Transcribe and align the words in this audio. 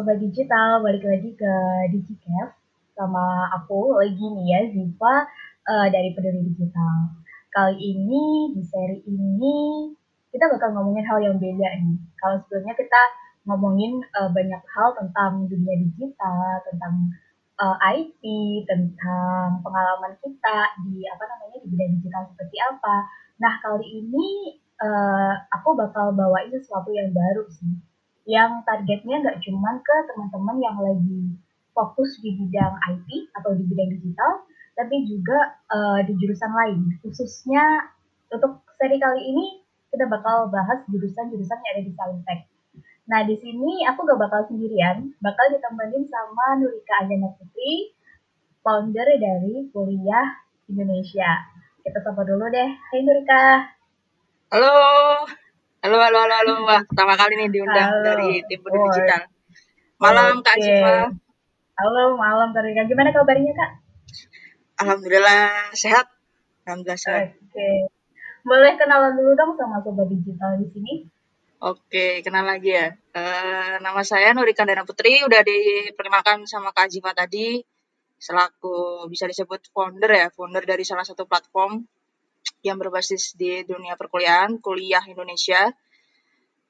Sobat 0.00 0.16
Digital, 0.16 0.80
balik 0.80 1.04
lagi 1.04 1.36
ke 1.36 1.52
DigiCafe 1.92 2.56
sama 2.96 3.52
aku 3.52 4.00
lagi 4.00 4.32
nih 4.32 4.46
ya, 4.48 4.60
Ziva 4.72 5.28
uh, 5.68 5.86
dari 5.92 6.16
Peduli 6.16 6.40
Digital. 6.40 7.20
Kali 7.52 7.76
ini, 7.76 8.48
di 8.56 8.64
seri 8.64 9.04
ini, 9.04 9.92
kita 10.32 10.48
bakal 10.56 10.72
ngomongin 10.72 11.04
hal 11.04 11.20
yang 11.20 11.36
beda 11.36 11.84
nih. 11.84 12.00
Kalau 12.16 12.40
sebelumnya 12.40 12.80
kita 12.80 13.02
ngomongin 13.44 14.00
uh, 14.16 14.32
banyak 14.32 14.64
hal 14.72 14.88
tentang 14.96 15.44
dunia 15.52 15.76
digital, 15.84 16.64
tentang 16.64 17.12
uh, 17.60 17.76
IT, 17.92 18.24
tentang 18.72 19.60
pengalaman 19.60 20.16
kita 20.24 20.80
di 20.80 21.04
apa 21.12 21.28
namanya 21.28 21.60
di 21.60 21.68
bidang 21.76 22.00
digital 22.00 22.24
seperti 22.32 22.56
apa. 22.56 23.04
Nah, 23.36 23.52
kali 23.60 24.00
ini 24.00 24.56
uh, 24.80 25.44
aku 25.60 25.76
bakal 25.76 26.16
bawain 26.16 26.48
sesuatu 26.56 26.88
yang 26.88 27.12
baru 27.12 27.44
sih 27.52 27.89
yang 28.28 28.60
targetnya 28.64 29.22
nggak 29.24 29.38
cuma 29.44 29.80
ke 29.80 29.96
teman-teman 30.12 30.56
yang 30.60 30.76
lagi 30.80 31.36
fokus 31.72 32.18
di 32.20 32.36
bidang 32.36 32.76
IT 32.76 33.08
atau 33.40 33.56
di 33.56 33.64
bidang 33.64 33.90
digital, 33.96 34.44
tapi 34.76 35.06
juga 35.08 35.60
uh, 35.70 36.00
di 36.04 36.12
jurusan 36.18 36.52
lain. 36.52 36.80
Khususnya 37.00 37.94
untuk 38.30 38.60
seri 38.76 39.00
kali 39.00 39.22
ini 39.24 39.46
kita 39.90 40.06
bakal 40.06 40.48
bahas 40.52 40.86
jurusan-jurusan 40.86 41.58
yang 41.58 41.72
ada 41.74 41.82
di 41.82 41.92
Saintek. 41.94 42.40
Nah, 43.10 43.26
di 43.26 43.34
sini 43.42 43.82
aku 43.90 44.06
gak 44.06 44.22
bakal 44.22 44.46
sendirian, 44.46 45.10
bakal 45.18 45.50
ditemenin 45.50 46.06
sama 46.06 46.62
Nurika 46.62 47.02
Ajana 47.02 47.34
Putri, 47.34 47.90
founder 48.62 49.08
dari 49.18 49.66
Kuliah 49.74 50.46
Indonesia. 50.70 51.50
Kita 51.82 51.98
sapa 52.06 52.22
dulu 52.22 52.46
deh. 52.54 52.70
Hai 52.70 53.02
Nurika. 53.02 53.74
Halo. 54.54 55.39
Halo, 55.80 55.96
halo, 55.96 56.20
halo, 56.20 56.34
halo. 56.36 56.54
Wah, 56.68 56.84
pertama 56.84 57.16
kali 57.16 57.40
nih 57.40 57.48
diundang 57.56 57.88
halo. 57.88 58.04
dari 58.04 58.44
tim 58.44 58.60
Peduli 58.60 58.84
Digital. 58.92 59.24
Malam, 59.96 60.44
Kak 60.44 60.60
Ziva. 60.60 61.08
Halo, 61.80 62.20
malam, 62.20 62.52
Kak 62.52 62.68
Rika. 62.68 62.84
Gimana 62.84 63.08
kabarnya, 63.08 63.48
Kak? 63.56 63.70
Alhamdulillah, 64.84 65.72
sehat. 65.72 66.04
Alhamdulillah, 66.68 67.00
sehat. 67.00 67.32
Oke. 67.32 67.88
Boleh 68.44 68.76
kenalan 68.76 69.16
dulu 69.16 69.32
dong 69.32 69.56
sama 69.56 69.80
Sobat 69.80 70.04
Digital 70.12 70.60
di 70.60 70.68
sini? 70.68 70.94
Oke, 71.64 72.20
kenal 72.20 72.44
lagi 72.44 72.76
ya. 72.76 72.92
Uh, 73.16 73.80
nama 73.80 74.04
saya 74.04 74.36
Nurika 74.36 74.68
Dana 74.68 74.84
Putri, 74.84 75.24
udah 75.24 75.40
diperkenalkan 75.40 76.44
sama 76.44 76.76
Kak 76.76 76.92
Ziva 76.92 77.16
tadi, 77.16 77.56
selaku 78.20 79.08
bisa 79.08 79.24
disebut 79.24 79.72
founder 79.72 80.12
ya, 80.12 80.28
founder 80.28 80.60
dari 80.60 80.84
salah 80.84 81.08
satu 81.08 81.24
platform 81.24 81.88
yang 82.60 82.76
berbasis 82.76 83.34
di 83.36 83.64
dunia 83.64 83.96
perkuliahan, 83.96 84.60
kuliah 84.60 85.02
Indonesia. 85.08 85.72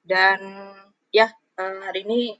Dan 0.00 0.38
ya, 1.10 1.28
eh, 1.58 1.80
hari 1.84 2.06
ini 2.06 2.34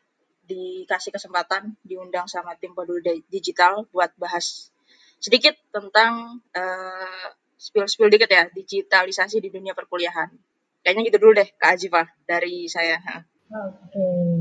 dikasih 0.50 1.14
kesempatan 1.14 1.78
diundang 1.87 2.27
sama 2.27 2.59
tim 2.59 2.75
peduli 2.75 3.22
digital 3.31 3.87
buat 3.95 4.11
bahas 4.19 4.75
sedikit 5.22 5.55
tentang 5.70 6.42
uh, 6.56 7.28
spill-spill 7.55 8.11
dikit 8.11 8.27
ya, 8.27 8.48
digitalisasi 8.50 9.39
di 9.39 9.53
dunia 9.53 9.77
perkuliahan. 9.77 10.33
Kayaknya 10.81 11.03
gitu 11.12 11.19
dulu 11.20 11.33
deh, 11.37 11.48
Kak 11.61 11.77
Ajifa, 11.77 12.03
dari 12.25 12.67
saya. 12.67 12.98
Oke. 12.98 13.94
Okay. 13.94 14.33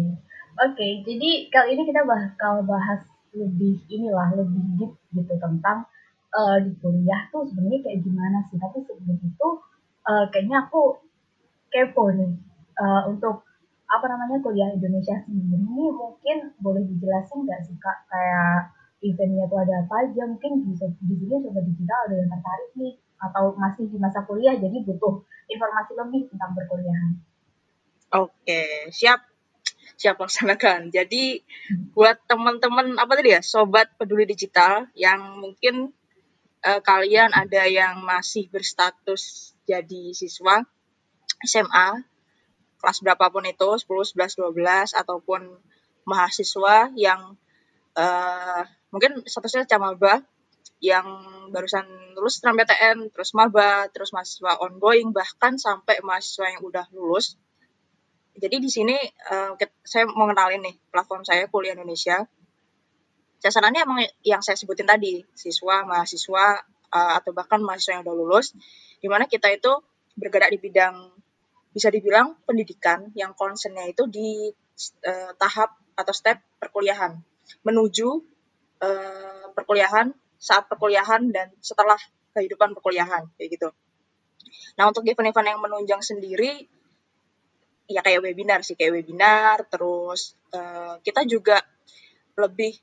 Oke, 0.59 0.76
okay, 0.76 0.92
jadi 1.08 1.30
kali 1.48 1.70
ini 1.76 1.84
kita 1.88 2.03
bakal 2.03 2.68
bahas 2.68 3.00
lebih 3.31 3.80
inilah, 3.88 4.36
lebih 4.36 4.64
deep 4.76 4.92
gitu 5.16 5.34
tentang 5.40 5.88
uh, 6.33 6.58
di 6.61 6.72
kuliah 6.81 7.30
tuh 7.33 7.45
sebenarnya 7.49 7.80
kayak 7.85 7.99
gimana 8.05 8.38
sih? 8.49 8.58
Tapi 8.58 8.83
sebelum 8.85 9.17
itu 9.22 9.49
uh, 10.05 10.25
kayaknya 10.30 10.67
aku 10.67 10.99
kepo 11.69 12.09
nih 12.13 12.31
uh, 12.78 13.09
untuk 13.09 13.45
apa 13.90 14.06
namanya 14.06 14.38
kuliah 14.45 14.69
Indonesia 14.69 15.18
sendiri 15.25 15.57
ini 15.57 15.85
mungkin 15.89 16.53
boleh 16.62 16.85
dijelasin 16.85 17.45
nggak 17.45 17.62
sih 17.66 17.75
kak? 17.81 18.06
Kayak 18.09 18.73
eventnya 19.01 19.45
tuh 19.50 19.59
ada 19.63 19.73
apa 19.85 19.95
aja? 20.06 20.23
Mungkin 20.29 20.69
bisa 20.69 20.85
di 21.01 21.16
sini 21.18 21.41
coba 21.45 21.59
digital 21.66 22.00
ada 22.09 22.16
yang 22.18 22.29
tertarik 22.29 22.72
nih 22.78 22.94
atau 23.19 23.51
masih 23.59 23.85
di 23.91 23.97
masa 24.00 24.23
kuliah 24.23 24.56
jadi 24.56 24.79
butuh 24.88 25.19
informasi 25.51 25.91
lebih 25.97 26.22
tentang 26.31 26.56
perkuliahan. 26.56 27.12
Oke, 28.09 28.89
siap. 28.89 29.22
Siap 30.00 30.16
laksanakan. 30.16 30.95
Jadi 30.95 31.44
buat 31.91 32.23
teman-teman 32.23 32.95
apa 32.95 33.19
tadi 33.19 33.35
ya, 33.35 33.44
sobat 33.44 33.91
peduli 34.00 34.23
digital 34.23 34.88
yang 34.95 35.44
mungkin 35.44 35.91
uh, 36.66 36.81
kalian 36.84 37.31
ada 37.31 37.68
yang 37.68 38.02
masih 38.03 38.47
berstatus 38.52 39.53
jadi 39.64 40.16
siswa 40.16 40.66
SMA 41.46 42.03
kelas 42.80 43.03
berapapun 43.03 43.44
itu 43.44 43.68
10, 43.68 43.86
11, 44.16 44.40
12 44.40 44.96
ataupun 44.96 45.42
mahasiswa 46.08 46.90
yang 46.96 47.36
uh, 48.00 48.64
mungkin 48.90 49.22
statusnya 49.28 49.68
camaba 49.68 50.24
yang 50.80 51.06
barusan 51.52 51.84
lulus 52.16 52.40
PTN, 52.40 53.12
terus 53.12 53.36
maba, 53.36 53.92
terus 53.92 54.16
mahasiswa 54.16 54.64
ongoing, 54.64 55.12
bahkan 55.12 55.59
sampai 55.59 56.00
mahasiswa 56.00 56.56
yang 56.56 56.64
udah 56.64 56.88
lulus. 56.96 57.36
Jadi 58.40 58.64
di 58.64 58.72
sini 58.72 58.96
uh, 59.28 59.59
saya 59.84 60.08
mau 60.08 60.31
kenalin 60.31 60.64
nih 60.64 60.75
platform 60.88 61.28
saya 61.28 61.52
Kuliah 61.52 61.75
Indonesia 61.75 62.24
sasarannya 63.39 63.81
emang 63.88 64.00
yang 64.23 64.44
saya 64.44 64.59
sebutin 64.59 64.88
tadi 64.88 65.23
siswa 65.31 65.88
mahasiswa 65.88 66.59
uh, 66.91 67.11
atau 67.19 67.31
bahkan 67.31 67.63
mahasiswa 67.63 68.00
yang 68.00 68.03
udah 68.03 68.16
lulus 68.16 68.51
di 69.00 69.07
mana 69.07 69.25
kita 69.25 69.47
itu 69.51 69.72
bergerak 70.19 70.51
di 70.51 70.59
bidang 70.59 70.95
bisa 71.72 71.88
dibilang 71.88 72.35
pendidikan 72.44 73.07
yang 73.16 73.31
concernnya 73.31 73.88
itu 73.88 74.03
di 74.11 74.51
uh, 75.07 75.31
tahap 75.39 75.79
atau 75.95 76.11
step 76.11 76.44
perkuliahan 76.59 77.16
menuju 77.63 78.09
uh, 78.83 79.45
perkuliahan 79.56 80.11
saat 80.39 80.67
perkuliahan 80.67 81.31
dan 81.31 81.51
setelah 81.59 82.00
kehidupan 82.35 82.71
perkuliahan 82.75 83.27
kayak 83.35 83.50
gitu. 83.59 83.69
Nah 84.79 84.88
untuk 84.88 85.03
event-event 85.03 85.47
yang 85.56 85.59
menunjang 85.59 86.00
sendiri 86.00 86.63
ya 87.89 88.00
kayak 88.06 88.21
webinar 88.21 88.61
sih 88.61 88.77
kayak 88.77 89.01
webinar 89.01 89.66
terus 89.67 90.38
uh, 90.53 91.01
kita 91.01 91.25
juga 91.25 91.59
lebih 92.38 92.77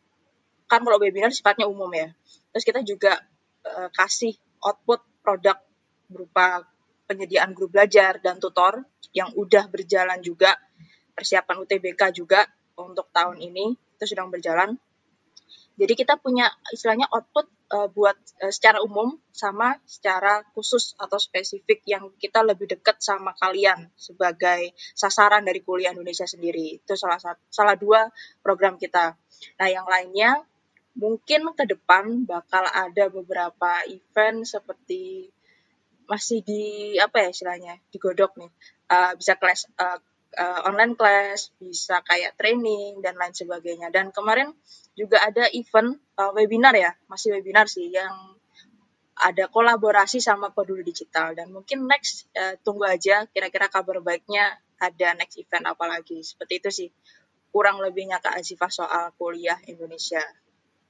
kan 0.67 0.83
kalau 0.83 0.99
webinar 0.99 1.31
sifatnya 1.31 1.71
umum 1.71 1.91
ya. 1.95 2.11
Terus 2.55 2.65
kita 2.67 2.81
juga 2.83 3.19
uh, 3.67 3.89
kasih 3.95 4.35
output 4.63 5.03
produk 5.23 5.59
berupa 6.07 6.67
penyediaan 7.07 7.55
grup 7.55 7.75
belajar 7.75 8.19
dan 8.19 8.43
tutor 8.43 8.83
yang 9.15 9.31
udah 9.35 9.71
berjalan 9.71 10.19
juga 10.23 10.59
persiapan 11.15 11.63
UTBK 11.65 12.13
juga 12.13 12.45
untuk 12.77 13.09
tahun 13.15 13.41
ini 13.41 13.73
itu 13.97 14.05
sedang 14.05 14.29
berjalan. 14.29 14.77
Jadi 15.77 15.93
kita 15.93 16.17
punya 16.17 16.49
istilahnya 16.73 17.05
output 17.13 17.47
uh, 17.69 17.89
buat 17.93 18.17
uh, 18.41 18.53
secara 18.53 18.81
umum 18.81 19.21
sama 19.29 19.77
secara 19.85 20.41
khusus 20.57 20.97
atau 20.97 21.21
spesifik 21.21 21.85
yang 21.85 22.09
kita 22.17 22.41
lebih 22.41 22.65
dekat 22.65 22.97
sama 23.01 23.37
kalian 23.37 23.93
sebagai 23.93 24.73
sasaran 24.97 25.45
dari 25.45 25.61
kuliah 25.61 25.93
Indonesia 25.93 26.25
sendiri. 26.25 26.81
Itu 26.81 26.97
salah 26.97 27.21
satu 27.21 27.41
salah 27.53 27.77
dua 27.77 28.09
program 28.41 28.81
kita. 28.81 29.21
Nah, 29.61 29.69
yang 29.69 29.85
lainnya 29.85 30.41
mungkin 30.97 31.53
ke 31.53 31.65
depan 31.69 32.25
bakal 32.25 32.65
ada 32.65 33.13
beberapa 33.13 33.85
event 33.87 34.49
seperti 34.49 35.29
masih 36.09 36.41
di 36.41 36.97
apa 36.97 37.27
ya 37.27 37.29
istilahnya 37.31 37.75
digodok 37.93 38.41
nih. 38.41 38.51
Uh, 38.87 39.13
bisa 39.19 39.35
kelas 39.37 39.67
uh, 39.77 39.99
uh, 40.39 40.61
online 40.69 40.95
class 40.95 41.51
bisa 41.59 42.01
kayak 42.07 42.39
training 42.41 43.05
dan 43.05 43.21
lain 43.21 43.37
sebagainya. 43.37 43.93
Dan 43.93 44.11
kemarin 44.11 44.57
juga 44.97 45.21
ada 45.21 45.51
event 45.53 46.01
uh, 46.17 46.33
webinar 46.33 46.73
ya 46.73 46.97
masih 47.11 47.37
webinar 47.37 47.69
sih 47.69 47.93
yang 47.93 48.37
ada 49.17 49.49
kolaborasi 49.49 50.23
sama 50.23 50.53
peduli 50.53 50.87
digital. 50.87 51.37
Dan 51.37 51.53
mungkin 51.53 51.85
next 51.85 52.31
uh, 52.37 52.57
tunggu 52.65 52.89
aja 52.89 53.29
kira-kira 53.29 53.69
kabar 53.69 54.01
baiknya 54.01 54.57
ada 54.81 55.13
next 55.17 55.37
event 55.37 55.69
apa 55.69 55.85
lagi. 55.89 56.25
Seperti 56.25 56.63
itu 56.63 56.71
sih 56.73 56.89
kurang 57.51 57.81
lebihnya 57.81 58.21
Kak 58.21 58.37
Azifah 58.37 58.73
soal 58.73 59.05
kuliah 59.17 59.57
Indonesia. 59.67 60.21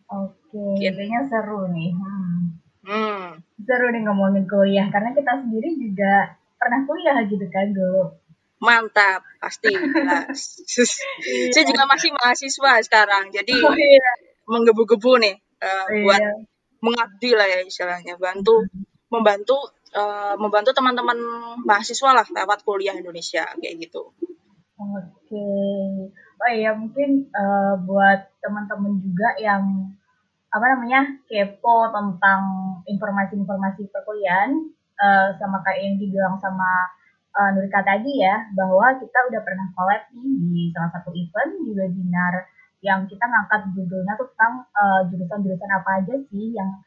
Oke, 0.07 0.79
kayaknya 0.79 1.27
seru 1.27 1.67
nih. 1.71 1.91
Hmm. 1.95 2.63
hmm. 2.87 3.25
Seru 3.67 3.87
nih 3.91 4.03
ngomongin 4.07 4.47
kuliah 4.47 4.87
karena 4.91 5.11
kita 5.11 5.43
sendiri 5.43 5.75
juga 5.75 6.39
pernah 6.57 6.87
kuliah 6.87 7.19
gitu 7.27 7.47
kan 7.51 7.75
dulu. 7.75 8.15
Mantap, 8.63 9.21
pasti. 9.43 9.69
iya. 9.77 11.51
Saya 11.53 11.65
juga 11.69 11.85
masih 11.85 12.15
mahasiswa 12.15 12.73
sekarang, 12.87 13.29
jadi 13.29 13.53
oh, 13.61 13.75
iya. 13.77 14.11
menggebu-gebu 14.49 15.21
nih 15.21 15.37
uh, 15.61 15.87
iya. 15.93 16.03
buat 16.07 16.23
mengabdi 16.81 17.31
lah 17.37 17.47
ya 17.51 17.61
istilahnya, 17.67 18.17
bantu 18.17 18.65
hmm. 18.65 19.13
membantu 19.13 19.59
uh, 19.93 20.35
membantu 20.41 20.73
teman-teman 20.73 21.19
mahasiswa 21.67 22.11
lah 22.17 22.27
lewat 22.33 22.65
kuliah 22.65 22.97
Indonesia 22.97 23.45
kayak 23.59 23.77
gitu. 23.91 24.15
Oke. 24.77 25.49
Oh 26.37 26.51
iya 26.53 26.77
mungkin 26.77 27.33
uh, 27.33 27.81
buat 27.81 28.29
teman-teman 28.45 29.01
juga 29.01 29.33
yang 29.41 29.96
apa 30.57 30.67
namanya 30.73 31.01
kepo 31.29 31.93
tentang 31.93 32.43
informasi-informasi 32.89 33.93
perkuliahan 33.93 34.57
uh, 34.97 35.29
sama 35.37 35.61
kayak 35.61 35.81
yang 35.85 35.97
dibilang 36.01 36.37
sama 36.41 36.89
uh, 37.37 37.53
Nurika 37.53 37.85
tadi 37.85 38.25
ya 38.25 38.49
bahwa 38.57 38.97
kita 38.97 39.19
udah 39.29 39.41
pernah 39.45 39.69
collab 39.77 40.03
nih 40.17 40.33
di 40.41 40.61
salah 40.73 40.91
satu 40.97 41.13
event 41.13 41.53
di 41.61 41.77
webinar 41.77 42.49
yang 42.81 43.05
kita 43.05 43.25
ngangkat 43.29 43.69
judulnya 43.77 44.17
tentang 44.17 44.65
uh, 44.73 45.01
jurusan-jurusan 45.13 45.71
apa 45.77 45.91
aja 46.01 46.15
sih 46.33 46.57
yang 46.57 46.81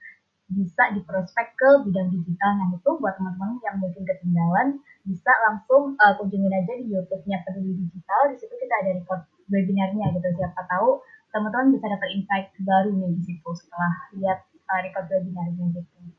bisa 0.49 0.89
diprospek 0.97 1.53
ke 1.53 1.69
bidang 1.85 2.09
digital. 2.09 2.57
Nah 2.57 2.73
itu 2.73 2.89
buat 2.97 3.13
teman-teman 3.21 3.61
yang 3.61 3.77
mungkin 3.77 4.01
ketinggalan 4.01 4.81
bisa 5.05 5.29
langsung 5.45 5.93
uh, 6.01 6.13
kunjungin 6.17 6.49
aja 6.49 6.73
di 6.73 6.89
YouTube-nya 6.89 7.45
Peduli 7.45 7.77
Digital. 7.85 8.33
Di 8.33 8.35
situ 8.41 8.53
kita 8.57 8.73
ada 8.81 8.91
record 8.97 9.21
webinarnya 9.45 10.09
gitu. 10.17 10.27
Siapa 10.41 10.61
tahu 10.65 11.05
teman-teman 11.29 11.77
bisa 11.77 11.85
dapat 11.89 12.09
insight 12.15 12.47
baru 12.61 12.91
nih 12.93 13.11
di 13.17 13.21
situ 13.21 13.49
setelah 13.53 13.93
lihat 14.17 14.39
uh, 14.69 14.79
record 14.81 15.05
webinarnya 15.09 15.65
gitu. 15.77 15.97
Oke, 15.99 16.13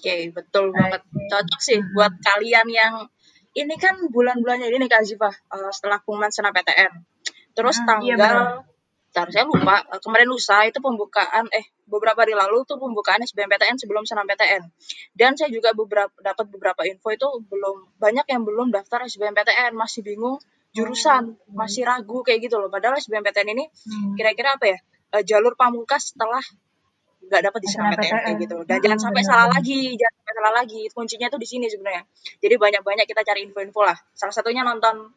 okay, 0.00 0.20
betul 0.32 0.72
okay. 0.72 0.76
banget. 0.76 1.02
Cocok 1.28 1.60
sih 1.60 1.78
buat 1.92 2.12
kalian 2.24 2.68
yang 2.72 2.94
ini 3.52 3.74
kan 3.76 3.98
bulan-bulannya 4.08 4.70
ini 4.70 4.86
Kak 4.86 5.04
Ziva 5.04 5.28
uh, 5.28 5.70
setelah 5.74 6.00
pengumuman 6.00 6.30
PTN. 6.30 6.92
Terus 7.52 7.76
hmm, 7.82 7.86
tanggal 7.88 8.06
iya 8.06 8.69
Bentar, 9.10 9.26
saya 9.34 9.42
lupa. 9.42 9.82
Eh, 9.90 9.98
kemarin 9.98 10.30
lusa 10.30 10.62
itu 10.70 10.78
pembukaan 10.78 11.50
eh 11.50 11.66
beberapa 11.90 12.22
hari 12.22 12.38
lalu 12.38 12.62
tuh 12.62 12.78
pembukaan 12.78 13.18
SBMPTN 13.26 13.74
sebelum 13.74 14.06
PTN. 14.06 14.62
Dan 15.18 15.34
saya 15.34 15.50
juga 15.50 15.74
beberapa 15.74 16.14
dapat 16.22 16.46
beberapa 16.46 16.86
info 16.86 17.10
itu 17.10 17.26
belum 17.50 17.98
banyak 17.98 18.22
yang 18.30 18.46
belum 18.46 18.70
daftar 18.70 19.02
SBMPTN 19.10 19.74
masih 19.74 20.06
bingung 20.06 20.38
jurusan 20.70 21.34
oh, 21.34 21.58
masih 21.58 21.82
ragu 21.82 22.22
kayak 22.22 22.46
gitu 22.46 22.62
loh. 22.62 22.70
Padahal 22.70 23.02
SBMPTN 23.02 23.50
ini 23.50 23.66
hmm. 23.66 24.14
kira-kira 24.14 24.54
apa 24.54 24.66
ya 24.70 24.78
uh, 25.18 25.22
jalur 25.26 25.58
pamungkas 25.58 26.14
setelah 26.14 26.38
nggak 27.26 27.50
dapat 27.50 27.58
di 27.66 27.68
SNMPTN 27.68 28.18
kayak 28.30 28.38
gitu 28.46 28.56
dan 28.64 28.78
hmm, 28.78 28.84
jangan 28.86 29.00
sampai 29.10 29.22
benar. 29.26 29.30
salah 29.34 29.48
lagi 29.50 29.80
jangan 29.98 30.14
sampai 30.22 30.34
salah 30.38 30.52
lagi. 30.54 30.80
Kuncinya 30.94 31.26
tuh 31.26 31.40
di 31.42 31.48
sini 31.50 31.66
sebenarnya. 31.66 32.06
Jadi 32.38 32.54
banyak-banyak 32.54 33.10
kita 33.10 33.26
cari 33.26 33.42
info-info 33.42 33.82
lah. 33.82 33.98
Salah 34.14 34.30
satunya 34.30 34.62
nonton 34.62 35.10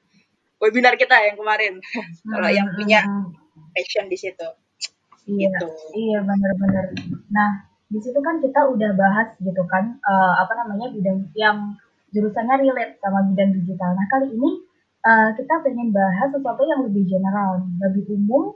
webinar 0.58 0.98
kita 0.98 1.14
yang 1.30 1.38
kemarin. 1.38 1.78
Kalau 2.34 2.50
yang 2.50 2.74
punya 2.74 3.06
passion 3.74 4.06
di 4.10 4.18
situ. 4.18 4.48
Iya, 5.24 5.50
gitu. 5.56 5.68
iya 5.96 6.20
benar-benar. 6.20 6.92
Nah, 7.32 7.50
di 7.88 8.00
situ 8.04 8.20
kan 8.20 8.44
kita 8.44 8.68
udah 8.68 8.92
bahas 8.98 9.32
gitu 9.40 9.64
kan, 9.70 9.96
uh, 10.04 10.34
apa 10.44 10.54
namanya 10.60 10.92
bidang 10.92 11.32
yang 11.38 11.80
jurusannya 12.14 12.56
relate 12.62 13.00
sama 13.02 13.26
bidang 13.32 13.58
digital. 13.58 13.96
Nah 13.98 14.06
kali 14.12 14.34
ini 14.36 14.50
uh, 15.02 15.30
kita 15.34 15.66
pengen 15.66 15.90
bahas 15.90 16.30
sesuatu 16.30 16.62
yang 16.68 16.86
lebih 16.86 17.10
general, 17.10 17.66
lebih 17.82 18.06
umum, 18.14 18.54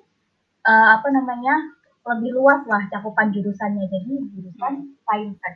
uh, 0.67 0.87
apa 0.99 1.09
namanya 1.09 1.73
lebih 2.07 2.37
luas 2.37 2.61
lah 2.69 2.85
cakupan 2.93 3.33
jurusannya. 3.33 3.89
Jadi 3.89 4.13
jurusan 4.37 4.73
saintek. 5.07 5.55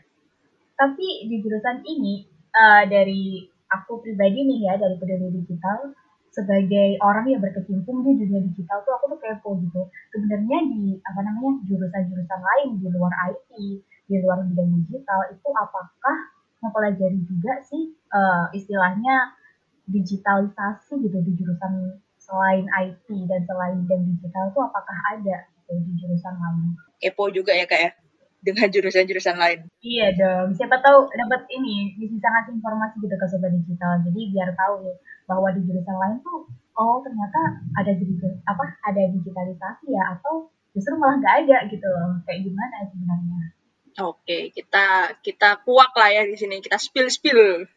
Tapi 0.76 1.30
di 1.30 1.36
jurusan 1.46 1.86
ini 1.86 2.26
uh, 2.58 2.84
dari 2.90 3.46
aku 3.72 4.02
pribadi 4.04 4.44
nih 4.44 4.60
ya 4.68 4.74
dari 4.82 4.98
peduli 4.98 5.42
digital 5.42 5.94
sebagai 6.32 6.96
orang 7.04 7.28
yang 7.28 7.44
berkecimpung 7.44 8.08
di 8.08 8.24
dunia 8.24 8.40
digital 8.48 8.80
tuh 8.88 8.96
aku 8.96 9.16
tuh 9.16 9.20
kepo 9.20 9.60
gitu. 9.60 9.82
Sebenarnya 10.16 10.60
di 10.72 10.96
apa 11.04 11.20
namanya 11.28 11.60
jurusan-jurusan 11.68 12.40
lain 12.40 12.70
di 12.80 12.88
luar 12.88 13.12
IT, 13.36 13.50
di 14.08 14.16
luar 14.24 14.40
bidang 14.48 14.72
digital 14.84 15.20
itu 15.28 15.50
apakah 15.52 16.18
mempelajari 16.64 17.20
juga 17.28 17.60
sih 17.68 17.92
uh, 18.16 18.48
istilahnya 18.56 19.36
digitalisasi 19.92 21.04
gitu 21.04 21.20
di 21.20 21.32
jurusan 21.36 22.00
selain 22.16 22.64
IT 22.80 23.08
dan 23.28 23.44
selain 23.44 23.84
bidang 23.84 24.08
digital 24.16 24.56
tuh 24.56 24.64
apakah 24.72 24.98
ada 25.12 25.52
gitu 25.68 25.84
di 25.84 25.92
jurusan 26.00 26.36
lain? 26.40 26.80
Kepo 27.02 27.28
juga 27.28 27.52
ya 27.52 27.68
kak 27.68 27.80
ya 27.80 27.92
dengan 28.42 28.68
jurusan-jurusan 28.74 29.38
lain. 29.38 29.60
Iya 29.86 30.18
dong, 30.18 30.58
siapa 30.58 30.82
tahu 30.82 31.06
dapat 31.14 31.46
ini 31.54 31.94
bisa 31.96 32.28
ngasih 32.28 32.58
informasi 32.58 32.98
gitu 33.00 33.16
ke 33.16 33.26
sobat 33.30 33.54
digital. 33.54 34.02
Jadi 34.02 34.22
biar 34.34 34.50
tahu 34.58 34.90
bahwa 35.30 35.48
di 35.54 35.62
jurusan 35.64 35.96
lain 35.96 36.18
tuh 36.26 36.50
oh 36.76 36.98
ternyata 37.06 37.62
ada 37.78 37.92
jadi 37.94 38.14
apa 38.50 38.66
ada 38.90 39.02
digitalisasi 39.14 39.94
ya 39.94 40.18
atau 40.18 40.50
justru 40.74 40.98
malah 40.98 41.22
nggak 41.22 41.36
ada 41.46 41.58
gitu 41.70 41.86
loh. 41.86 42.18
Kayak 42.26 42.50
gimana 42.50 42.76
sebenarnya? 42.90 43.40
Oke 44.02 44.38
kita 44.50 44.86
kita 45.22 45.50
kuak 45.62 45.94
lah 45.94 46.10
ya 46.10 46.26
di 46.26 46.36
sini. 46.36 46.66
Kita 46.66 46.82
spill 46.82 47.14
spill 47.14 47.70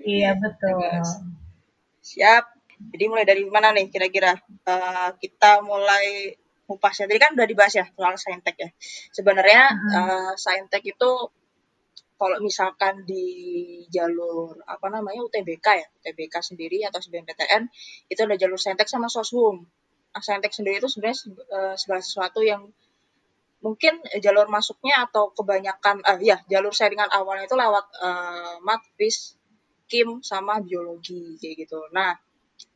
iya 0.00 0.32
betul. 0.40 0.80
Siap. 2.08 2.44
Jadi 2.76 3.04
mulai 3.08 3.24
dari 3.24 3.42
mana 3.48 3.72
nih 3.72 3.88
kira-kira? 3.88 4.36
Uh, 4.62 5.10
kita 5.16 5.64
mulai 5.64 6.36
upasnya 6.66 7.06
tadi 7.06 7.20
kan 7.22 7.32
udah 7.38 7.46
dibahas 7.46 7.74
ya 7.78 7.86
soal 7.94 8.14
saintek 8.18 8.56
ya. 8.58 8.70
Sebenarnya 9.14 9.62
-huh. 9.70 9.98
uh, 9.98 10.32
saintek 10.34 10.82
itu 10.82 11.10
kalau 12.16 12.40
misalkan 12.40 13.04
di 13.04 13.24
jalur 13.92 14.56
apa 14.64 14.88
namanya 14.88 15.20
UTBK 15.28 15.66
ya 15.68 15.86
UTBK 16.00 16.34
sendiri 16.40 16.80
atau 16.88 16.98
SBMPTN 16.98 17.68
itu 18.08 18.20
ada 18.24 18.36
jalur 18.40 18.56
saintek 18.56 18.88
sama 18.88 19.06
soshum. 19.12 19.68
Nah, 20.16 20.22
saintek 20.24 20.50
sendiri 20.50 20.80
itu 20.80 20.88
sebenarnya 20.88 21.18
uh, 21.52 21.74
segala 21.76 22.00
sesuatu 22.00 22.40
yang 22.40 22.72
mungkin 23.60 24.00
jalur 24.20 24.48
masuknya 24.48 25.04
atau 25.08 25.32
kebanyakan 25.36 26.00
uh, 26.04 26.20
ya 26.20 26.40
jalur 26.48 26.72
sharingan 26.72 27.08
awalnya 27.12 27.44
itu 27.44 27.56
lewat 27.56 27.86
uh, 28.00 28.56
mat 28.64 28.80
fis 28.96 29.36
kim 29.86 30.24
sama 30.24 30.64
biologi 30.64 31.36
kayak 31.36 31.68
gitu. 31.68 31.84
Nah 31.92 32.16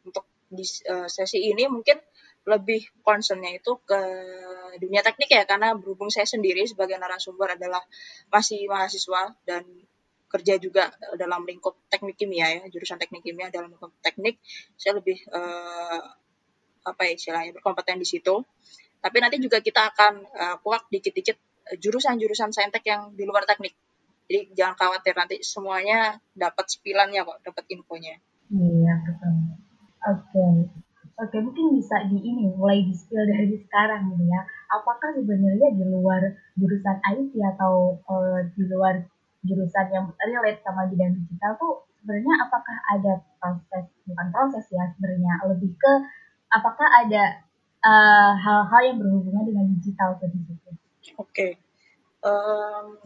untuk 0.04 0.28
di 0.52 0.64
uh, 0.90 1.08
sesi 1.08 1.48
ini 1.48 1.64
mungkin 1.64 1.96
lebih 2.48 2.88
concernnya 3.04 3.52
itu 3.52 3.76
ke 3.84 4.00
dunia 4.81 5.04
teknik 5.04 5.28
ya 5.28 5.44
karena 5.44 5.76
berhubung 5.76 6.08
saya 6.08 6.25
sendiri 6.25 6.64
sebagai 6.64 6.96
narasumber 6.96 7.58
adalah 7.58 7.82
masih 8.32 8.64
mahasiswa 8.64 9.37
dan 9.44 9.66
kerja 10.31 10.56
juga 10.62 10.94
dalam 11.19 11.42
lingkup 11.42 11.75
teknik 11.90 12.14
kimia 12.14 12.48
ya 12.48 12.62
jurusan 12.70 12.96
teknik 13.02 13.26
kimia 13.26 13.50
dalam 13.50 13.75
lingkup 13.75 13.90
teknik 14.00 14.38
saya 14.78 15.02
lebih 15.02 15.19
uh, 15.34 16.00
apa 16.87 17.00
ya 17.08 17.12
istilahnya 17.16 17.52
berkompeten 17.60 18.00
di 18.00 18.08
situ. 18.08 18.40
Tapi 19.00 19.16
nanti 19.20 19.40
juga 19.40 19.64
kita 19.64 19.93
akan 19.93 20.12
uh, 20.28 20.56
kuak 20.60 20.88
dikit-dikit 20.93 21.36
jurusan-jurusan 21.81 22.52
saintek 22.52 22.84
yang 22.84 23.12
di 23.16 23.25
luar 23.25 23.44
teknik. 23.48 23.72
Jadi 24.28 24.54
jangan 24.54 24.76
khawatir 24.76 25.14
nanti 25.16 25.36
semuanya 25.43 26.20
dapat 26.36 26.69
spilannya 26.69 27.25
kok 27.25 27.38
dapat 27.43 27.64
infonya. 27.72 28.16
Iya 28.52 28.94
betul. 29.02 29.34
Oke. 30.00 30.16
okay. 30.36 30.80
Oke, 31.20 31.37
mungkin 31.37 31.76
bisa 31.76 32.00
di 32.08 32.17
ini 32.17 32.49
mulai 32.56 32.81
di 32.81 32.96
spill 32.96 33.28
dari 33.28 33.52
sekarang 33.61 34.08
gitu 34.08 34.25
ya. 34.25 34.40
Apakah 34.72 35.12
sebenarnya 35.12 35.69
di 35.76 35.84
luar 35.84 36.22
jurusan 36.56 36.96
IT 36.96 37.36
atau 37.56 38.00
uh, 38.08 38.41
di 38.56 38.65
luar 38.65 39.05
jurusan 39.44 39.86
yang 39.93 40.08
relate 40.17 40.65
sama 40.65 40.89
bidang 40.89 41.17
digital 41.17 41.56
tuh 41.60 41.84
sebenarnya 42.00 42.34
apakah 42.44 42.77
ada 42.96 43.12
proses 43.36 43.84
bukan 44.08 44.27
proses 44.32 44.65
ya 44.72 44.84
sebenarnya 44.96 45.32
lebih 45.48 45.72
ke 45.77 45.93
apakah 46.53 46.89
ada 47.05 47.44
eh, 47.81 48.32
hal-hal 48.41 48.81
uh, 48.81 48.86
yang 48.89 48.96
berhubungan 49.00 49.44
dengan 49.48 49.67
digital 49.77 50.17
ke 50.20 50.29
situ? 50.29 50.53
Oke, 50.60 50.77
okay. 51.17 51.53
um, 52.24 53.00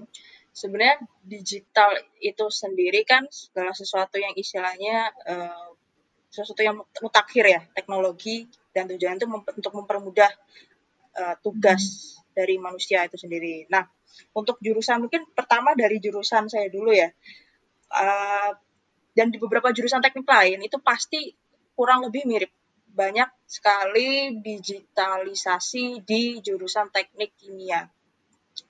sebenarnya 0.50 1.02
digital 1.22 1.94
itu 2.18 2.46
sendiri 2.50 3.06
kan 3.06 3.26
segala 3.30 3.70
sesuatu 3.74 4.18
yang 4.18 4.34
istilahnya 4.34 5.10
uh, 5.26 5.73
sesuatu 6.34 6.62
yang 6.66 6.82
mutakhir 6.98 7.44
ya 7.46 7.60
teknologi 7.70 8.50
dan 8.74 8.90
tujuan 8.90 9.14
itu 9.14 9.30
mem 9.30 9.46
untuk 9.46 9.72
mempermudah 9.78 10.30
uh, 11.14 11.34
tugas 11.38 11.82
hmm. 11.82 12.34
dari 12.34 12.58
manusia 12.58 13.06
itu 13.06 13.14
sendiri. 13.14 13.70
Nah 13.70 13.86
untuk 14.34 14.58
jurusan 14.58 15.06
mungkin 15.06 15.30
pertama 15.30 15.78
dari 15.78 16.02
jurusan 16.02 16.50
saya 16.50 16.66
dulu 16.66 16.90
ya 16.90 17.06
uh, 17.94 18.50
dan 19.14 19.30
di 19.30 19.38
beberapa 19.38 19.70
jurusan 19.70 20.02
teknik 20.02 20.26
lain 20.26 20.58
itu 20.66 20.78
pasti 20.82 21.30
kurang 21.78 22.06
lebih 22.10 22.26
mirip 22.26 22.50
banyak 22.94 23.26
sekali 23.46 24.38
digitalisasi 24.38 26.06
di 26.06 26.38
jurusan 26.38 26.94
teknik 26.94 27.34
kimia 27.34 27.82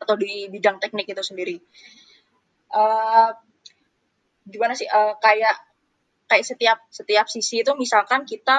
atau 0.01 0.17
di 0.17 0.49
bidang 0.49 0.81
teknik 0.81 1.13
itu 1.13 1.21
sendiri. 1.21 1.57
Uh, 2.73 3.31
gimana 4.49 4.73
sih 4.73 4.89
uh, 4.89 5.17
kayak 5.21 5.53
kayak 6.35 6.47
setiap 6.51 6.79
setiap 6.91 7.27
sisi 7.31 7.63
itu 7.63 7.71
misalkan 7.79 8.27
kita 8.27 8.59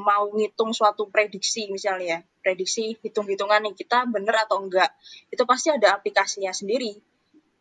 mau 0.00 0.32
ngitung 0.32 0.72
suatu 0.72 1.12
prediksi 1.12 1.68
misalnya 1.68 2.08
ya. 2.08 2.18
Prediksi 2.40 2.96
hitung-hitungan 3.04 3.60
nih 3.68 3.74
kita 3.76 4.08
benar 4.08 4.48
atau 4.48 4.64
enggak 4.64 4.96
itu 5.28 5.44
pasti 5.44 5.68
ada 5.68 5.92
aplikasinya 6.00 6.56
sendiri. 6.56 6.96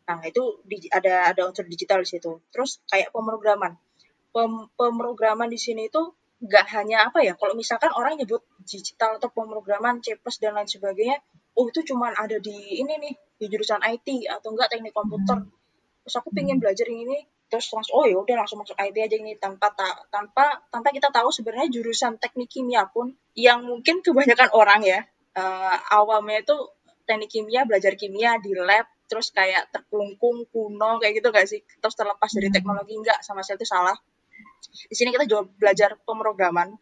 Nah 0.07 0.23
itu 0.23 0.63
di, 0.63 0.87
ada 0.87 1.35
ada 1.35 1.51
unsur 1.51 1.67
digital 1.67 1.99
di 1.99 2.15
situ. 2.15 2.39
Terus 2.47 2.79
kayak 2.87 3.11
pemrograman. 3.11 3.75
Pem, 4.31 4.71
pemrograman 4.79 5.51
di 5.51 5.59
sini 5.59 5.91
itu 5.91 5.99
enggak 6.39 6.67
hanya 6.75 7.11
apa 7.11 7.23
ya 7.23 7.35
kalau 7.35 7.55
misalkan 7.59 7.91
orang 7.91 8.15
nyebut 8.15 8.43
digital 8.63 9.19
atau 9.19 9.31
pemrograman 9.31 9.99
C 9.99 10.15
dan 10.39 10.55
lain 10.55 10.67
sebagainya 10.67 11.17
oh 11.55 11.71
itu 11.71 11.87
cuma 11.87 12.11
ada 12.11 12.35
di 12.39 12.83
ini 12.83 12.99
nih 12.99 13.15
di 13.39 13.45
jurusan 13.47 13.79
IT 13.79 14.27
atau 14.31 14.55
enggak 14.55 14.71
teknik 14.71 14.95
komputer. 14.95 15.43
Hmm. 15.43 15.51
terus 16.03 16.15
aku 16.19 16.29
pengen 16.35 16.59
belajar 16.59 16.85
ini 16.85 17.23
terus 17.45 17.69
langsung 17.71 18.01
oh 18.01 18.05
ya 18.09 18.17
udah 18.17 18.41
langsung 18.41 18.57
masuk 18.61 18.73
IT 18.75 18.97
aja 18.97 19.15
ini 19.21 19.37
tanpa 19.37 19.69
ta, 19.71 19.85
tanpa 20.09 20.65
tanpa 20.73 20.89
kita 20.89 21.13
tahu 21.13 21.29
sebenarnya 21.29 21.69
jurusan 21.69 22.17
teknik 22.17 22.49
kimia 22.49 22.89
pun 22.89 23.13
yang 23.37 23.61
mungkin 23.63 24.01
kebanyakan 24.01 24.49
orang 24.59 24.81
ya 24.81 25.05
uh, 25.37 25.77
awamnya 25.93 26.41
itu 26.41 26.57
teknik 27.05 27.29
kimia 27.29 27.63
belajar 27.69 27.93
kimia 27.93 28.41
di 28.41 28.57
lab 28.57 28.89
terus 29.05 29.29
kayak 29.29 29.69
terkungkung 29.69 30.49
kuno 30.49 30.97
kayak 30.97 31.21
gitu 31.21 31.29
gak 31.29 31.45
sih? 31.45 31.61
Terus 31.61 31.95
terlepas 31.95 32.29
dari 32.33 32.49
hmm. 32.49 32.55
teknologi 32.57 32.93
enggak 32.97 33.19
sama 33.21 33.45
sekali 33.45 33.61
itu 33.61 33.67
salah. 33.69 33.97
Di 34.65 34.95
sini 34.97 35.13
kita 35.13 35.29
juga 35.29 35.45
belajar 35.45 35.95
pemrograman. 36.01 36.73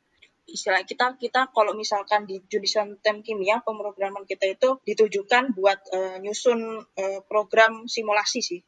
Istilah 0.44 0.84
kita 0.84 1.16
kita 1.20 1.52
kalau 1.56 1.72
misalkan 1.76 2.28
di 2.28 2.44
jurusan 2.48 3.00
tem 3.00 3.24
kimia 3.24 3.64
pemrograman 3.64 4.28
kita 4.28 4.48
itu 4.48 4.80
ditujukan 4.84 5.56
buat 5.56 5.80
uh, 5.92 6.18
nyusun 6.20 6.84
uh, 6.84 7.20
program 7.28 7.88
simulasi 7.88 8.40
sih. 8.44 8.62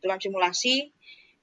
Dalam 0.00 0.20
simulasi 0.20 0.92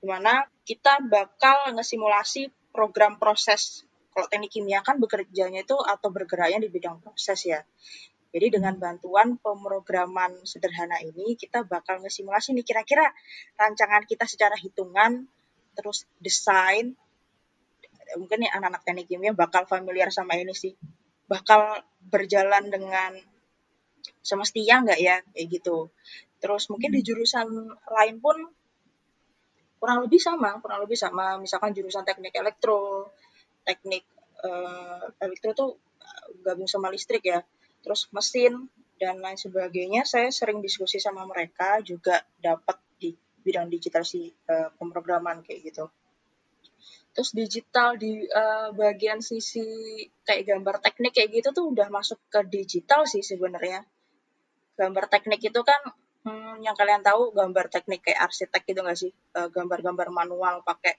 di 0.03 0.12
mana 0.12 0.43
kita 0.67 1.00
bakal 1.07 1.72
ngesimulasi 1.79 2.51
program 2.75 3.15
proses. 3.15 3.88
Kalau 4.12 4.27
teknik 4.27 4.51
kimia 4.51 4.83
kan 4.83 5.00
bekerjanya 5.00 5.63
itu 5.63 5.79
atau 5.79 6.12
bergeraknya 6.12 6.60
di 6.60 6.67
bidang 6.67 7.00
proses 7.00 7.39
ya. 7.48 7.63
Jadi 8.36 8.60
dengan 8.60 8.75
bantuan 8.75 9.39
pemrograman 9.39 10.43
sederhana 10.43 11.00
ini 11.00 11.39
kita 11.39 11.63
bakal 11.63 12.03
ngesimulasi 12.03 12.51
nih 12.51 12.67
kira-kira 12.67 13.07
rancangan 13.55 14.03
kita 14.03 14.27
secara 14.27 14.60
hitungan 14.60 15.24
terus 15.72 16.03
desain. 16.19 17.00
Mungkin 18.19 18.43
ya 18.43 18.60
anak-anak 18.60 18.83
teknik 18.83 19.07
kimia 19.07 19.31
bakal 19.31 19.63
familiar 19.72 20.12
sama 20.12 20.36
ini 20.36 20.51
sih. 20.51 20.75
Bakal 21.31 21.79
berjalan 22.12 22.67
dengan 22.67 23.15
semestinya 24.19 24.83
nggak 24.83 25.00
ya? 25.00 25.24
Kayak 25.31 25.48
gitu. 25.48 25.95
Terus 26.43 26.67
mungkin 26.67 26.91
di 26.91 27.00
jurusan 27.00 27.48
lain 27.88 28.19
pun 28.19 28.51
kurang 29.83 30.07
lebih 30.07 30.15
sama 30.15 30.63
kurang 30.63 30.79
lebih 30.87 30.95
sama. 30.95 31.35
Misalkan 31.35 31.75
jurusan 31.75 32.07
teknik 32.07 32.31
elektro 32.39 33.11
teknik 33.67 34.07
uh, 34.47 35.11
elektro 35.19 35.51
tuh 35.51 35.69
gabung 36.39 36.71
sama 36.71 36.87
listrik 36.87 37.27
ya. 37.27 37.43
Terus 37.83 38.07
mesin 38.15 38.71
dan 38.95 39.19
lain 39.19 39.35
sebagainya 39.35 40.07
saya 40.07 40.31
sering 40.31 40.63
diskusi 40.63 41.03
sama 41.03 41.27
mereka 41.27 41.83
juga 41.83 42.23
dapat 42.39 42.79
di 42.95 43.11
bidang 43.43 43.67
digital 43.67 44.07
si 44.07 44.31
uh, 44.31 44.71
pemrograman 44.79 45.43
kayak 45.43 45.67
gitu. 45.67 45.91
Terus 47.11 47.35
digital 47.35 47.99
di 47.99 48.23
uh, 48.23 48.71
bagian 48.71 49.19
sisi 49.19 49.67
kayak 50.23 50.47
gambar 50.47 50.79
teknik 50.79 51.11
kayak 51.11 51.43
gitu 51.43 51.51
tuh 51.51 51.75
udah 51.75 51.91
masuk 51.91 52.23
ke 52.31 52.39
digital 52.47 53.03
sih 53.03 53.19
sebenarnya. 53.19 53.83
Gambar 54.79 55.11
teknik 55.11 55.43
itu 55.43 55.61
kan 55.61 55.77
hmm, 56.23 56.63
yang 56.63 56.75
kalian 56.75 57.03
tahu 57.03 57.31
gambar 57.35 57.67
teknik 57.67 58.03
kayak 58.03 58.31
arsitek 58.31 58.63
gitu 58.63 58.79
nggak 58.83 58.99
sih? 58.99 59.11
Eh, 59.11 59.49
gambar-gambar 59.51 60.07
manual 60.09 60.63
pakai 60.63 60.95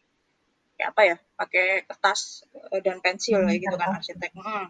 kayak 0.77 0.89
apa 0.95 1.03
ya? 1.05 1.17
Pakai 1.37 1.67
kertas 1.89 2.45
uh, 2.55 2.81
dan 2.85 3.01
pensil 3.01 3.41
hmm, 3.41 3.49
kayak 3.49 3.61
gitu 3.69 3.77
kan 3.77 3.91
arsitek. 3.99 4.33
Hmm. 4.37 4.69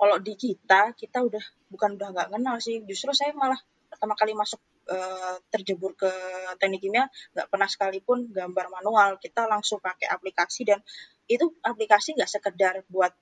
kalau 0.00 0.16
di 0.16 0.32
kita 0.32 0.96
kita 0.96 1.20
udah 1.20 1.44
bukan 1.68 2.00
udah 2.00 2.08
nggak 2.16 2.28
kenal 2.32 2.56
sih. 2.56 2.80
Justru 2.88 3.12
saya 3.12 3.36
malah 3.36 3.60
pertama 3.92 4.16
kali 4.16 4.32
masuk 4.32 4.56
uh, 4.88 5.36
terjebur 5.52 5.92
ke 5.92 6.08
teknik 6.56 6.80
kimia 6.80 7.04
nggak 7.36 7.48
pernah 7.52 7.68
sekalipun 7.68 8.32
gambar 8.32 8.72
manual. 8.80 9.20
Kita 9.20 9.44
langsung 9.44 9.76
pakai 9.84 10.08
aplikasi 10.08 10.64
dan 10.64 10.80
itu 11.28 11.52
aplikasi 11.60 12.16
nggak 12.16 12.30
sekedar 12.32 12.80
buat 12.88 13.12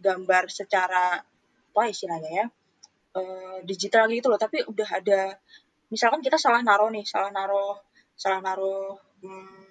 gambar 0.00 0.48
secara 0.48 1.20
apa 1.76 1.92
istilahnya 1.92 2.30
ya 2.32 2.46
uh, 3.16 3.58
digital 3.64 4.08
gitu 4.12 4.28
loh. 4.28 4.40
Tapi 4.40 4.64
udah 4.68 4.88
ada 4.88 5.20
misalkan 5.92 6.20
kita 6.22 6.36
salah 6.40 6.62
naruh 6.62 6.90
nih 6.90 7.06
salah 7.06 7.30
naruh 7.30 7.78
salah 8.16 8.40
naruh 8.42 8.96
hmm, 9.22 9.64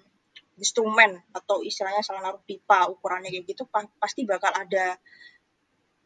instrumen 0.56 1.20
atau 1.34 1.60
istilahnya 1.60 2.00
salah 2.00 2.24
naruh 2.24 2.40
pipa 2.44 2.88
ukurannya 2.88 3.28
kayak 3.28 3.44
gitu 3.44 3.68
pasti 4.00 4.24
bakal 4.24 4.52
ada 4.54 4.96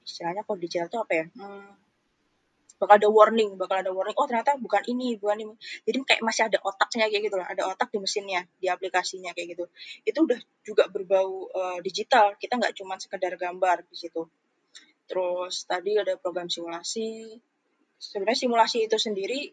istilahnya 0.03 0.43
kalau 0.43 0.59
digital 0.59 0.91
itu 0.91 0.99
apa 0.99 1.13
ya 1.15 1.27
hmm, 1.31 1.71
bakal 2.81 2.97
ada 2.97 3.09
warning, 3.13 3.61
bakal 3.61 3.77
ada 3.77 3.93
warning. 3.93 4.17
Oh 4.17 4.25
ternyata 4.25 4.57
bukan 4.57 4.81
ini, 4.89 5.21
bukan 5.21 5.37
ini. 5.45 5.55
Jadi 5.85 5.97
kayak 6.01 6.23
masih 6.25 6.49
ada 6.49 6.59
otaknya 6.65 7.13
kayak 7.13 7.29
gitu 7.29 7.37
lah, 7.37 7.47
ada 7.53 7.69
otak 7.69 7.93
di 7.93 8.01
mesinnya, 8.01 8.49
di 8.57 8.73
aplikasinya 8.73 9.37
kayak 9.37 9.53
gitu. 9.53 9.65
Itu 10.09 10.25
udah 10.25 10.41
juga 10.65 10.89
berbau 10.89 11.53
uh, 11.53 11.79
digital. 11.85 12.41
Kita 12.41 12.57
nggak 12.57 12.73
cuma 12.81 12.97
sekedar 12.97 13.37
gambar 13.37 13.85
di 13.85 13.97
situ. 14.01 14.25
Terus 15.05 15.69
tadi 15.69 16.01
ada 16.01 16.17
program 16.17 16.49
simulasi. 16.49 17.37
Sebenarnya 18.01 18.49
simulasi 18.49 18.89
itu 18.89 18.97
sendiri 18.97 19.53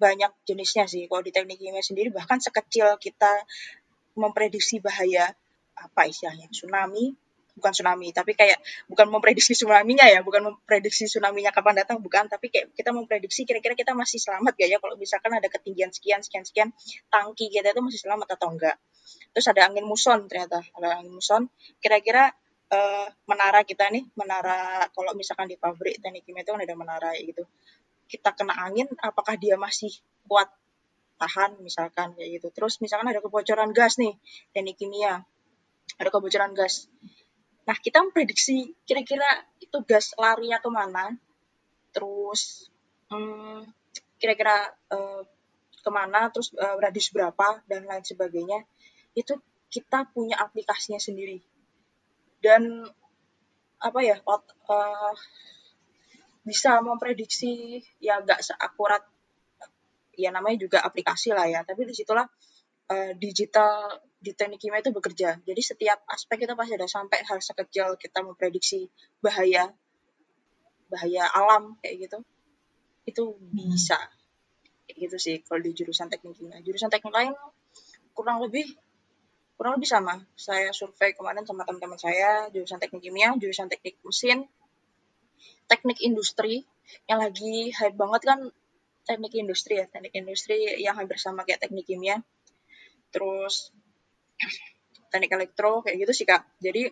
banyak 0.00 0.32
jenisnya 0.48 0.88
sih. 0.88 1.04
Kalau 1.04 1.20
di 1.20 1.28
teknik 1.28 1.60
kimia 1.60 1.84
sendiri 1.84 2.08
bahkan 2.08 2.40
sekecil 2.40 2.96
kita 2.96 3.44
memprediksi 4.16 4.80
bahaya 4.80 5.28
apa 5.76 6.08
istilahnya 6.08 6.48
tsunami. 6.48 7.12
Bukan 7.50 7.76
tsunami 7.76 8.08
tapi 8.16 8.32
kayak 8.32 8.56
bukan 8.88 9.12
memprediksi 9.12 9.52
tsunami-nya 9.52 10.08
ya 10.08 10.24
bukan 10.24 10.48
memprediksi 10.48 11.04
tsunami-nya 11.04 11.52
kapan 11.52 11.84
datang 11.84 12.00
bukan. 12.00 12.24
Tapi 12.32 12.48
kayak 12.48 12.72
kita 12.72 12.96
memprediksi 12.96 13.44
kira-kira 13.44 13.76
kita 13.76 13.92
masih 13.92 14.16
selamat 14.16 14.56
gak 14.56 14.68
ya? 14.72 14.78
Kalau 14.80 14.96
misalkan 14.96 15.36
ada 15.36 15.48
ketinggian 15.52 15.92
sekian 15.92 16.24
sekian 16.24 16.48
sekian 16.48 16.68
tangki 17.12 17.52
kita 17.52 17.76
itu 17.76 17.82
masih 17.84 18.00
selamat 18.00 18.40
atau 18.40 18.48
enggak 18.56 18.80
terus 19.30 19.46
ada 19.50 19.66
angin 19.66 19.86
muson 19.86 20.26
ternyata 20.26 20.62
ada 20.74 20.98
angin 20.98 21.10
muson. 21.10 21.42
Kira-kira 21.82 22.30
uh, 22.70 23.06
menara 23.26 23.62
kita 23.66 23.90
nih 23.90 24.06
menara 24.14 24.86
kalau 24.94 25.12
misalkan 25.14 25.50
di 25.50 25.58
pabrik 25.58 25.98
teknik 25.98 26.26
kimia 26.26 26.42
itu 26.46 26.50
kan 26.54 26.62
ada 26.62 26.76
menara 26.78 27.10
gitu 27.18 27.44
kita 28.10 28.34
kena 28.34 28.58
angin 28.66 28.90
apakah 28.98 29.38
dia 29.38 29.54
masih 29.54 29.94
kuat 30.26 30.50
tahan 31.22 31.62
misalkan 31.62 32.12
kayak 32.18 32.42
gitu 32.42 32.48
terus 32.50 32.82
misalkan 32.82 33.06
ada 33.06 33.22
kebocoran 33.22 33.70
gas 33.70 33.96
nih 34.02 34.18
teknik 34.50 34.76
kimia 34.76 35.22
ada 36.00 36.08
kebocoran 36.10 36.52
gas 36.58 36.90
Nah, 37.70 37.78
kita 37.78 38.02
memprediksi 38.02 38.74
kira-kira 38.82 39.46
itu 39.62 39.78
gas 39.86 40.10
larinya 40.18 40.58
ke 40.58 40.66
mana, 40.74 41.14
terus 41.94 42.66
hmm, 43.06 43.62
kira-kira 44.18 44.74
uh, 44.90 45.22
ke 45.78 45.90
mana, 45.94 46.34
terus 46.34 46.50
uh, 46.58 46.74
radius 46.82 47.14
berapa, 47.14 47.62
dan 47.70 47.86
lain 47.86 48.02
sebagainya. 48.02 48.66
Itu 49.14 49.38
kita 49.70 50.10
punya 50.10 50.42
aplikasinya 50.42 50.98
sendiri. 50.98 51.38
Dan 52.42 52.90
apa 53.78 54.00
ya, 54.02 54.18
uh, 54.24 55.14
bisa 56.40 56.80
memprediksi 56.80 57.82
ya 58.00 58.20
nggak 58.24 58.40
seakurat 58.40 59.04
ya 60.16 60.32
namanya 60.32 60.60
juga 60.60 60.78
aplikasi 60.80 61.32
lah 61.32 61.46
ya 61.48 61.60
tapi 61.64 61.84
di 61.84 61.94
situlah 61.96 62.24
uh, 62.90 63.12
digital 63.16 64.00
di 64.20 64.36
teknik 64.36 64.60
kimia 64.60 64.84
itu 64.84 64.92
bekerja. 64.92 65.40
Jadi 65.40 65.62
setiap 65.64 66.04
aspek 66.12 66.44
itu 66.44 66.52
pasti 66.52 66.76
ada 66.76 66.88
sampai 66.90 67.24
hal 67.24 67.40
sekecil 67.40 67.96
kita 67.96 68.20
memprediksi 68.20 68.92
bahaya 69.24 69.72
bahaya 70.92 71.24
alam 71.32 71.80
kayak 71.80 72.10
gitu. 72.10 72.18
Itu 73.08 73.22
bisa. 73.40 73.96
Kayak 74.84 74.96
gitu 75.08 75.16
sih 75.16 75.36
kalau 75.40 75.64
di 75.64 75.72
jurusan 75.72 76.12
teknik 76.12 76.36
kimia. 76.36 76.60
Jurusan 76.60 76.92
teknik 76.92 77.14
lain 77.16 77.32
kurang 78.12 78.44
lebih 78.44 78.68
kurang 79.56 79.80
lebih 79.80 79.88
sama. 79.88 80.20
Saya 80.36 80.68
survei 80.76 81.16
kemarin 81.16 81.48
sama 81.48 81.64
teman-teman 81.64 81.96
saya 81.96 82.52
jurusan 82.52 82.76
teknik 82.76 83.08
kimia, 83.08 83.32
jurusan 83.40 83.72
teknik 83.72 83.96
mesin, 84.04 84.44
teknik 85.70 86.02
industri 86.02 86.66
yang 87.06 87.22
lagi 87.22 87.70
hype 87.70 87.94
banget 87.94 88.22
kan 88.26 88.40
teknik 89.06 89.32
industri 89.38 89.80
ya, 89.80 89.86
teknik 89.86 90.14
industri 90.14 90.58
yang 90.78 90.94
hampir 90.98 91.18
sama 91.18 91.46
kayak 91.46 91.62
teknik 91.62 91.86
kimia. 91.86 92.22
Terus 93.10 93.74
teknik 95.10 95.30
elektro 95.34 95.82
kayak 95.82 96.06
gitu 96.06 96.12
sih 96.22 96.26
kak. 96.26 96.46
Jadi 96.58 96.90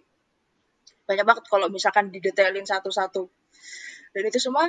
banyak 1.08 1.24
banget 1.24 1.44
kalau 1.48 1.66
misalkan 1.70 2.10
didetailin 2.10 2.66
satu-satu. 2.66 3.26
Dan 4.14 4.22
itu 4.26 4.38
semua 4.40 4.66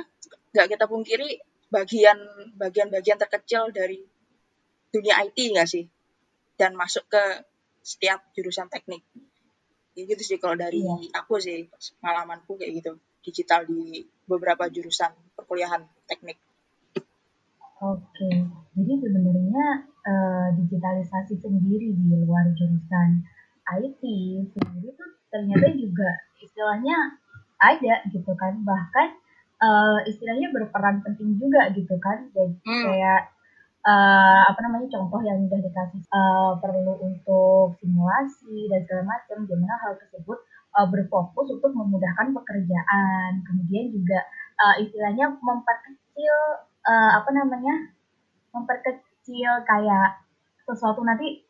nggak 0.54 0.66
kita 0.76 0.84
pungkiri 0.86 1.40
bagian 1.70 2.18
bagian-bagian 2.58 3.18
terkecil 3.18 3.70
dari 3.70 4.02
dunia 4.90 5.22
IT 5.26 5.38
nggak 5.54 5.68
sih? 5.68 5.84
Dan 6.54 6.76
masuk 6.76 7.08
ke 7.08 7.22
setiap 7.80 8.30
jurusan 8.36 8.68
teknik. 8.68 9.02
Kayak 9.90 10.16
gitu 10.16 10.22
sih 10.34 10.38
kalau 10.38 10.54
dari 10.54 10.86
iya. 10.86 11.18
aku 11.18 11.42
sih 11.42 11.66
pengalamanku 11.98 12.54
kayak 12.54 12.78
gitu 12.78 12.94
digital 13.20 13.64
di 13.68 14.04
beberapa 14.24 14.68
jurusan 14.70 15.12
perkuliahan 15.36 15.82
teknik. 16.08 16.38
Oke, 17.80 18.28
jadi 18.76 18.92
sebenarnya 19.00 19.66
uh, 20.04 20.48
digitalisasi 20.52 21.40
sendiri 21.40 21.96
di 21.96 22.12
luar 22.12 22.52
jurusan 22.52 23.24
IT 23.80 24.02
sendiri 24.52 24.92
tuh 24.92 25.10
ternyata 25.32 25.72
juga 25.72 26.10
istilahnya 26.44 27.16
ada 27.56 28.04
gitu 28.12 28.32
kan, 28.36 28.60
bahkan 28.68 29.16
uh, 29.64 29.96
istilahnya 30.04 30.52
berperan 30.52 31.00
penting 31.00 31.40
juga 31.40 31.72
gitu 31.72 31.96
kan, 31.96 32.28
jadi 32.36 32.52
hmm. 32.52 32.84
kayak 32.84 33.32
uh, 33.88 34.44
apa 34.52 34.60
namanya 34.60 35.00
contoh 35.00 35.20
yang 35.24 35.40
udah 35.48 35.60
dikasih 35.64 36.04
uh, 36.12 36.60
perlu 36.60 37.00
untuk 37.00 37.80
simulasi 37.80 38.68
dan 38.68 38.84
segala 38.84 39.16
macam, 39.16 39.48
gimana 39.48 39.76
hal 39.80 39.96
tersebut 39.96 40.36
uh, 40.76 40.88
berfokus 40.88 41.46
untuk 41.50 41.72
memudahkan 41.74 42.30
pekerjaan, 42.34 43.42
kemudian 43.46 43.90
juga 43.90 44.20
uh, 44.60 44.76
istilahnya 44.78 45.34
memperkecil 45.38 46.34
uh, 46.86 47.10
apa 47.18 47.30
namanya 47.34 47.94
memperkecil 48.54 49.50
kayak 49.66 50.22
sesuatu. 50.66 51.02
Nanti 51.02 51.46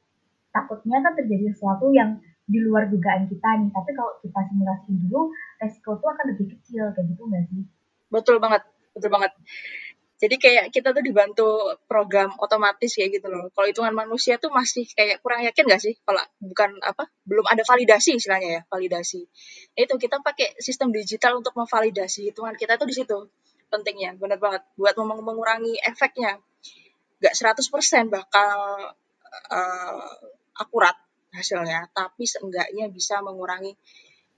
takutnya 0.50 1.00
kan 1.04 1.14
terjadi 1.14 1.52
sesuatu 1.54 1.92
yang 1.94 2.18
di 2.50 2.58
luar 2.58 2.90
dugaan 2.90 3.30
kita 3.30 3.62
nih 3.62 3.70
tapi 3.70 3.94
kalau 3.94 4.18
kita 4.18 4.40
simulasi 4.50 4.90
dulu 5.06 5.30
resiko 5.62 5.94
itu 5.94 6.06
akan 6.10 6.24
lebih 6.34 6.46
kecil 6.58 6.90
kayak 6.90 7.06
gitu 7.14 7.22
nggak 7.30 7.44
sih? 7.46 7.62
Betul 8.10 8.42
banget 8.42 8.66
betul 8.90 9.10
banget 9.14 9.32
jadi 10.20 10.36
kayak 10.36 10.64
kita 10.68 10.92
tuh 10.92 11.00
dibantu 11.00 11.48
program 11.88 12.36
otomatis 12.36 12.92
kayak 12.92 13.16
gitu 13.16 13.32
loh. 13.32 13.48
Kalau 13.56 13.64
hitungan 13.72 13.96
manusia 13.96 14.36
tuh 14.36 14.52
masih 14.52 14.84
kayak 14.92 15.24
kurang 15.24 15.40
yakin 15.48 15.64
gak 15.64 15.80
sih? 15.80 15.96
Kalau 16.04 16.20
bukan 16.44 16.76
apa 16.84 17.08
belum 17.24 17.48
ada 17.48 17.64
validasi 17.64 18.20
istilahnya 18.20 18.60
ya 18.60 18.62
validasi. 18.68 19.24
Itu 19.72 19.96
kita 19.96 20.20
pakai 20.20 20.60
sistem 20.60 20.92
digital 20.92 21.40
untuk 21.40 21.56
memvalidasi 21.56 22.28
hitungan 22.28 22.52
kita 22.52 22.76
tuh 22.76 22.84
di 22.84 23.00
situ 23.00 23.32
pentingnya. 23.72 24.12
Benar 24.20 24.36
banget. 24.36 24.62
Buat 24.76 25.00
mengurangi 25.00 25.80
efeknya. 25.80 26.36
Gak 27.24 27.32
100% 27.56 28.12
bakal 28.12 28.52
uh, 29.48 30.12
akurat 30.60 31.00
hasilnya. 31.32 31.88
Tapi 31.96 32.28
seenggaknya 32.28 32.92
bisa 32.92 33.24
mengurangi 33.24 33.72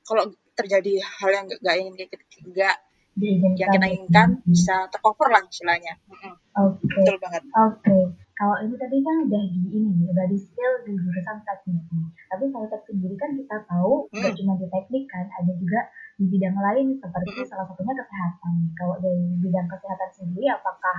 kalau 0.07 0.31
terjadi 0.55 1.03
hal 1.03 1.31
yang 1.43 1.47
gak 1.51 1.75
ingin 1.75 2.07
gak 2.55 2.79
diinginkan. 3.13 3.61
yang 3.61 3.71
kita 3.77 3.87
inginkan 3.93 4.29
bisa 4.49 4.89
tercover 4.89 5.29
lah 5.29 5.43
istilahnya. 5.45 5.95
Oke. 6.09 6.85
Okay. 6.89 7.05
Betul 7.05 7.17
banget. 7.21 7.43
Oke. 7.53 7.83
Okay. 7.85 8.03
Kalau 8.33 8.57
ini 8.65 8.75
tadi 8.75 8.99
kan 9.07 9.17
udah 9.29 9.43
di 9.55 9.61
ini, 9.71 10.03
udah 10.09 10.27
di 10.27 10.39
skill 10.41 10.73
di 10.83 10.93
jurusan 10.99 11.39
teknik. 11.47 11.85
Tapi 12.27 12.45
kalau 12.51 12.67
teknik 12.67 12.91
sendiri 12.91 13.15
kan 13.15 13.31
kita 13.39 13.57
tahu 13.71 14.11
hmm. 14.11 14.19
gak 14.19 14.35
cuma 14.35 14.53
di 14.59 14.67
teknik 14.67 15.05
kan, 15.07 15.31
ada 15.31 15.53
juga 15.55 15.81
di 16.19 16.25
bidang 16.27 16.57
lain 16.59 16.87
seperti 16.99 17.31
hmm. 17.39 17.47
salah 17.47 17.67
satunya 17.71 17.95
kesehatan. 17.95 18.55
Kalau 18.75 18.97
dari 18.99 19.23
bidang 19.39 19.69
kesehatan 19.71 20.11
sendiri, 20.11 20.51
apakah 20.51 20.97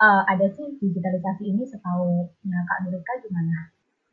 uh, 0.00 0.22
ada 0.24 0.46
sih 0.48 0.78
digitalisasi 0.80 1.52
ini 1.52 1.68
setahu 1.68 2.32
nah, 2.48 2.62
Kak 2.64 2.78
Nurika 2.88 3.12
gimana? 3.28 3.56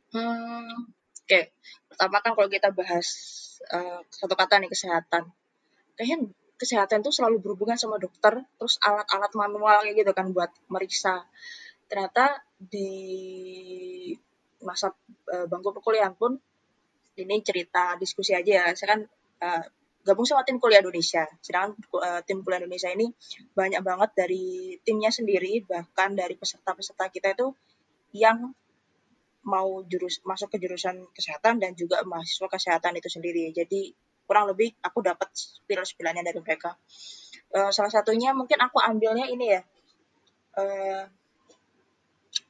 Hmm, 0.08 0.88
Oke, 1.24 1.24
okay. 1.24 1.44
pertama 1.88 2.20
kan 2.20 2.32
kalau 2.36 2.48
kita 2.48 2.68
bahas 2.72 3.08
uh, 3.72 4.00
satu 4.08 4.36
kata 4.36 4.60
nih 4.60 4.72
kesehatan, 4.72 5.28
kayaknya 5.96 6.32
kesehatan 6.58 7.06
itu 7.06 7.14
selalu 7.14 7.38
berhubungan 7.38 7.78
sama 7.78 7.96
dokter, 8.02 8.42
terus 8.58 8.76
alat-alat 8.82 9.32
manual 9.38 9.86
gitu 9.86 10.10
kan 10.10 10.34
buat 10.34 10.50
meriksa. 10.68 11.24
Ternyata 11.86 12.42
di 12.58 12.90
masa 14.60 14.90
uh, 15.30 15.46
bangku 15.46 15.70
perkuliahan 15.70 16.18
pun 16.18 16.34
ini 17.14 17.36
cerita 17.46 17.94
diskusi 17.96 18.34
aja 18.34 18.66
ya. 18.66 18.66
Saya 18.74 18.98
kan 18.98 19.00
uh, 19.42 19.64
gabung 20.02 20.26
sama 20.26 20.42
tim 20.42 20.58
kuliah 20.58 20.82
Indonesia. 20.82 21.24
Sedangkan 21.40 21.78
uh, 21.94 22.20
tim 22.26 22.42
kuliah 22.42 22.60
Indonesia 22.60 22.90
ini 22.90 23.06
banyak 23.54 23.80
banget 23.80 24.10
dari 24.18 24.76
timnya 24.82 25.14
sendiri, 25.14 25.62
bahkan 25.64 26.18
dari 26.18 26.34
peserta-peserta 26.34 27.06
kita 27.08 27.38
itu 27.38 27.54
yang 28.18 28.50
mau 29.46 29.80
jurus 29.86 30.20
masuk 30.26 30.52
ke 30.52 30.58
jurusan 30.60 31.08
kesehatan 31.14 31.62
dan 31.62 31.72
juga 31.72 32.02
mahasiswa 32.04 32.48
kesehatan 32.50 32.98
itu 32.98 33.08
sendiri. 33.08 33.48
Jadi 33.54 33.94
kurang 34.28 34.52
lebih 34.52 34.76
aku 34.84 35.00
dapat 35.00 35.32
spiral-spiralnya 35.32 36.20
dari 36.20 36.36
mereka. 36.44 36.76
Uh, 37.48 37.72
salah 37.72 37.88
satunya 37.88 38.36
mungkin 38.36 38.60
aku 38.60 38.76
ambilnya 38.76 39.24
ini 39.24 39.56
ya, 39.56 39.64
uh, 40.60 41.08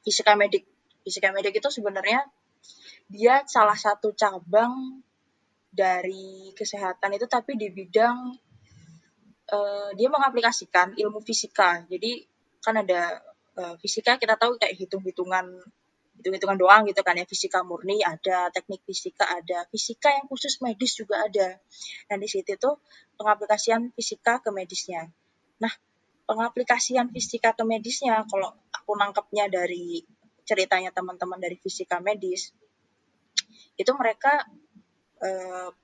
fisika 0.03 0.35
medik. 0.35 0.67
Fisika 1.07 1.31
medik 1.31 1.55
itu 1.55 1.71
sebenarnya 1.71 2.27
dia 3.07 3.47
salah 3.47 3.79
satu 3.79 4.11
cabang 4.11 4.99
dari 5.71 6.51
kesehatan 6.51 7.15
itu 7.15 7.31
tapi 7.31 7.55
di 7.55 7.71
bidang 7.71 8.35
uh, 9.55 9.89
dia 9.95 10.09
mengaplikasikan 10.11 10.99
ilmu 10.99 11.23
fisika. 11.23 11.87
Jadi 11.87 12.27
kan 12.59 12.75
ada 12.75 13.23
uh, 13.55 13.75
fisika 13.79 14.19
kita 14.19 14.35
tahu 14.35 14.59
kayak 14.59 14.75
hitung-hitungan 14.75 15.63
hitung-hitungan 16.19 16.59
doang 16.59 16.83
gitu 16.85 16.99
kan 17.01 17.15
ya. 17.15 17.23
Fisika 17.23 17.63
murni 17.63 18.03
ada 18.03 18.51
teknik 18.51 18.83
fisika 18.83 19.23
ada 19.23 19.63
fisika 19.71 20.11
yang 20.11 20.27
khusus 20.27 20.59
medis 20.59 20.99
juga 20.99 21.23
ada. 21.23 21.57
Nah 22.11 22.15
di 22.19 22.27
situ 22.27 22.59
tuh 22.59 22.83
pengaplikasian 23.15 23.95
fisika 23.95 24.43
ke 24.43 24.51
medisnya. 24.51 25.07
Nah 25.63 25.71
pengaplikasian 26.27 27.09
fisika 27.15 27.55
ke 27.55 27.63
medisnya 27.63 28.27
kalau 28.27 28.51
aku 28.69 28.91
nangkepnya 28.99 29.47
dari 29.47 30.03
ceritanya 30.43 30.91
teman-teman 30.91 31.39
dari 31.39 31.55
fisika 31.57 32.03
medis 32.03 32.51
itu 33.79 33.91
mereka 33.95 34.43
e, 35.21 35.29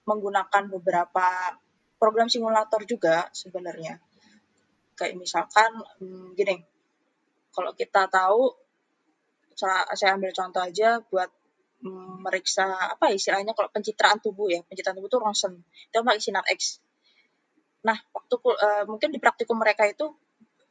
menggunakan 0.04 0.64
beberapa 0.68 1.58
program 1.96 2.28
simulator 2.28 2.84
juga 2.84 3.30
sebenarnya. 3.32 4.02
Kayak 5.00 5.16
misalkan 5.16 5.72
hmm, 6.02 6.36
gini 6.36 6.60
kalau 7.56 7.72
kita 7.72 8.12
tahu 8.12 8.65
saya 9.56 10.20
ambil 10.20 10.36
contoh 10.36 10.60
aja 10.60 11.00
buat 11.08 11.32
meriksa 12.26 12.66
apa 12.98 13.14
ya 13.14 13.16
istilahnya 13.20 13.54
kalau 13.54 13.70
pencitraan 13.70 14.18
tubuh 14.20 14.50
ya. 14.50 14.62
Pencitraan 14.66 14.98
tubuh 14.98 15.10
itu 15.10 15.20
ronsen. 15.22 15.54
Itu 15.92 16.02
pakai 16.02 16.22
sinar 16.22 16.46
X. 16.50 16.82
Nah 17.86 17.98
waktu 18.12 18.36
uh, 18.42 18.84
mungkin 18.90 19.14
di 19.14 19.20
praktikum 19.22 19.62
mereka 19.62 19.86
itu 19.86 20.10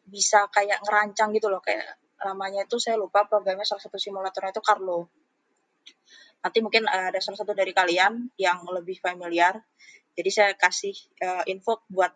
bisa 0.05 0.51
kayak 0.51 0.83
ngerancang 0.83 1.31
gitu 1.33 1.47
loh. 1.49 1.63
Kayak 1.63 1.97
namanya 2.25 2.67
itu 2.67 2.77
saya 2.83 2.99
lupa 2.99 3.29
programnya 3.29 3.63
salah 3.63 3.83
satu 3.83 3.97
simulatornya 4.01 4.51
itu 4.51 4.63
Carlo. 4.65 5.07
Nanti 6.43 6.59
mungkin 6.61 6.85
uh, 6.91 7.15
ada 7.15 7.21
salah 7.23 7.39
satu 7.39 7.55
dari 7.55 7.71
kalian 7.71 8.35
yang 8.37 8.67
lebih 8.69 8.99
familiar. 8.99 9.63
Jadi 10.15 10.31
saya 10.31 10.51
kasih 10.55 10.95
uh, 11.23 11.43
info 11.47 11.83
buat 11.91 12.11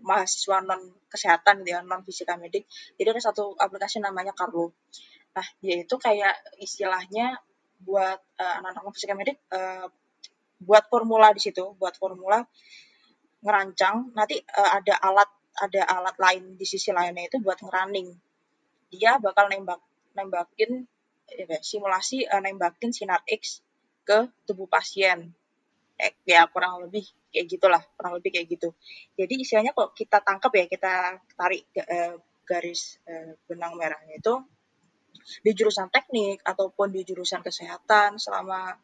mahasiswa 0.00 0.64
non 0.64 0.96
kesehatan 1.12 1.60
gitu 1.62 1.76
ya 1.76 1.84
non 1.84 2.02
fisika 2.02 2.34
medik. 2.34 2.66
Jadi 2.98 3.08
ada 3.14 3.22
satu 3.22 3.54
aplikasi 3.54 4.02
namanya 4.02 4.34
Carlo 4.34 4.74
Nah, 5.30 5.46
dia 5.62 5.76
itu 5.78 5.94
kayak 5.94 6.58
istilahnya 6.58 7.38
buat 7.80 8.18
uh, 8.36 8.54
anak-anak 8.60 8.92
fisika 8.92 9.14
medik 9.16 9.40
uh, 9.54 9.88
buat 10.60 10.84
formula 10.92 11.32
di 11.32 11.40
situ, 11.40 11.72
buat 11.78 11.96
formula 11.96 12.42
ngerancang. 13.40 14.12
Nanti 14.12 14.36
uh, 14.42 14.70
ada 14.76 14.94
alat 15.00 15.30
ada 15.60 15.82
alat 15.86 16.16
lain 16.20 16.56
di 16.56 16.66
sisi 16.68 16.90
lainnya 16.92 17.30
itu 17.30 17.38
buat 17.40 17.58
ngerunning. 17.62 18.10
Dia 18.90 19.22
bakal 19.22 19.48
nembak 19.48 19.80
nembakin 20.18 20.84
ya, 21.30 21.58
simulasi 21.62 22.26
uh, 22.26 22.42
nembakin 22.42 22.90
sinar 22.90 23.22
X 23.24 23.62
ke 24.04 24.28
tubuh 24.44 24.66
pasien. 24.66 25.30
Eh, 26.00 26.16
ya 26.24 26.48
kurang 26.48 26.88
lebih 26.88 27.04
kayak 27.28 27.46
gitulah, 27.46 27.82
kurang 27.94 28.18
lebih 28.18 28.34
kayak 28.34 28.48
gitu. 28.48 28.72
Jadi 29.14 29.34
istilahnya 29.44 29.76
kalau 29.76 29.92
kita 29.92 30.18
tangkap 30.24 30.52
ya, 30.56 30.64
kita 30.66 30.92
tarik 31.36 31.68
uh, 31.76 32.16
garis 32.48 32.98
uh, 33.06 33.36
benang 33.46 33.76
merahnya 33.76 34.16
itu 34.16 34.34
di 35.40 35.50
jurusan 35.54 35.88
teknik 35.92 36.42
ataupun 36.42 36.90
di 36.90 37.04
jurusan 37.06 37.44
kesehatan 37.44 38.18
selama 38.18 38.74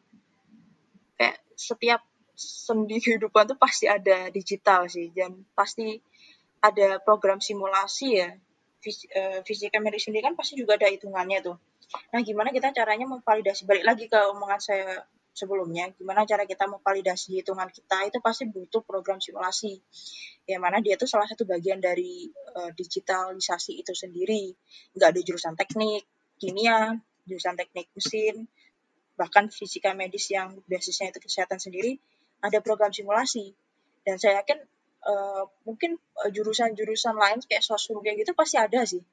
kayak 1.17 1.37
setiap 1.57 2.01
sendi 2.37 3.01
kehidupan 3.01 3.49
tuh 3.49 3.57
pasti 3.57 3.89
ada 3.89 4.29
digital 4.29 4.85
sih 4.85 5.09
dan 5.09 5.41
pasti 5.57 5.97
ada 6.61 7.01
program 7.01 7.41
simulasi 7.41 8.07
ya. 8.21 8.29
Eh, 8.87 9.41
fisika 9.43 9.81
medis 9.81 10.05
sendiri 10.05 10.31
kan 10.31 10.37
pasti 10.37 10.55
juga 10.55 10.77
ada 10.77 10.87
hitungannya 10.87 11.43
tuh. 11.43 11.57
Nah 12.13 12.21
gimana 12.21 12.53
kita 12.53 12.71
caranya 12.71 13.09
memvalidasi 13.09 13.67
balik 13.67 13.83
lagi 13.83 14.05
ke 14.07 14.19
omongan 14.31 14.61
saya 14.61 15.01
sebelumnya 15.37 15.93
gimana 15.93 16.25
cara 16.25 16.49
kita 16.49 16.65
memvalidasi 16.65 17.41
hitungan 17.41 17.69
kita 17.69 18.09
itu 18.09 18.17
pasti 18.17 18.49
butuh 18.49 18.81
program 18.81 19.21
simulasi 19.21 19.77
yang 20.49 20.65
mana 20.65 20.81
dia 20.81 20.97
tuh 20.97 21.05
salah 21.05 21.29
satu 21.29 21.45
bagian 21.45 21.77
dari 21.77 22.25
uh, 22.57 22.71
digitalisasi 22.71 23.81
itu 23.81 23.91
sendiri. 23.91 24.55
Nggak 24.95 25.09
ada 25.13 25.21
jurusan 25.25 25.53
teknik 25.57 26.05
kimia, 26.37 26.97
jurusan 27.27 27.57
teknik 27.57 27.91
mesin, 27.93 28.47
bahkan 29.17 29.49
fisika 29.49 29.97
medis 29.97 30.29
yang 30.29 30.61
basisnya 30.69 31.09
itu 31.09 31.19
kesehatan 31.19 31.57
sendiri, 31.57 31.97
ada 32.39 32.61
program 32.61 32.93
simulasi. 32.93 33.51
Dan 34.05 34.21
saya 34.21 34.39
yakin 34.39 34.61
uh, 35.03 35.43
mungkin 35.67 35.99
eh, 36.23 36.31
jurusan-jurusan 36.31 37.17
lain 37.17 37.43
kayak 37.43 37.65
kayak 37.65 38.17
gitu 38.23 38.31
pasti 38.37 38.55
ada 38.55 38.85
sih. 38.87 39.03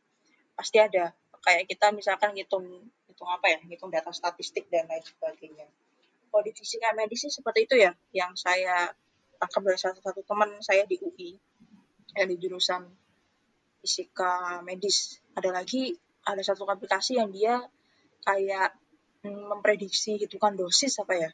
Pasti 0.55 0.79
ada. 0.79 1.11
Kayak 1.43 1.67
kita 1.67 1.91
misalkan 1.91 2.37
ngitung 2.37 2.65
hitung 3.09 3.31
apa 3.31 3.47
ya, 3.51 3.59
ngitung 3.65 3.91
data 3.91 4.15
statistik 4.15 4.71
dan 4.71 4.87
lain 4.87 5.03
sebagainya. 5.03 5.67
Kalau 6.31 6.43
di 6.45 6.53
fisika 6.55 6.95
medis 6.95 7.27
sih 7.27 7.33
seperti 7.33 7.67
itu 7.67 7.75
ya, 7.79 7.91
yang 8.15 8.35
saya 8.39 8.91
tangkap 9.41 9.63
dari 9.67 9.79
salah 9.79 9.99
satu 9.99 10.23
teman 10.23 10.51
saya 10.63 10.83
di 10.87 10.99
UI, 10.99 11.35
yang 12.15 12.29
di 12.31 12.37
jurusan 12.39 12.87
fisika 13.83 14.63
medis. 14.63 15.19
Ada 15.35 15.51
lagi 15.51 15.95
ada 16.25 16.43
satu 16.43 16.65
aplikasi 16.65 17.21
yang 17.21 17.31
dia 17.31 17.61
kayak 18.25 18.73
mm, 19.25 19.53
memprediksi 19.53 20.17
hitungan 20.17 20.57
dosis 20.57 20.97
apa 21.01 21.15
ya 21.15 21.31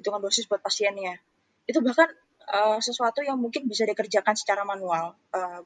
hitungan 0.00 0.24
dosis 0.24 0.48
buat 0.48 0.64
pasiennya. 0.64 1.20
Itu 1.68 1.84
bahkan 1.84 2.08
uh, 2.48 2.80
sesuatu 2.80 3.20
yang 3.20 3.36
mungkin 3.36 3.68
bisa 3.68 3.84
dikerjakan 3.84 4.32
secara 4.32 4.64
manual 4.64 5.12
uh, 5.36 5.60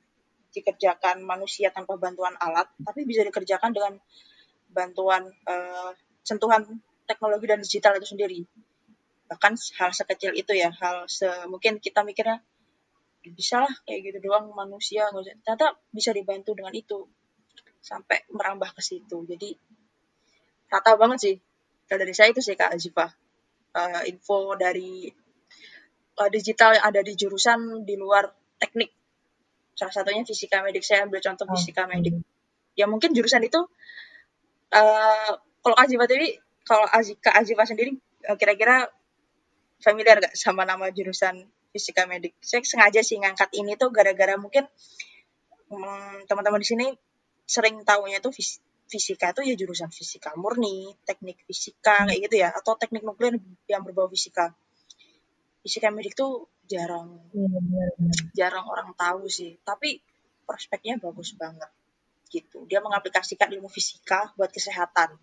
dikerjakan 0.54 1.22
manusia 1.26 1.74
tanpa 1.74 1.98
bantuan 1.98 2.38
alat 2.38 2.70
tapi 2.78 3.02
bisa 3.02 3.26
dikerjakan 3.26 3.74
dengan 3.74 3.98
bantuan 4.70 5.26
uh, 5.46 5.90
sentuhan 6.22 6.62
teknologi 7.06 7.46
dan 7.46 7.62
digital 7.62 7.94
itu 7.98 8.06
sendiri. 8.10 8.40
Bahkan 9.30 9.52
hal 9.78 9.90
sekecil 9.94 10.34
itu 10.34 10.52
ya 10.54 10.74
hal 10.74 11.06
se 11.06 11.26
mungkin 11.46 11.78
kita 11.78 12.02
mikirnya 12.02 12.42
bisa 13.24 13.64
lah 13.64 13.72
kayak 13.86 14.12
gitu 14.12 14.30
doang 14.30 14.50
manusia. 14.52 15.08
Ternyata 15.10 15.78
bisa 15.94 16.10
dibantu 16.10 16.58
dengan 16.58 16.74
itu 16.74 17.06
sampai 17.84 18.24
merambah 18.32 18.72
ke 18.72 18.80
situ. 18.80 19.28
Jadi 19.28 19.52
rata 20.72 20.96
banget 20.96 21.18
sih. 21.20 21.36
Kalau 21.84 22.00
dari 22.00 22.16
saya 22.16 22.32
itu 22.32 22.40
sih 22.40 22.56
Kak 22.56 22.72
Azifa. 22.72 23.12
Uh, 23.74 24.06
info 24.06 24.54
dari 24.54 25.10
uh, 26.16 26.30
digital 26.30 26.78
yang 26.78 26.84
ada 26.88 27.04
di 27.04 27.12
jurusan 27.12 27.84
di 27.84 28.00
luar 28.00 28.24
teknik. 28.56 28.88
Salah 29.76 29.92
satunya 29.92 30.24
fisika 30.24 30.64
medik. 30.64 30.86
Saya 30.86 31.04
ambil 31.04 31.20
contoh 31.20 31.44
fisika 31.52 31.84
medik. 31.84 32.16
ya 32.74 32.90
mungkin 32.90 33.14
jurusan 33.14 33.38
itu 33.46 33.60
uh, 34.74 35.32
kalau 35.62 35.76
Azifa 35.78 36.10
tadi 36.10 36.34
kalau 36.66 36.90
Azika 36.90 37.30
Azifa 37.38 37.62
sendiri 37.70 37.94
kira-kira 38.34 38.90
familiar 39.78 40.18
gak 40.18 40.34
sama 40.34 40.66
nama 40.66 40.90
jurusan 40.90 41.46
fisika 41.70 42.08
medik 42.10 42.34
saya 42.42 42.66
sengaja 42.66 43.06
sih 43.06 43.22
ngangkat 43.22 43.46
ini 43.54 43.78
tuh 43.78 43.94
gara-gara 43.94 44.34
mungkin 44.34 44.66
hmm, 45.70 46.26
teman-teman 46.26 46.58
di 46.58 46.66
sini 46.66 46.86
sering 47.44 47.84
tahunya 47.84 48.24
tuh 48.24 48.32
fisika 48.88 49.32
itu 49.32 49.40
ya 49.44 49.54
jurusan 49.56 49.90
fisika 49.92 50.32
murni, 50.36 50.92
teknik 51.04 51.40
fisika 51.48 52.08
kayak 52.08 52.20
gitu 52.28 52.36
ya, 52.40 52.52
atau 52.52 52.76
teknik 52.76 53.04
nuklir 53.04 53.40
yang 53.68 53.82
berbau 53.84 54.08
fisika. 54.08 54.52
Fisika 55.64 55.88
medik 55.88 56.12
tuh 56.12 56.48
jarang, 56.68 57.24
iya, 57.32 57.88
jarang 58.36 58.68
orang 58.68 58.92
tahu 58.96 59.28
sih. 59.32 59.56
Tapi 59.64 60.00
prospeknya 60.44 61.00
bagus 61.00 61.32
banget 61.36 61.72
gitu. 62.28 62.68
Dia 62.68 62.82
mengaplikasikan 62.84 63.48
ilmu 63.54 63.70
fisika 63.70 64.34
buat 64.36 64.50
kesehatan. 64.50 65.16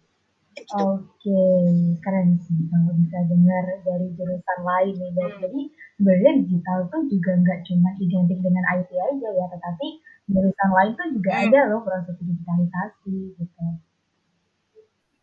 Gitu. 0.52 0.76
Oke, 0.76 1.32
okay. 1.32 1.96
keren 2.04 2.36
sih 2.44 2.68
kalau 2.68 2.92
bisa 3.00 3.24
dengar 3.24 3.64
dari 3.88 4.08
jurusan 4.16 4.60
lain 4.64 4.94
nih. 5.00 5.12
Dan 5.16 5.30
hmm. 5.32 5.42
Jadi 5.48 5.62
sebenarnya 5.96 6.32
digital 6.44 6.80
tuh 6.92 7.02
juga 7.08 7.32
nggak 7.40 7.60
cuma 7.68 7.90
identik 8.00 8.40
dengan 8.44 8.64
IT 8.76 8.92
aja 8.92 9.30
ya, 9.32 9.46
tetapi 9.48 9.88
jurusan 10.30 10.70
lain 10.72 10.92
tuh 10.96 11.08
juga 11.18 11.32
hmm. 11.34 11.44
ada 11.50 11.60
loh 11.72 11.82
proses 11.82 12.16
digitalisasi 12.22 13.16
gitu. 13.40 13.64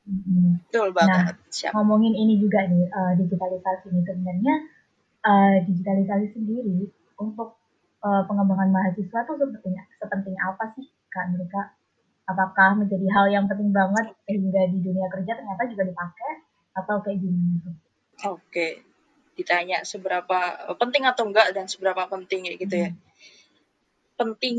Hmm. 0.09 0.61
Betul 0.69 0.89
banget. 0.97 1.37
Nah, 1.37 1.53
Siap. 1.53 1.73
ngomongin 1.77 2.17
ini 2.17 2.41
juga 2.41 2.65
nih 2.65 2.89
uh, 2.89 3.13
digitalisasi 3.21 3.93
ini 3.93 4.01
sebenarnya 4.05 4.55
uh, 5.25 5.57
digitalisasi 5.69 6.27
sendiri 6.33 6.89
untuk 7.21 7.61
uh, 8.01 8.23
pengembangan 8.25 8.73
mahasiswa 8.73 9.21
tuh 9.29 9.37
sepenting 9.37 9.77
sepenting 10.01 10.37
apa 10.41 10.65
sih 10.77 10.87
kak 11.13 11.29
mereka? 11.33 11.77
Apakah 12.29 12.77
menjadi 12.77 13.09
hal 13.17 13.27
yang 13.33 13.45
penting 13.49 13.73
banget 13.73 14.13
sehingga 14.29 14.69
di 14.69 14.85
dunia 14.85 15.09
kerja 15.09 15.33
ternyata 15.33 15.65
juga 15.65 15.89
dipakai 15.89 16.33
atau 16.77 17.01
kayak 17.01 17.19
gimana 17.25 17.57
tuh? 17.65 17.77
Oke, 18.37 18.85
ditanya 19.33 19.81
seberapa 19.89 20.69
penting 20.77 21.09
atau 21.09 21.25
enggak 21.25 21.57
dan 21.57 21.65
seberapa 21.65 22.05
penting 22.05 22.53
ya 22.53 22.55
gitu 22.61 22.77
ya. 22.77 22.91
Hmm 22.93 23.08
penting 24.19 24.57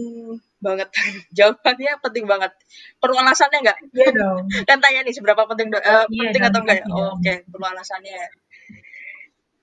banget. 0.64 0.88
Jawabannya 1.38 1.92
penting 2.00 2.26
banget. 2.26 2.52
Perlu 2.98 3.20
alasannya 3.20 3.60
nggak? 3.60 3.80
Iya 3.92 4.10
dong. 4.16 4.48
Kan 4.70 4.80
tanya 4.80 5.04
nih 5.04 5.14
seberapa 5.14 5.44
penting 5.44 5.68
uh, 5.76 6.08
iya 6.08 6.32
penting 6.32 6.44
dong, 6.48 6.52
atau 6.56 6.62
enggak 6.64 6.78
ya? 6.80 6.86
oh, 6.88 6.96
oke 6.96 7.20
okay. 7.20 7.38
perlu 7.52 7.66
alasannya. 7.68 8.20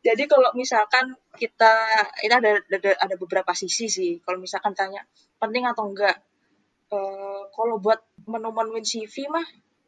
Jadi 0.06 0.22
kalau 0.30 0.54
misalkan 0.54 1.18
kita 1.35 1.72
ini 2.22 2.35
ada, 2.37 2.62
ada 2.62 2.90
ada 2.94 3.14
beberapa 3.18 3.50
sisi 3.56 3.90
sih. 3.90 4.12
Kalau 4.22 4.38
misalkan 4.38 4.76
tanya 4.76 5.02
penting 5.40 5.66
atau 5.66 5.88
enggak 5.88 6.20
uh, 6.92 7.48
kalau 7.50 7.80
buat 7.80 7.98
menu-menuin 8.28 8.85
CV 8.85 9.32
mah 9.32 9.46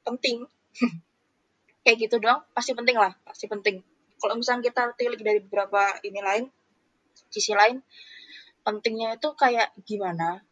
penting. 0.08 0.48
Kayak 1.84 2.08
gitu 2.08 2.16
dong 2.20 2.42
pasti 2.56 2.72
penting 2.72 2.96
lah 2.96 3.12
pasti 3.22 3.46
penting. 3.46 3.84
Kalau 4.18 4.34
misalnya 4.34 4.66
kita 4.66 4.82
tilik 4.98 5.20
dari 5.22 5.38
beberapa 5.38 5.94
ini 6.02 6.18
lain 6.18 6.44
sisi 7.30 7.54
lain 7.54 7.78
pentingnya 8.68 9.16
itu 9.16 9.32
kayak 9.32 9.72
gimana? 9.88 10.44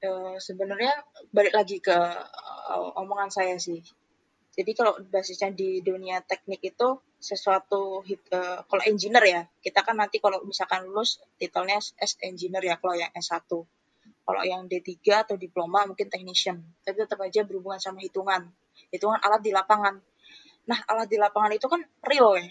E, 0.00 0.40
sebenarnya 0.40 1.04
balik 1.36 1.52
lagi 1.52 1.84
ke 1.84 1.92
uh, 1.92 2.96
omongan 2.96 3.28
saya 3.28 3.60
sih. 3.60 3.84
Jadi 4.56 4.72
kalau 4.72 4.96
basisnya 5.04 5.52
di 5.52 5.84
dunia 5.84 6.24
teknik 6.24 6.64
itu 6.64 6.96
sesuatu 7.20 8.00
uh, 8.04 8.58
kalau 8.66 8.82
engineer 8.88 9.24
ya 9.24 9.42
kita 9.62 9.84
kan 9.84 9.94
nanti 10.00 10.18
kalau 10.18 10.42
misalkan 10.42 10.88
lulus 10.88 11.22
titelnya 11.38 11.78
S 11.78 12.18
engineer 12.24 12.64
ya 12.66 12.76
kalau 12.82 12.98
yang 12.98 13.14
S1 13.14 13.46
kalau 14.26 14.42
yang 14.42 14.66
D3 14.66 14.98
atau 15.22 15.36
diploma 15.38 15.86
mungkin 15.86 16.10
technician 16.10 16.60
tapi 16.82 16.98
tetap 16.98 17.20
aja 17.20 17.44
berhubungan 17.44 17.78
sama 17.78 18.00
hitungan. 18.02 18.48
Hitungan 18.90 19.22
alat 19.22 19.40
di 19.44 19.52
lapangan. 19.54 20.02
Nah 20.66 20.78
alat 20.88 21.08
di 21.08 21.16
lapangan 21.20 21.52
itu 21.54 21.66
kan 21.70 21.80
real 22.04 22.34
ya. 22.36 22.50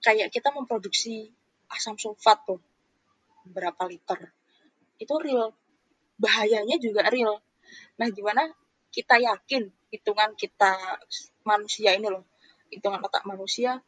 Kayak 0.00 0.32
kita 0.32 0.48
memproduksi 0.50 1.28
asam 1.68 2.00
sulfat 2.00 2.40
tuh 2.48 2.60
berapa 3.44 3.82
liter. 3.88 4.32
Itu 4.98 5.20
real. 5.20 5.52
Bahayanya 6.16 6.80
juga 6.80 7.06
real. 7.08 7.40
Nah 8.00 8.08
gimana 8.10 8.48
kita 8.90 9.18
yakin 9.18 9.68
hitungan 9.90 10.34
kita 10.38 11.00
manusia 11.42 11.94
ini 11.94 12.10
loh 12.10 12.22
hitungan 12.70 13.02
otak 13.02 13.26
manusia 13.26 13.82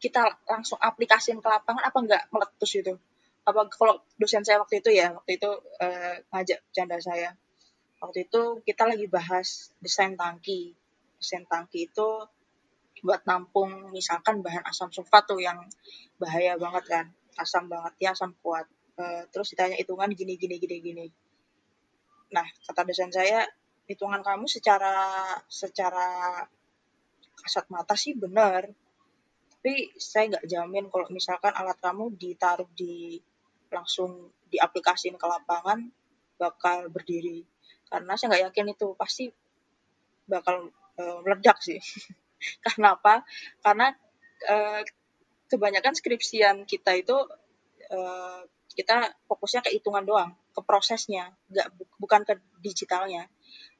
kita 0.00 0.40
langsung 0.48 0.80
aplikasiin 0.80 1.44
ke 1.44 1.48
lapangan 1.48 1.84
apa 1.84 1.98
enggak 2.00 2.22
meletus 2.32 2.72
itu 2.80 2.96
apa 3.44 3.66
kalau 3.72 3.98
dosen 4.20 4.44
saya 4.44 4.60
waktu 4.60 4.84
itu 4.84 4.90
ya 4.92 5.16
waktu 5.16 5.40
itu 5.40 5.50
eh, 5.80 6.22
ngajak 6.30 6.60
canda 6.70 6.98
saya. 7.00 7.34
Waktu 8.00 8.30
itu 8.30 8.64
kita 8.64 8.88
lagi 8.88 9.06
bahas 9.12 9.74
desain 9.80 10.16
tangki. 10.16 10.72
Desain 11.20 11.44
tangki 11.44 11.88
itu 11.88 12.08
buat 13.04 13.24
nampung 13.24 13.92
misalkan 13.92 14.44
bahan 14.44 14.64
asam 14.68 14.92
sulfat 14.92 15.24
tuh 15.24 15.40
yang 15.40 15.56
bahaya 16.20 16.56
banget 16.60 16.84
kan 16.84 17.06
asam 17.40 17.66
banget 17.66 17.94
ya 17.98 18.12
asam 18.12 18.36
kuat. 18.44 18.68
Uh, 19.00 19.24
terus 19.32 19.56
ditanya 19.56 19.80
hitungan 19.80 20.12
gini 20.12 20.36
gini 20.36 20.60
gini 20.60 20.76
gini. 20.84 21.06
Nah 22.30 22.46
kata 22.68 22.84
dosen 22.84 23.10
saya 23.10 23.48
hitungan 23.88 24.22
kamu 24.22 24.46
secara 24.46 24.94
secara 25.48 26.44
kasat 27.40 27.66
mata 27.72 27.96
sih 27.96 28.14
benar. 28.14 28.68
Tapi 29.60 29.92
saya 30.00 30.36
nggak 30.36 30.46
jamin 30.48 30.84
kalau 30.88 31.08
misalkan 31.12 31.52
alat 31.52 31.76
kamu 31.80 32.16
ditaruh 32.16 32.68
di 32.72 33.20
langsung 33.68 34.32
diaplikasiin 34.48 35.16
ke 35.16 35.26
lapangan 35.26 35.88
bakal 36.40 36.88
berdiri. 36.88 37.44
Karena 37.90 38.16
saya 38.16 38.32
nggak 38.32 38.44
yakin 38.52 38.66
itu 38.72 38.88
pasti 38.96 39.28
bakal 40.24 40.70
uh, 40.96 41.18
meledak 41.26 41.58
sih. 41.60 41.80
Karena 42.64 42.96
apa? 42.96 43.26
Karena 43.60 43.92
uh, 44.48 44.80
kebanyakan 45.50 45.98
skripsian 45.98 46.62
kita 46.64 46.94
itu 46.94 47.16
uh, 47.90 48.40
kita 48.70 49.10
fokusnya 49.26 49.66
ke 49.66 49.70
hitungan 49.74 50.06
doang, 50.06 50.30
ke 50.54 50.62
prosesnya, 50.62 51.34
nggak 51.50 51.74
bukan 51.98 52.22
ke 52.22 52.38
digitalnya. 52.62 53.26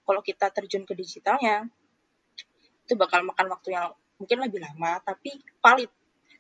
Kalau 0.03 0.21
kita 0.21 0.51
terjun 0.51 0.83
ke 0.83 0.99
digitalnya, 0.99 1.71
itu 2.83 2.99
bakal 2.99 3.23
makan 3.23 3.47
waktu 3.55 3.79
yang 3.79 3.95
mungkin 4.19 4.43
lebih 4.43 4.59
lama, 4.59 4.99
tapi 5.07 5.39
valid. 5.63 5.89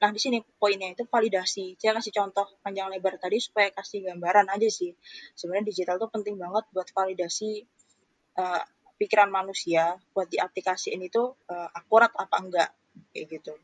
Nah, 0.00 0.10
di 0.10 0.18
sini 0.18 0.40
poinnya 0.42 0.90
itu 0.90 1.04
validasi. 1.06 1.76
Saya 1.76 1.94
kasih 2.00 2.10
contoh 2.10 2.48
panjang 2.64 2.88
lebar 2.90 3.20
tadi 3.20 3.36
supaya 3.38 3.68
kasih 3.70 4.10
gambaran 4.10 4.48
aja 4.48 4.66
sih. 4.66 4.96
Sebenarnya 5.36 5.70
digital 5.70 6.00
itu 6.00 6.08
penting 6.08 6.36
banget 6.40 6.64
buat 6.72 6.88
validasi 6.90 7.68
uh, 8.40 8.64
pikiran 8.96 9.28
manusia, 9.28 10.00
buat 10.16 10.26
diaplikasiin 10.26 11.00
itu 11.04 11.36
uh, 11.48 11.68
akurat 11.76 12.10
apa 12.16 12.36
enggak, 12.40 12.70
kayak 13.12 13.26
gitu. 13.38 13.54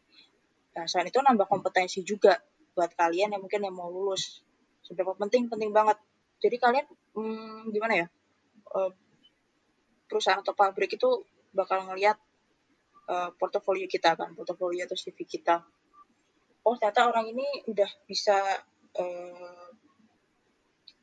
Nah, 0.76 0.84
selain 0.84 1.08
itu 1.08 1.16
nambah 1.16 1.48
kompetensi 1.48 2.04
juga 2.04 2.36
buat 2.76 2.92
kalian 2.92 3.32
yang 3.32 3.40
mungkin 3.40 3.64
yang 3.64 3.72
mau 3.72 3.88
lulus. 3.88 4.44
Seberapa 4.84 5.16
penting 5.16 5.48
penting 5.48 5.72
banget. 5.72 5.96
Jadi 6.36 6.56
kalian 6.60 6.86
hmm, 7.16 7.72
gimana 7.72 8.04
ya 8.04 8.06
uh, 8.76 8.92
perusahaan 10.04 10.44
atau 10.44 10.52
pabrik 10.52 11.00
itu 11.00 11.24
bakal 11.56 11.88
ngelihat 11.88 12.20
uh, 13.08 13.32
portofolio 13.40 13.88
kita 13.88 14.12
kan 14.20 14.36
portofolio 14.36 14.84
atau 14.84 14.94
CV 15.00 15.24
kita. 15.24 15.64
Oh 16.68 16.76
ternyata 16.76 17.08
orang 17.08 17.32
ini 17.32 17.46
udah 17.72 17.88
bisa 18.04 18.36
uh, 19.00 19.66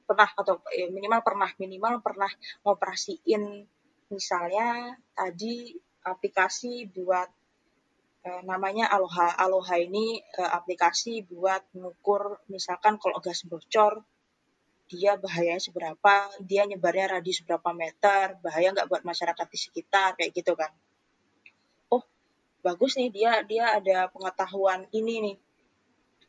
pernah 0.06 0.30
atau 0.38 0.62
eh, 0.70 0.94
minimal 0.94 1.26
pernah 1.26 1.50
minimal 1.58 1.98
pernah 2.06 2.30
ngoperasiin 2.62 3.66
misalnya 4.14 4.94
tadi 5.18 5.74
aplikasi 6.06 6.86
buat 6.94 7.26
Eh, 7.26 7.43
namanya 8.24 8.88
Aloha. 8.88 9.36
Aloha 9.36 9.76
ini 9.80 10.24
uh, 10.40 10.52
aplikasi 10.56 11.28
buat 11.28 11.64
mengukur 11.76 12.40
misalkan 12.48 12.96
kalau 12.96 13.20
gas 13.20 13.44
bocor 13.44 14.04
dia 14.88 15.18
bahayanya 15.18 15.64
seberapa, 15.64 16.30
dia 16.44 16.70
nyebarnya 16.70 17.18
radius 17.18 17.42
berapa 17.42 17.74
meter, 17.74 18.38
bahaya 18.46 18.70
nggak 18.76 18.88
buat 18.92 19.02
masyarakat 19.02 19.48
di 19.50 19.58
sekitar 19.58 20.14
kayak 20.20 20.32
gitu 20.38 20.54
kan. 20.54 20.70
Oh, 21.90 22.04
bagus 22.62 23.00
nih 23.00 23.10
dia 23.10 23.42
dia 23.42 23.74
ada 23.74 24.12
pengetahuan 24.14 24.86
ini 24.94 25.16
nih. 25.24 25.38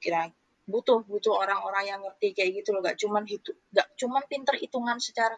Kira 0.01 0.33
butuh 0.65 1.05
butuh 1.05 1.37
orang-orang 1.37 1.85
yang 1.93 2.01
ngerti 2.01 2.33
kayak 2.33 2.65
gitu 2.65 2.73
loh, 2.73 2.81
gak 2.81 2.97
cuman 2.97 3.29
hitung, 3.29 3.59
gak 3.69 3.85
cuman 4.01 4.23
pinter 4.25 4.57
hitungan 4.57 4.97
secara 4.97 5.37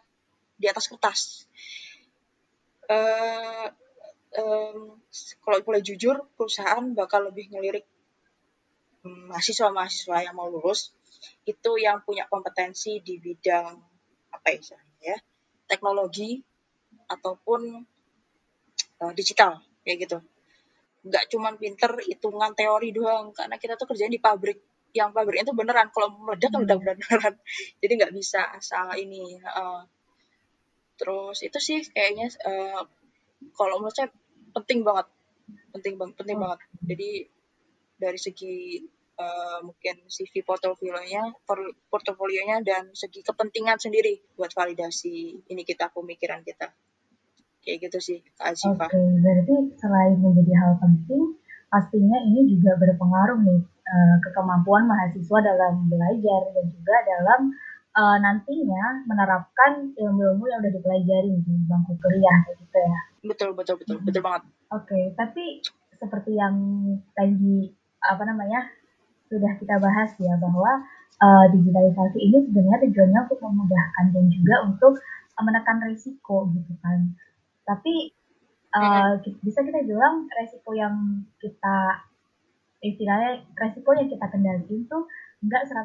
di 0.55 0.71
atas 0.71 0.87
kertas. 0.87 1.51
Uh, 2.87 3.67
um, 4.39 5.01
kalau 5.43 5.59
boleh 5.65 5.83
jujur 5.83 6.21
perusahaan 6.37 6.85
bakal 6.93 7.29
lebih 7.29 7.51
ngelirik 7.53 7.87
mahasiswa-mahasiswa 9.07 10.27
yang 10.27 10.35
mau 10.35 10.51
lulus 10.51 10.91
itu 11.47 11.71
yang 11.79 12.03
punya 12.03 12.27
kompetensi 12.27 12.99
di 13.01 13.23
bidang 13.23 13.79
apa 14.35 14.49
ya 14.53 14.79
ya 15.01 15.17
teknologi 15.71 16.43
ataupun 17.07 17.83
uh, 19.03 19.13
digital 19.15 19.63
kayak 19.87 20.07
gitu. 20.07 20.19
Nggak 21.07 21.25
cuman 21.31 21.55
pinter 21.59 21.93
hitungan 22.03 22.53
teori 22.59 22.91
doang 22.91 23.31
karena 23.31 23.57
kita 23.57 23.79
tuh 23.79 23.87
kerjanya 23.87 24.19
di 24.19 24.23
pabrik. 24.23 24.59
Yang 24.91 25.11
pabrik 25.13 25.45
itu 25.45 25.53
beneran 25.55 25.89
kalau 25.95 26.09
meledak 26.19 26.51
kan 26.51 26.61
udah 26.67 26.77
beneran. 26.79 27.35
Jadi 27.81 27.93
nggak 27.95 28.13
bisa 28.15 28.43
asal 28.59 28.91
ini 28.99 29.39
uh, 29.45 29.87
terus 30.97 31.45
itu 31.45 31.59
sih 31.61 31.85
kayaknya 31.93 32.33
uh, 32.49 32.83
kalau 33.53 33.79
menurut 33.79 33.95
saya 33.95 34.09
penting 34.57 34.81
banget. 34.81 35.07
Penting 35.77 35.95
banget 36.01 36.15
penting 36.17 36.37
oh. 36.41 36.43
banget. 36.49 36.59
Jadi 36.89 37.11
dari 37.97 38.19
segi 38.21 38.57
uh, 39.21 39.59
mungkin 39.65 40.05
CV 40.09 40.45
portofolionya 40.45 41.33
portofolionya 41.89 42.65
dan 42.65 42.93
segi 42.93 43.25
kepentingan 43.25 43.81
sendiri 43.81 44.21
buat 44.37 44.53
validasi 44.53 45.47
ini 45.53 45.63
kita 45.65 45.93
pemikiran 45.93 46.41
kita. 46.45 46.73
Kayak 47.67 47.91
gitu 47.91 47.99
sih 47.99 48.19
Kak 48.39 48.55
Oke, 48.55 48.79
okay, 48.79 49.07
berarti 49.27 49.55
selain 49.75 50.15
menjadi 50.23 50.55
hal 50.55 50.79
penting, 50.79 51.35
pastinya 51.67 52.15
ini 52.23 52.47
juga 52.47 52.79
berpengaruh 52.79 53.43
nih 53.43 53.61
uh, 53.67 54.17
ke 54.23 54.31
kemampuan 54.31 54.87
mahasiswa 54.87 55.39
dalam 55.43 55.91
belajar 55.91 56.41
dan 56.55 56.65
juga 56.71 56.95
dalam 57.03 57.51
uh, 57.97 58.17
nantinya 58.21 59.03
menerapkan 59.09 59.91
ilmu-ilmu 59.97 60.45
yang 60.47 60.61
udah 60.61 60.73
dipelajari 60.77 61.33
di 61.41 61.55
bangku 61.65 61.97
kuliah 61.97 62.39
gitu 62.53 62.79
ya. 62.79 63.01
Betul, 63.25 63.51
betul, 63.57 63.81
betul, 63.81 63.97
hmm. 63.99 64.07
betul 64.07 64.23
banget. 64.23 64.43
Oke, 64.71 64.93
okay, 64.93 65.05
tapi 65.17 65.45
seperti 65.97 66.37
yang 66.37 66.57
tadi 67.17 67.73
apa 68.05 68.23
namanya 68.29 68.69
sudah 69.27 69.59
kita 69.59 69.81
bahas 69.81 70.13
ya 70.21 70.39
bahwa 70.39 70.85
uh, 71.19 71.47
digitalisasi 71.51 72.19
ini 72.21 72.39
sebenarnya 72.47 72.87
tujuannya 72.87 73.21
untuk 73.27 73.41
memudahkan 73.43 74.05
dan 74.13 74.25
juga 74.31 74.55
untuk 74.69 74.95
menekan 75.37 75.79
risiko 75.89 76.49
gitu 76.53 76.73
kan. 76.85 77.17
Tapi 77.67 78.13
uh, 78.77 79.19
bisa 79.43 79.61
kita 79.65 79.83
bilang 79.83 80.29
resiko 80.31 80.71
yang 80.77 81.27
kita 81.41 82.07
istilahnya 82.85 83.43
resiko 83.57 83.91
yang 83.97 84.07
kita 84.07 84.27
kendaliin 84.31 84.85
tuh 84.87 85.09
nggak 85.45 85.69
100% 85.69 85.85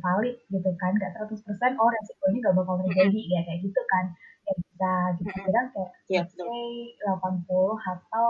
valid 0.00 0.36
gitu 0.48 0.70
kan 0.80 0.92
nggak 0.96 1.12
100% 1.20 1.36
oh 1.76 1.88
resiko 1.92 2.24
ini 2.32 2.38
nggak 2.40 2.56
bakal 2.56 2.80
terjadi 2.80 3.20
ya 3.28 3.40
kayak 3.44 3.60
gitu 3.60 3.80
kan 3.92 4.04
ya 4.46 4.52
bisa 4.56 4.92
kita 5.20 5.40
bilang 5.44 5.66
kayak 5.74 5.90
yeah, 6.08 6.24
say 6.24 6.96
80 7.04 7.44
atau 7.76 8.28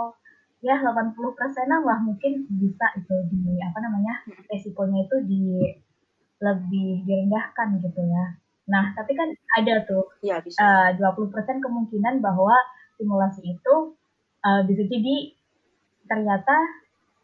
ya 0.59 0.75
80 0.81 1.13
persenan 1.37 1.81
lah 1.85 2.01
mungkin 2.01 2.49
bisa 2.49 2.85
itu 2.97 3.15
di 3.31 3.61
apa 3.61 3.79
namanya 3.79 4.25
resikonya 4.49 5.05
itu 5.05 5.17
di 5.23 5.43
lebih 6.37 7.05
direndahkan 7.05 7.81
gitu 7.81 8.01
ya. 8.05 8.37
Nah, 8.67 8.93
tapi 8.93 9.15
kan 9.15 9.31
ada 9.57 9.81
tuh 9.87 10.05
ya, 10.21 10.43
bisa. 10.43 10.59
Uh, 10.59 10.89
20% 10.99 11.63
kemungkinan 11.63 12.19
bahwa 12.19 12.53
simulasi 12.99 13.57
itu 13.57 13.75
uh, 14.43 14.61
bisa 14.67 14.83
jadi 14.85 15.33
ternyata 16.07 16.55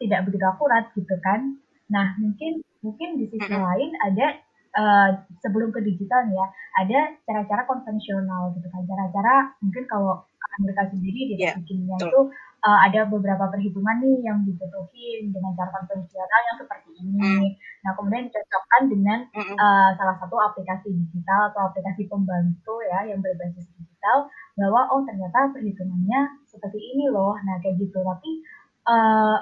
tidak 0.02 0.26
begitu 0.28 0.46
akurat 0.48 0.90
gitu 0.96 1.16
kan. 1.22 1.60
Nah, 1.92 2.18
mungkin 2.18 2.64
mungkin 2.84 3.18
di 3.18 3.26
sisi 3.32 3.56
lain 3.56 3.92
ada 4.04 4.28
uh, 4.76 5.10
sebelum 5.42 5.72
ke 5.72 5.80
digital 5.82 6.28
ya, 6.30 6.46
ada 6.84 7.00
cara-cara 7.26 7.64
konvensional 7.66 8.54
gitu 8.60 8.68
kan. 8.70 8.84
Cara-cara 8.86 9.56
mungkin 9.64 9.84
kalau 9.88 10.28
mereka 10.62 10.86
sendiri 10.94 11.34
dia 11.34 11.50
yeah, 11.50 11.56
bikinnya 11.58 11.98
itu 11.98 12.30
uh, 12.62 12.80
ada 12.86 13.10
beberapa 13.10 13.50
perhitungan 13.50 13.98
nih 14.06 14.30
yang 14.30 14.46
dibutuhin 14.46 15.34
dengan 15.34 15.58
cara 15.58 15.72
konvensional 15.74 16.40
yang 16.52 16.58
seperti 16.62 16.90
ini. 17.02 17.18
Mm. 17.18 17.50
Nah, 17.84 17.92
kemudian 17.98 18.30
dicocokkan 18.30 18.82
dengan 18.92 19.20
uh, 19.34 19.90
salah 19.98 20.16
satu 20.22 20.36
aplikasi 20.38 20.94
digital 20.94 21.50
atau 21.50 21.74
aplikasi 21.74 22.06
pembantu 22.06 22.80
ya 22.86 23.10
yang 23.10 23.20
berbasis 23.20 23.66
digital 23.76 24.30
bahwa 24.54 24.86
oh 24.94 25.02
ternyata 25.08 25.50
perhitungannya 25.50 26.44
seperti 26.46 26.78
ini 26.78 27.10
loh. 27.10 27.34
Nah 27.42 27.58
kayak 27.60 27.82
gitu. 27.82 27.98
Tapi 27.98 28.32
uh, 28.86 29.38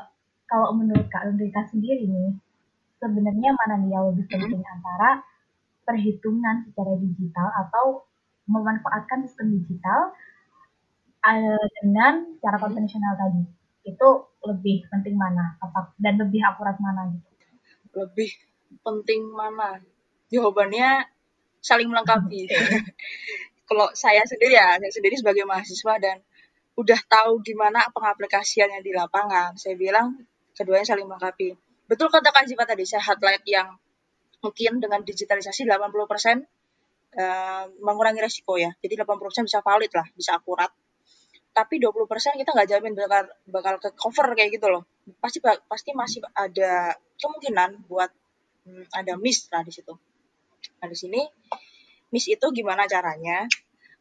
kalau 0.48 0.76
menurut 0.76 1.08
Kak 1.08 1.28
Rundrika 1.28 1.68
sendiri 1.68 2.08
nih, 2.08 2.32
sebenarnya 3.02 3.50
mana 3.58 3.82
nih 3.82 3.90
yang 3.98 4.06
lebih 4.14 4.26
penting 4.30 4.62
antara 4.62 5.26
perhitungan 5.82 6.70
secara 6.70 6.94
digital 7.02 7.50
atau 7.66 8.06
memanfaatkan 8.46 9.26
sistem 9.26 9.58
digital 9.58 10.14
uh, 11.26 11.66
dengan 11.82 12.38
cara 12.38 12.62
konvensional 12.62 13.18
tadi? 13.18 13.44
Itu 13.90 14.30
lebih 14.46 14.86
penting 14.94 15.18
mana? 15.18 15.58
Dan 15.98 16.22
lebih 16.22 16.46
akurat 16.46 16.78
mana 16.78 17.10
gitu? 17.10 17.30
Lebih 17.98 18.30
penting 18.86 19.34
mana? 19.34 19.82
Jawabannya 20.30 21.10
saling 21.60 21.90
melengkapi. 21.90 22.46
kalau 23.70 23.88
saya 23.98 24.22
sendiri 24.30 24.54
ya, 24.54 24.78
saya 24.78 24.92
sendiri 24.94 25.16
sebagai 25.18 25.44
mahasiswa 25.50 25.98
dan 25.98 26.22
udah 26.78 27.00
tahu 27.10 27.44
gimana 27.44 27.84
pengaplikasiannya 27.92 28.80
di 28.80 28.92
lapangan, 28.96 29.56
saya 29.60 29.76
bilang 29.76 30.24
keduanya 30.56 30.88
saling 30.88 31.08
melengkapi. 31.08 31.56
Betul 31.92 32.08
kata 32.08 32.32
Kak 32.32 32.48
Ziva 32.48 32.64
tadi, 32.64 32.88
saya 32.88 33.04
highlight 33.04 33.44
yang 33.44 33.76
mungkin 34.40 34.80
dengan 34.80 35.04
digitalisasi 35.04 35.68
80% 35.68 35.92
uh, 35.92 37.68
mengurangi 37.84 38.24
resiko 38.24 38.56
ya. 38.56 38.72
Jadi 38.80 38.96
80% 38.96 39.44
bisa 39.44 39.60
valid 39.60 39.92
lah, 39.92 40.08
bisa 40.16 40.40
akurat. 40.40 40.72
Tapi 41.52 41.84
20% 41.84 42.08
kita 42.40 42.56
nggak 42.56 42.70
jamin 42.72 42.96
bakal 42.96 43.28
bakal 43.44 43.76
ke 43.84 43.90
cover 44.00 44.32
kayak 44.40 44.56
gitu 44.56 44.72
loh. 44.72 44.88
Pasti 45.20 45.44
pasti 45.44 45.92
masih 45.92 46.24
ada 46.32 46.96
kemungkinan 47.20 47.84
buat 47.92 48.08
hmm, 48.64 48.88
ada 48.96 49.20
miss 49.20 49.52
lah 49.52 49.60
di 49.60 49.76
situ. 49.76 49.92
Nah 50.80 50.88
di 50.88 50.96
sini 50.96 51.20
miss 52.16 52.32
itu 52.32 52.48
gimana 52.56 52.88
caranya? 52.88 53.52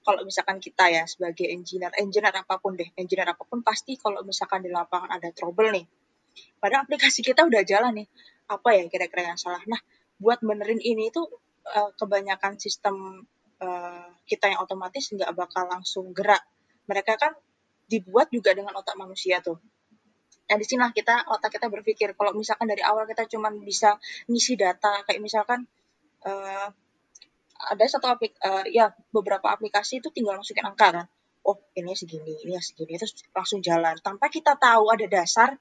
Kalau 0.06 0.22
misalkan 0.22 0.62
kita 0.62 0.94
ya 0.94 1.10
sebagai 1.10 1.50
engineer, 1.50 1.90
engineer 1.98 2.32
apa 2.38 2.62
pun 2.62 2.78
deh, 2.78 2.86
engineer 2.94 3.34
apa 3.34 3.42
pun 3.42 3.66
pasti 3.66 3.98
kalau 3.98 4.22
misalkan 4.22 4.62
di 4.62 4.70
lapangan 4.70 5.10
ada 5.10 5.28
trouble 5.34 5.74
nih, 5.74 5.84
pada 6.60 6.84
aplikasi 6.84 7.24
kita 7.24 7.46
udah 7.46 7.62
jalan 7.64 8.04
nih, 8.04 8.08
apa 8.50 8.68
ya 8.76 8.82
kira-kira 8.90 9.32
yang 9.34 9.40
salah? 9.40 9.62
Nah, 9.66 9.80
buat 10.20 10.42
benerin 10.44 10.80
ini 10.82 11.08
itu 11.08 11.22
uh, 11.66 11.90
kebanyakan 11.96 12.60
sistem 12.60 13.24
uh, 13.62 14.08
kita 14.28 14.52
yang 14.52 14.60
otomatis 14.60 15.10
nggak 15.12 15.32
bakal 15.32 15.64
langsung 15.66 16.12
gerak. 16.12 16.42
Mereka 16.90 17.16
kan 17.16 17.32
dibuat 17.90 18.30
juga 18.30 18.54
dengan 18.54 18.76
otak 18.76 18.94
manusia 18.94 19.42
tuh. 19.42 19.58
Nah, 20.50 20.58
di 20.58 20.66
sinilah 20.66 20.90
kita 20.90 21.30
otak 21.30 21.54
kita 21.54 21.70
berpikir 21.70 22.18
kalau 22.18 22.34
misalkan 22.34 22.66
dari 22.66 22.82
awal 22.82 23.06
kita 23.06 23.26
cuma 23.30 23.54
bisa 23.54 23.94
ngisi 24.26 24.58
data 24.58 25.06
kayak 25.06 25.22
misalkan 25.22 25.62
uh, 26.26 26.68
ada 27.70 27.84
satu 27.86 28.08
aplik 28.08 28.34
uh, 28.40 28.64
ya 28.66 28.90
beberapa 29.12 29.52
aplikasi 29.52 30.00
itu 30.00 30.08
tinggal 30.10 30.40
masukin 30.40 30.64
angka 30.64 30.88
kan 30.90 31.06
oh 31.44 31.56
ini 31.76 31.92
segini 31.92 32.40
ini 32.44 32.56
segini 32.60 32.96
terus 32.96 33.16
langsung 33.32 33.60
jalan 33.60 33.96
tanpa 34.00 34.32
kita 34.32 34.56
tahu 34.56 34.88
ada 34.92 35.04
dasar 35.08 35.56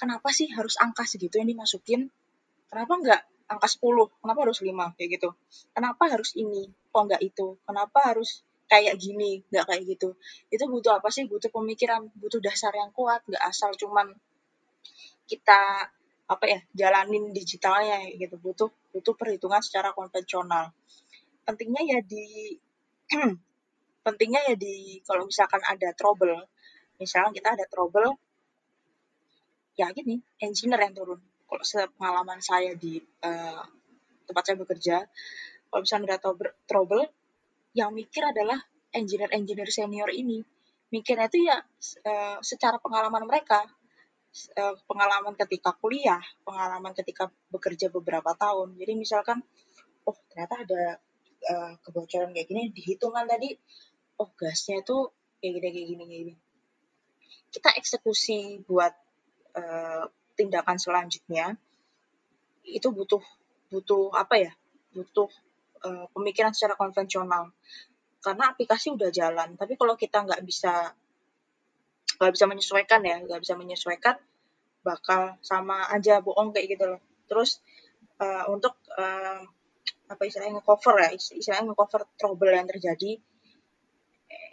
kenapa 0.00 0.32
sih 0.32 0.48
harus 0.56 0.80
angka 0.80 1.04
segitu 1.04 1.36
yang 1.36 1.52
dimasukin? 1.52 2.08
Kenapa 2.72 2.92
enggak 2.96 3.22
angka 3.50 3.68
10 3.68 4.08
kenapa 4.24 4.40
harus 4.48 4.58
5 4.64 4.96
kayak 4.96 5.08
gitu. 5.20 5.30
Kenapa 5.76 6.02
harus 6.08 6.30
ini? 6.40 6.72
Kok 6.88 7.02
enggak 7.04 7.22
itu. 7.22 7.60
Kenapa 7.68 7.98
harus 8.08 8.40
kayak 8.70 8.96
gini? 8.96 9.44
Enggak 9.52 9.64
kayak 9.68 9.82
gitu. 9.84 10.08
Itu 10.48 10.64
butuh 10.72 10.96
apa 10.96 11.12
sih? 11.12 11.28
Butuh 11.28 11.52
pemikiran 11.52 12.08
butuh 12.16 12.40
dasar 12.40 12.72
yang 12.72 12.88
kuat 12.96 13.20
enggak 13.28 13.44
asal 13.44 13.76
cuman 13.76 14.16
kita 15.28 15.92
apa 16.30 16.44
ya 16.48 16.58
jalanin 16.72 17.36
digitalnya 17.36 18.08
gitu. 18.16 18.40
Butuh 18.40 18.72
butuh 18.96 19.14
perhitungan 19.18 19.60
secara 19.60 19.92
konvensional. 19.92 20.72
Pentingnya 21.44 21.82
ya 21.84 21.98
di 22.00 22.56
pentingnya 24.06 24.40
ya 24.48 24.54
di 24.56 25.02
kalau 25.04 25.28
misalkan 25.28 25.60
ada 25.60 25.92
trouble 25.92 26.32
misalnya 27.00 27.32
kita 27.32 27.48
ada 27.56 27.66
trouble 27.68 28.16
ya 29.80 29.88
gini 29.96 30.20
engineer 30.44 30.84
yang 30.84 30.92
turun. 30.92 31.20
Kalau 31.48 31.88
pengalaman 31.96 32.38
saya 32.44 32.76
di 32.76 33.00
uh, 33.24 33.64
tempat 34.28 34.42
saya 34.44 34.56
bekerja 34.60 34.96
kalau 35.70 35.80
misalnya 35.86 36.18
ada 36.18 36.30
trouble 36.68 37.06
yang 37.72 37.94
mikir 37.94 38.26
adalah 38.26 38.58
engineer-engineer 38.90 39.70
senior 39.70 40.10
ini. 40.10 40.42
Mikirnya 40.90 41.30
itu 41.30 41.46
ya 41.46 41.62
uh, 42.04 42.38
secara 42.42 42.76
pengalaman 42.82 43.24
mereka. 43.24 43.62
Uh, 44.54 44.78
pengalaman 44.86 45.34
ketika 45.34 45.74
kuliah 45.74 46.22
pengalaman 46.46 46.94
ketika 46.94 47.30
bekerja 47.50 47.90
beberapa 47.90 48.30
tahun. 48.38 48.78
Jadi 48.78 48.92
misalkan 48.94 49.42
oh 50.06 50.14
ternyata 50.30 50.62
ada 50.62 50.82
uh, 51.50 51.72
kebocoran 51.82 52.30
kayak 52.30 52.46
gini 52.46 52.70
dihitungan 52.70 53.26
tadi 53.26 53.58
oh 54.22 54.30
gasnya 54.38 54.86
itu 54.86 55.10
kayak 55.42 55.50
gini 55.58 55.68
kayak 55.74 55.86
gini 55.90 56.02
kayak 56.06 56.20
gini. 56.22 56.34
Kita 57.50 57.70
eksekusi 57.74 58.62
buat 58.70 58.94
uh, 59.56 60.04
tindakan 60.34 60.76
selanjutnya 60.80 61.56
itu 62.64 62.88
butuh 62.92 63.22
butuh 63.70 64.12
apa 64.14 64.34
ya 64.38 64.52
butuh 64.94 65.30
uh, 65.86 66.06
pemikiran 66.12 66.54
secara 66.54 66.74
konvensional. 66.74 67.54
Karena 68.20 68.52
aplikasi 68.52 68.92
udah 68.92 69.08
jalan 69.08 69.56
tapi 69.56 69.80
kalau 69.80 69.96
kita 69.96 70.26
nggak 70.26 70.44
bisa 70.44 70.92
nggak 72.20 72.32
bisa 72.36 72.44
menyesuaikan 72.44 73.00
ya 73.00 73.16
nggak 73.24 73.40
bisa 73.40 73.54
menyesuaikan 73.56 74.16
bakal 74.84 75.40
sama 75.40 75.88
aja 75.88 76.20
bohong 76.20 76.52
kayak 76.52 76.76
gitu 76.76 76.84
loh. 76.96 77.00
Terus 77.24 77.64
uh, 78.20 78.44
untuk 78.52 78.76
uh, 78.96 79.40
apa 80.10 80.22
istilahnya 80.26 80.58
ngecover 80.58 80.94
ya 81.06 81.10
istilahnya 81.14 81.70
ngecover 81.70 82.02
trouble 82.18 82.50
yang 82.50 82.66
terjadi 82.66 83.22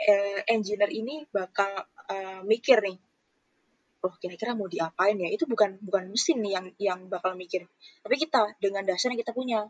eh, 0.06 0.40
engineer 0.54 0.94
ini 0.94 1.26
bakal 1.34 1.90
uh, 2.14 2.46
mikir 2.46 2.78
nih 2.86 2.98
oh 4.04 4.14
kira-kira 4.22 4.54
mau 4.54 4.70
diapain 4.70 5.18
ya? 5.18 5.30
Itu 5.32 5.50
bukan 5.50 5.82
bukan 5.82 6.14
mesin 6.14 6.44
nih 6.44 6.52
yang 6.58 6.66
yang 6.78 7.00
bakal 7.10 7.34
mikir. 7.34 7.66
Tapi 8.04 8.16
kita 8.18 8.58
dengan 8.62 8.84
dasar 8.86 9.14
yang 9.14 9.20
kita 9.22 9.34
punya. 9.34 9.66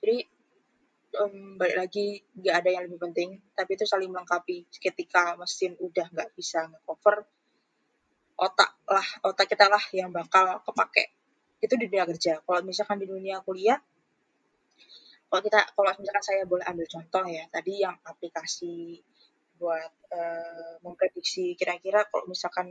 Jadi 0.00 0.24
um, 1.20 1.60
balik 1.60 1.76
lagi 1.86 2.22
nggak 2.34 2.54
ada 2.64 2.68
yang 2.70 2.82
lebih 2.90 2.98
penting. 2.98 3.30
Tapi 3.54 3.70
itu 3.76 3.84
saling 3.86 4.10
melengkapi. 4.10 4.66
Ketika 4.70 5.36
mesin 5.38 5.76
udah 5.78 6.06
nggak 6.10 6.34
bisa 6.34 6.66
nge-cover 6.66 7.26
otak 8.40 8.72
lah 8.88 9.06
otak 9.28 9.46
kita 9.52 9.68
lah 9.68 9.84
yang 9.92 10.10
bakal 10.10 10.64
kepake. 10.64 11.12
Itu 11.60 11.76
di 11.76 11.86
dunia 11.92 12.08
kerja. 12.08 12.40
Kalau 12.40 12.60
misalkan 12.64 12.98
di 12.98 13.06
dunia 13.06 13.44
kuliah 13.44 13.76
kalau 15.30 15.46
kita 15.46 15.62
kalau 15.78 15.94
misalkan 15.94 16.24
saya 16.26 16.42
boleh 16.42 16.66
ambil 16.66 16.86
contoh 16.90 17.22
ya 17.30 17.46
tadi 17.54 17.86
yang 17.86 17.94
aplikasi 18.02 18.98
buat 19.62 19.92
uh, 20.10 20.82
memprediksi 20.82 21.54
kira-kira 21.54 22.02
kalau 22.10 22.26
misalkan 22.26 22.66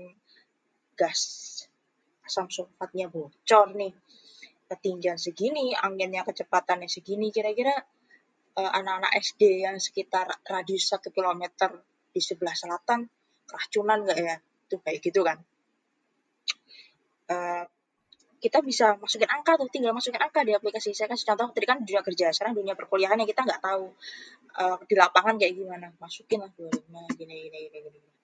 gas 0.99 1.21
asam 2.27 2.51
sulfatnya 2.51 3.07
bocor 3.07 3.71
nih 3.73 3.95
ketinggian 4.69 5.17
segini, 5.17 5.73
anginnya 5.73 6.21
kecepatannya 6.21 6.85
segini, 6.85 7.33
kira-kira 7.33 7.73
uh, 8.53 8.71
anak-anak 8.77 9.17
SD 9.17 9.65
yang 9.65 9.81
sekitar 9.81 10.29
radius 10.45 10.93
satu 10.93 11.09
kilometer 11.09 11.81
di 12.13 12.21
sebelah 12.21 12.53
selatan 12.53 13.09
keracunan 13.49 14.05
nggak 14.05 14.19
ya? 14.21 14.37
Itu 14.69 14.77
kayak 14.85 14.99
gitu 15.01 15.25
kan. 15.25 15.41
Uh, 17.29 17.65
kita 18.39 18.61
bisa 18.63 18.95
masukin 19.01 19.27
angka 19.27 19.57
tuh, 19.57 19.67
tinggal 19.73 19.91
masukin 19.91 20.21
angka 20.21 20.45
di 20.45 20.53
aplikasi. 20.53 20.93
Saya 20.93 21.11
kasih 21.11 21.33
contoh 21.33 21.49
tadi 21.51 21.65
kan 21.65 21.81
dunia 21.81 22.05
kerja, 22.05 22.29
sekarang 22.31 22.53
dunia 22.55 22.77
perkuliahan 22.77 23.17
yang 23.17 23.27
kita 23.27 23.43
nggak 23.43 23.61
tahu 23.65 23.89
uh, 24.61 24.77
di 24.85 24.95
lapangan 24.95 25.35
kayak 25.41 25.57
gimana. 25.57 25.89
Masukin 25.97 26.45
lah 26.45 26.51
25 26.53 27.17
gini 27.17 27.49
gini 27.49 27.57
gini 27.73 27.89
gini. 27.89 28.18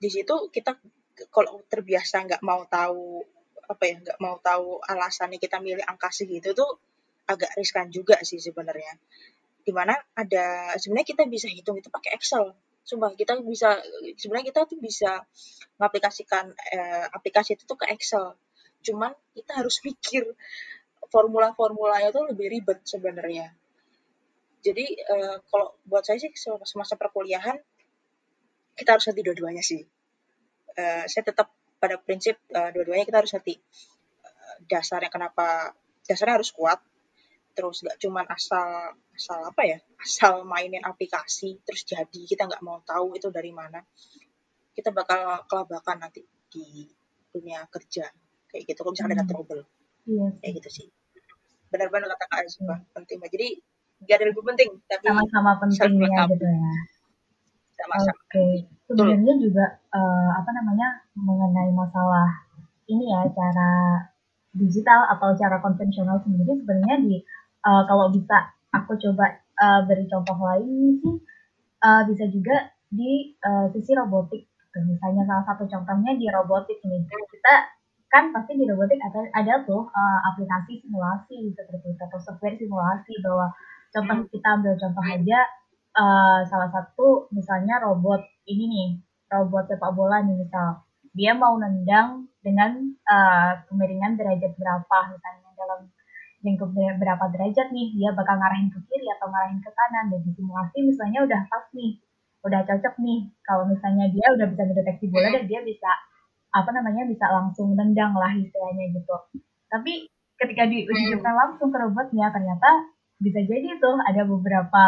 Di 0.00 0.08
situ 0.08 0.48
kita 0.48 0.76
kalau 1.30 1.62
terbiasa 1.68 2.26
nggak 2.26 2.42
mau 2.42 2.66
tahu 2.66 3.22
apa 3.64 3.82
ya 3.88 3.96
nggak 4.00 4.18
mau 4.20 4.36
tahu 4.44 4.82
alasannya 4.84 5.40
kita 5.40 5.56
milih 5.62 5.84
angka 5.84 6.12
segitu 6.12 6.52
tuh 6.52 6.68
agak 7.24 7.56
riskan 7.56 7.88
juga 7.88 8.20
sih 8.20 8.40
sebenarnya. 8.40 9.00
Di 9.64 9.72
mana 9.72 9.96
ada 10.12 10.76
sebenarnya 10.76 11.08
kita 11.16 11.24
bisa 11.24 11.48
hitung 11.48 11.80
itu 11.80 11.88
pakai 11.88 12.16
Excel. 12.16 12.52
Sumpah 12.84 13.16
kita 13.16 13.40
bisa 13.40 13.80
sebenarnya 14.20 14.52
kita 14.52 14.60
tuh 14.68 14.76
bisa 14.76 15.24
mengaplikasikan 15.80 16.52
eh, 16.52 17.06
aplikasi 17.16 17.56
itu 17.56 17.64
tuh 17.64 17.80
ke 17.80 17.88
Excel. 17.88 18.36
Cuman 18.84 19.16
kita 19.32 19.64
harus 19.64 19.80
pikir 19.80 20.28
formula-formulanya 21.08 22.12
tuh 22.12 22.28
lebih 22.28 22.52
ribet 22.52 22.84
sebenarnya. 22.84 23.56
Jadi 24.60 24.84
eh, 25.00 25.36
kalau 25.48 25.80
buat 25.88 26.04
saya 26.04 26.20
sih 26.20 26.32
semasa 26.68 27.00
perkuliahan 27.00 27.56
kita 28.74 28.98
harus 28.98 29.06
nanti 29.10 29.22
dua-duanya 29.22 29.62
sih 29.62 29.82
eh, 30.74 31.04
saya 31.06 31.24
tetap 31.24 31.50
pada 31.84 32.00
prinsip 32.00 32.40
uh, 32.56 32.72
dua-duanya 32.72 33.04
kita 33.04 33.20
harus 33.20 33.36
ngerti 33.36 33.60
uh, 34.24 34.56
dasarnya 34.64 35.12
kenapa 35.12 35.76
dasarnya 36.08 36.40
harus 36.40 36.48
kuat 36.56 36.80
terus 37.52 37.84
gak 37.84 38.00
cuma 38.00 38.24
asal 38.24 38.96
asal 39.12 39.52
apa 39.52 39.62
ya 39.68 39.78
asal 40.00 40.48
mainin 40.48 40.80
aplikasi 40.80 41.60
terus 41.62 41.84
jadi 41.86 42.20
kita 42.26 42.50
nggak 42.50 42.64
mau 42.66 42.80
tahu 42.82 43.14
itu 43.14 43.28
dari 43.30 43.52
mana 43.54 43.84
kita 44.74 44.90
bakal 44.90 45.44
kelabakan 45.46 46.08
nanti 46.08 46.24
di 46.50 46.88
dunia 47.30 47.62
kerja 47.70 48.10
kayak 48.50 48.64
gitu 48.64 48.80
kalau 48.82 48.92
misalnya 48.96 49.14
hmm. 49.14 49.22
ada 49.22 49.30
trouble 49.30 49.62
iya. 50.10 50.26
kayak 50.42 50.52
gitu 50.58 50.70
sih 50.82 50.88
benar-benar 51.70 52.10
kata 52.16 52.26
kak 52.26 52.42
hmm. 52.48 52.80
penting 52.96 53.18
jadi 53.22 53.48
gak 54.08 54.16
ada 54.18 54.24
lebih 54.34 54.42
penting 54.42 54.70
tapi 54.90 55.04
sama-sama 55.06 55.52
pentingnya 55.62 56.26
gitu 56.32 56.46
ya 56.48 56.58
sama-sama 57.78 58.14
oke. 58.14 58.30
Okay 58.30 58.74
sebenarnya 58.88 59.34
juga 59.40 59.64
uh, 59.96 60.30
apa 60.36 60.50
namanya 60.52 60.88
mengenai 61.16 61.72
masalah 61.72 62.28
ini 62.84 63.08
ya 63.08 63.24
cara 63.32 63.72
digital 64.52 65.08
atau 65.16 65.32
cara 65.34 65.58
konvensional 65.64 66.20
sendiri 66.20 66.60
sebenarnya 66.60 66.96
di 67.00 67.16
uh, 67.64 67.82
kalau 67.88 68.12
bisa 68.12 68.52
aku 68.76 68.94
coba 69.00 69.40
uh, 69.56 69.80
beri 69.88 70.04
contoh 70.06 70.36
lain 70.36 71.00
sih 71.00 71.16
uh, 71.80 72.02
bisa 72.04 72.28
juga 72.28 72.70
di 72.92 73.34
uh, 73.40 73.72
sisi 73.72 73.96
robotik 73.96 74.44
gitu. 74.44 74.78
misalnya 74.84 75.24
salah 75.26 75.44
satu 75.48 75.64
contohnya 75.66 76.14
di 76.14 76.28
robotik 76.28 76.78
ini. 76.84 77.02
Kita 77.08 77.54
kan 78.12 78.30
pasti 78.30 78.54
di 78.54 78.68
robotik 78.68 79.00
ada 79.00 79.26
ada 79.32 79.54
tuh 79.66 79.90
uh, 79.90 80.20
aplikasi 80.30 80.84
simulasi 80.84 81.50
seperti 81.56 81.88
itu 81.88 82.02
atau 82.04 82.20
software 82.20 82.54
simulasi 82.54 83.16
bahwa 83.24 83.50
contoh 83.90 84.28
kita 84.30 84.48
ambil 84.60 84.74
contoh 84.78 85.02
aja 85.02 85.40
uh, 85.94 86.40
salah 86.46 86.70
satu 86.70 87.30
misalnya 87.30 87.80
robot 87.82 88.22
ini 88.50 88.64
nih 88.68 88.88
robot 89.30 89.70
sepak 89.70 89.94
bola 89.94 90.20
nih 90.22 90.36
misal. 90.36 90.84
Dia 91.14 91.32
mau 91.38 91.54
nendang 91.56 92.26
dengan 92.42 92.74
uh, 93.06 93.62
kemiringan 93.70 94.18
derajat 94.18 94.52
berapa 94.58 94.98
misalnya 95.14 95.50
dalam 95.54 95.80
lingkup 96.44 96.74
berapa 96.74 97.24
derajat 97.32 97.72
nih 97.72 97.96
dia 97.96 98.10
bakal 98.12 98.36
ngarahin 98.36 98.68
ke 98.68 98.78
kiri 98.90 99.06
atau 99.16 99.32
ngarahin 99.32 99.64
ke 99.64 99.70
kanan 99.72 100.12
dan 100.12 100.20
simulasi 100.36 100.78
misalnya 100.84 101.24
udah 101.24 101.40
pas 101.48 101.64
nih 101.72 102.02
udah 102.44 102.60
cocok 102.68 102.94
nih. 103.00 103.20
Kalau 103.46 103.64
misalnya 103.70 104.10
dia 104.12 104.26
udah 104.34 104.46
bisa 104.50 104.62
mendeteksi 104.68 105.06
bola 105.08 105.28
dan 105.32 105.44
dia 105.48 105.60
bisa 105.64 105.90
apa 106.54 106.70
namanya 106.70 107.02
bisa 107.08 107.26
langsung 107.32 107.74
nendang 107.74 108.14
lah 108.14 108.30
istilahnya 108.36 108.92
gitu. 108.92 109.16
Tapi 109.72 110.06
ketika 110.38 110.68
diuji 110.68 111.18
langsung 111.22 111.70
ke 111.72 111.78
robotnya 111.78 112.28
ternyata 112.30 112.90
bisa 113.22 113.40
jadi 113.42 113.78
tuh 113.78 113.96
ada 114.04 114.26
beberapa 114.26 114.84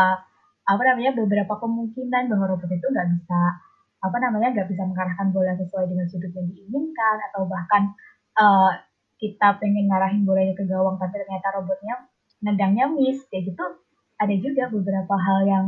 apa 0.66 0.82
namanya 0.82 1.14
beberapa 1.14 1.54
kemungkinan 1.62 2.26
bahwa 2.26 2.44
robot 2.54 2.70
itu 2.70 2.86
nggak 2.90 3.08
bisa 3.14 3.40
apa 4.02 4.16
namanya 4.18 4.48
nggak 4.52 4.68
bisa 4.70 4.82
mengarahkan 4.82 5.30
bola 5.30 5.54
sesuai 5.54 5.86
dengan 5.86 6.06
sudut 6.10 6.30
yang 6.34 6.48
diinginkan 6.50 7.16
atau 7.30 7.46
bahkan 7.46 7.94
uh, 8.38 8.70
kita 9.16 9.56
pengen 9.62 9.88
ngarahin 9.88 10.26
bolanya 10.26 10.52
ke 10.52 10.66
gawang 10.68 10.98
tapi 11.00 11.16
ternyata 11.22 11.48
robotnya 11.56 11.94
nendangnya 12.44 12.90
miss 12.92 13.24
kayak 13.30 13.54
gitu 13.54 13.64
ada 14.16 14.34
juga 14.36 14.68
beberapa 14.72 15.14
hal 15.16 15.38
yang 15.44 15.66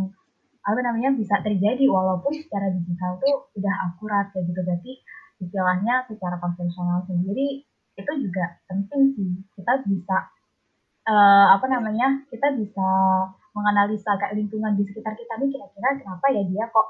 apa 0.69 0.81
namanya 0.85 1.17
bisa 1.17 1.41
terjadi 1.41 1.89
walaupun 1.89 2.29
secara 2.37 2.69
digital 2.69 3.17
tuh 3.21 3.49
udah 3.57 3.75
akurat 3.89 4.29
kayak 4.37 4.53
gitu. 4.53 4.61
Berarti 4.61 4.93
istilahnya 5.41 6.05
secara 6.13 6.37
konvensional 6.37 7.09
sendiri 7.09 7.65
itu 7.97 8.13
juga 8.21 8.61
penting 8.69 9.17
sih. 9.17 9.31
Kita 9.57 9.81
bisa 9.89 10.29
uh, 11.09 11.57
apa 11.57 11.67
namanya 11.73 12.21
kita 12.29 12.53
bisa 12.53 12.89
menganalisa 13.59 14.15
kayak 14.15 14.39
lingkungan 14.39 14.79
di 14.79 14.87
sekitar 14.87 15.19
kita 15.19 15.35
nih 15.43 15.51
kira-kira 15.51 15.89
kenapa 15.99 16.27
ya 16.31 16.43
dia 16.47 16.65
kok 16.71 16.89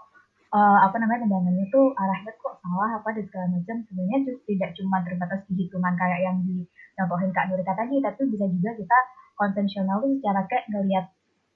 uh, 0.53 0.79
apa 0.85 0.97
namanya 1.01 1.25
tendangannya 1.25 1.65
tuh 1.73 1.97
arahnya 1.97 2.33
kok 2.37 2.61
salah 2.61 2.91
apa 3.01 3.09
dan 3.17 3.25
segala 3.25 3.47
macam 3.57 3.77
sebenarnya 3.89 4.19
tidak 4.45 4.71
cuma 4.77 4.97
terbatas 5.05 5.41
di 5.49 5.65
hitungan 5.65 5.95
kayak 5.97 6.21
yang 6.21 6.37
dicontohin 6.45 7.31
Kak 7.33 7.45
Nurika 7.49 7.73
tadi 7.73 7.97
tapi 8.05 8.21
bisa 8.29 8.45
juga 8.53 8.71
kita 8.77 8.99
konvensional 9.41 9.97
tuh 10.05 10.13
secara 10.21 10.45
kayak 10.45 10.65
ngelihat 10.69 11.07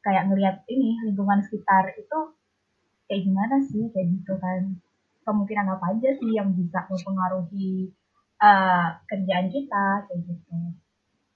kayak 0.01 0.25
ngelihat 0.33 0.57
ini 0.67 0.99
lingkungan 1.05 1.45
sekitar 1.45 1.93
itu 1.95 2.19
kayak 3.07 3.21
gimana 3.29 3.57
sih 3.69 3.85
kayak 3.93 4.09
gitu 4.09 4.33
kan 4.41 4.81
kemungkinan 5.23 5.67
apa 5.79 5.85
aja 5.95 6.11
sih 6.19 6.31
yang 6.35 6.51
bisa 6.57 6.83
mempengaruhi 6.91 7.95
uh, 8.43 8.99
kerjaan 9.07 9.47
kita 9.53 9.85
kayak 10.11 10.21
gitu. 10.27 10.57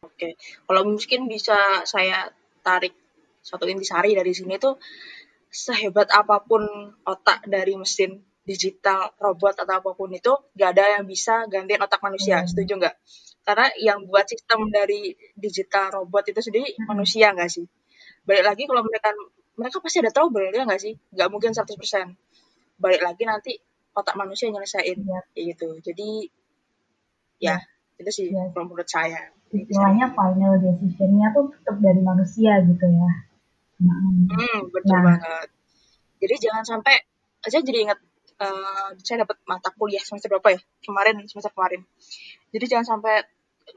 Oke, 0.03 0.29
kalau 0.67 0.83
mungkin 0.87 1.31
bisa 1.31 1.87
saya 1.87 2.31
tarik 2.67 2.95
suatu 3.47 3.71
intisari 3.71 4.19
dari 4.19 4.35
sini 4.35 4.59
tuh 4.59 4.75
sehebat 5.47 6.11
apa 6.11 6.43
pun 6.43 6.67
otak 7.07 7.47
dari 7.47 7.79
mesin 7.79 8.19
digital 8.43 9.15
robot 9.23 9.63
atau 9.63 9.79
apa 9.79 9.91
pun 9.95 10.11
itu 10.11 10.35
gak 10.59 10.71
ada 10.75 10.99
yang 10.99 11.07
bisa 11.07 11.47
gantiin 11.47 11.79
otak 11.79 12.03
manusia. 12.03 12.43
Hmm. 12.43 12.51
setuju 12.51 12.79
nggak? 12.83 12.95
Karena 13.47 13.67
yang 13.79 14.03
buat 14.11 14.27
sistem 14.27 14.67
dari 14.75 15.15
digital 15.39 16.03
robot 16.03 16.27
itu 16.27 16.43
sendiri 16.43 16.75
hmm. 16.75 16.91
manusia 16.91 17.31
nggak 17.31 17.51
sih? 17.51 17.67
Balik 18.27 18.43
lagi 18.43 18.63
kalau 18.67 18.83
mereka 18.83 19.15
mereka 19.55 19.79
pasti 19.79 19.99
ada 20.03 20.11
trouble 20.11 20.51
ya 20.51 20.67
nggak 20.67 20.83
sih? 20.83 20.95
Nggak 21.15 21.29
mungkin 21.31 21.51
100% 21.55 22.83
balik 22.83 23.03
lagi 23.07 23.23
nanti 23.23 23.53
otak 23.95 24.19
manusia 24.19 24.51
nyelesain. 24.51 24.99
Ya. 25.07 25.23
gitu. 25.35 25.79
Jadi 25.83 26.11
ya, 27.39 27.63
ya 27.63 28.03
itu 28.03 28.11
sih 28.11 28.27
ya. 28.35 28.51
kalau 28.51 28.67
menurut 28.67 28.91
saya. 28.91 29.31
Istilahnya 29.47 30.11
final 30.11 30.59
decisionnya 30.59 31.31
tuh 31.31 31.55
tetap 31.55 31.79
dari 31.79 32.03
manusia 32.03 32.59
gitu 32.67 32.83
ya 32.83 33.11
Hmm, 33.77 34.59
betul 34.73 34.97
nah. 34.97 35.03
banget. 35.21 35.49
Jadi 36.17 36.35
jangan 36.49 36.65
sampai 36.65 36.97
saya 37.45 37.63
jadi 37.63 37.79
ingat 37.87 37.99
uh, 38.41 38.91
saya 39.05 39.23
dapat 39.25 39.37
mata 39.45 39.69
kuliah 39.77 40.01
semester 40.01 40.33
berapa 40.33 40.57
ya? 40.57 40.61
Kemarin 40.81 41.29
semester 41.29 41.53
kemarin. 41.53 41.85
Jadi 42.53 42.65
jangan 42.65 42.97
sampai 42.97 43.25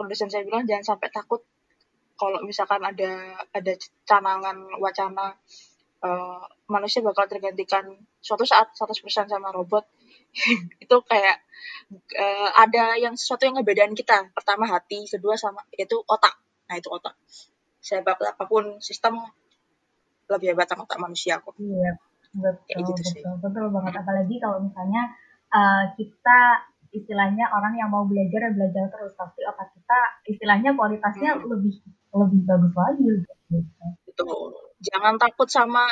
dosen 0.07 0.29
saya 0.31 0.45
bilang 0.45 0.63
jangan 0.63 0.95
sampai 0.95 1.09
takut 1.11 1.41
kalau 2.19 2.43
misalkan 2.43 2.83
ada 2.83 3.39
ada 3.55 3.73
canangan 4.03 4.57
wacana 4.77 5.39
uh, 6.03 6.43
manusia 6.67 6.99
bakal 6.99 7.25
tergantikan 7.31 7.95
suatu 8.19 8.43
saat 8.43 8.75
100% 8.75 9.31
sama 9.31 9.49
robot 9.55 9.87
itu 10.83 10.97
kayak 11.07 11.37
uh, 12.19 12.49
ada 12.59 12.99
yang 12.99 13.15
sesuatu 13.15 13.47
yang 13.47 13.55
ngebedain 13.59 13.95
kita 13.95 14.27
pertama 14.35 14.67
hati 14.67 15.07
kedua 15.07 15.39
sama 15.39 15.63
itu 15.79 15.95
otak 16.05 16.35
nah 16.67 16.75
itu 16.75 16.91
otak 16.91 17.15
saya 17.79 18.03
apa 18.03 18.43
pun 18.45 18.77
sistem 18.83 19.17
lebih 20.29 20.53
hebat 20.53 20.69
sama 20.69 20.85
otak 20.85 21.01
manusia 21.01 21.41
kok. 21.41 21.57
Iya, 21.57 21.97
betul, 22.37 22.77
gitu 22.85 23.01
betul, 23.01 23.11
sih. 23.11 23.21
betul 23.25 23.65
banget. 23.73 23.93
Apalagi 23.99 24.35
kalau 24.37 24.57
misalnya 24.61 25.03
uh, 25.49 25.83
kita 25.97 26.39
istilahnya 26.89 27.45
orang 27.53 27.77
yang 27.77 27.89
mau 27.89 28.05
belajar 28.05 28.49
dan 28.49 28.53
belajar 28.57 28.85
terus, 28.89 29.13
tapi 29.17 29.45
otak 29.45 29.69
kita 29.73 29.99
istilahnya 30.29 30.73
kualitasnya 30.73 31.37
hmm. 31.37 31.45
lebih 31.49 31.73
lebih 32.09 32.41
bagus 32.45 32.73
lagi 32.73 33.05
gitu. 33.05 33.33
Betul. 34.09 34.49
Jangan 34.79 35.21
takut 35.21 35.49
sama 35.49 35.85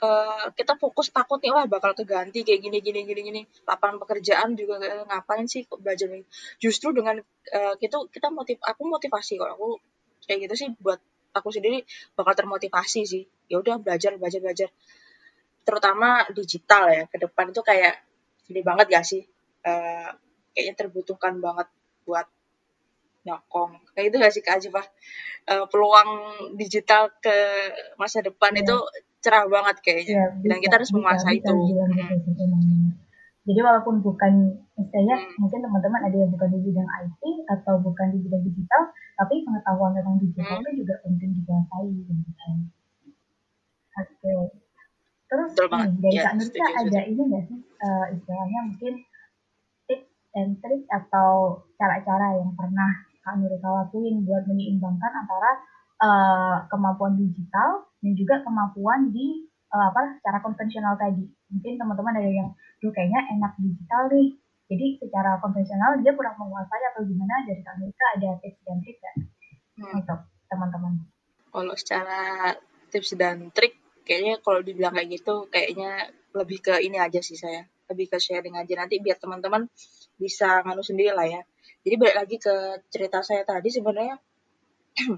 uh, 0.00 0.46
kita 0.56 0.74
fokus 0.80 1.12
takut 1.12 1.38
nih 1.38 1.52
wah 1.52 1.66
bakal 1.68 1.92
keganti 1.92 2.42
kayak 2.42 2.60
gini 2.64 2.78
gini 2.80 3.00
gini 3.04 3.20
gini 3.20 3.40
lapangan 3.68 4.00
pekerjaan 4.02 4.56
juga 4.56 4.80
ngapain 5.06 5.46
sih 5.46 5.68
kok 5.68 5.80
belajar 5.80 6.08
justru 6.56 6.90
dengan 6.96 7.20
uh, 7.52 7.74
kita 7.76 8.08
kita 8.10 8.32
motiv 8.32 8.58
aku 8.64 8.82
motivasi 8.88 9.36
kok 9.36 9.54
aku 9.54 9.78
kayak 10.24 10.48
gitu 10.48 10.54
sih 10.56 10.68
buat 10.80 11.00
aku 11.34 11.48
sendiri 11.54 11.82
bakal 12.14 12.34
termotivasi 12.34 13.02
sih. 13.06 13.24
Ya 13.50 13.58
udah 13.62 13.78
belajar 13.78 14.14
belajar 14.16 14.40
belajar. 14.42 14.68
Terutama 15.64 16.26
digital 16.34 16.90
ya 16.90 17.04
ke 17.06 17.16
depan 17.20 17.52
itu 17.52 17.62
kayak 17.62 18.02
gini 18.48 18.60
banget 18.64 18.86
gak 18.90 19.06
sih? 19.06 19.22
Uh, 19.60 20.10
kayaknya 20.56 20.74
terbutuhkan 20.86 21.38
banget 21.38 21.68
buat 22.08 22.26
nyokong. 23.26 23.78
Kayak 23.94 24.06
itu 24.10 24.16
gak 24.18 24.32
sih 24.32 24.42
kak 24.42 24.54
Ajifah 24.58 24.86
uh, 25.52 25.64
peluang 25.68 26.10
digital 26.56 27.12
ke 27.20 27.36
masa 28.00 28.24
depan 28.24 28.56
yeah. 28.56 28.62
itu 28.64 28.76
cerah 29.20 29.44
banget 29.46 29.76
kayaknya. 29.84 30.16
Yeah, 30.16 30.30
dan 30.48 30.58
kita 30.64 30.74
harus 30.80 30.90
menguasai 30.96 31.44
itu. 31.44 31.54
Jadi 33.48 33.60
walaupun 33.64 34.04
bukan 34.04 34.60
istilahnya 34.76 35.16
hmm. 35.16 35.40
mungkin 35.40 35.60
teman-teman 35.64 36.00
ada 36.04 36.16
yang 36.16 36.30
bukan 36.32 36.48
di 36.52 36.60
bidang 36.60 36.88
IT 36.88 37.22
atau 37.48 37.80
bukan 37.80 38.06
di 38.12 38.18
bidang 38.20 38.42
digital 38.44 38.82
tapi 39.16 39.44
pengetahuan 39.44 39.96
tentang 39.96 40.16
digital 40.20 40.60
hmm. 40.60 40.64
itu 40.68 40.84
juga 40.84 40.94
penting 41.04 41.30
dikuasai 41.40 41.88
gitu 41.88 42.12
kan 42.12 42.56
oke 44.00 44.34
terus 45.30 45.50
nih, 45.54 45.88
dari 46.02 46.16
ya, 46.18 46.22
Kak 46.26 46.34
Nursa 46.36 46.66
ada 46.74 47.00
ini 47.06 47.22
nggak 47.22 47.44
sih 47.48 47.60
uh, 47.62 48.06
istilahnya 48.12 48.60
mungkin 48.66 48.94
tips 49.86 50.10
and 50.36 50.52
trik 50.58 50.84
atau 50.90 51.62
cara-cara 51.78 52.36
yang 52.36 52.52
pernah 52.58 52.90
Kak 53.24 53.38
Nurika 53.38 53.68
lakuin 53.70 54.26
buat 54.26 54.44
menyeimbangkan 54.50 55.12
antara 55.22 55.50
uh, 56.02 56.56
kemampuan 56.66 57.14
digital 57.14 57.88
dan 58.00 58.12
juga 58.16 58.42
kemampuan 58.42 59.12
di 59.12 59.49
uh, 59.72 59.86
apa 59.90 60.20
secara 60.20 60.38
konvensional 60.42 60.94
tadi. 60.98 61.24
Mungkin 61.50 61.78
teman-teman 61.78 62.14
ada 62.18 62.30
yang, 62.30 62.50
tuh 62.78 62.90
kayaknya 62.90 63.20
enak 63.34 63.52
digital 63.58 64.10
nih. 64.10 64.36
Jadi 64.70 64.86
secara 65.02 65.42
konvensional 65.42 65.98
dia 65.98 66.14
kurang 66.14 66.38
menguasai 66.38 66.84
atau 66.94 67.02
gimana 67.02 67.42
dari 67.42 67.58
Nurika 67.58 68.06
ada 68.14 68.30
tips 68.38 68.60
dan 68.62 68.78
trik 68.78 68.96
nggak 69.02 69.16
hmm. 69.82 69.98
untuk 69.98 70.20
teman-teman? 70.46 70.92
Kalau 71.50 71.74
secara 71.74 72.20
tips 72.94 73.18
dan 73.18 73.50
trik, 73.50 73.74
kayaknya 74.06 74.38
kalau 74.38 74.62
dibilang 74.62 74.94
kayak 74.94 75.10
gitu, 75.10 75.50
kayaknya 75.50 76.14
lebih 76.38 76.62
ke 76.62 76.78
ini 76.86 77.02
aja 77.02 77.18
sih 77.18 77.34
saya. 77.34 77.66
Lebih 77.90 78.14
ke 78.14 78.22
sharing 78.22 78.54
aja 78.54 78.74
nanti 78.78 79.02
biar 79.02 79.18
teman-teman 79.18 79.66
bisa 80.20 80.60
nganu 80.60 80.84
sendiri 80.84 81.16
lah 81.16 81.24
ya 81.24 81.40
jadi 81.80 81.96
balik 81.96 82.16
lagi 82.20 82.36
ke 82.36 82.54
cerita 82.92 83.24
saya 83.24 83.40
tadi 83.48 83.72
sebenarnya 83.72 84.20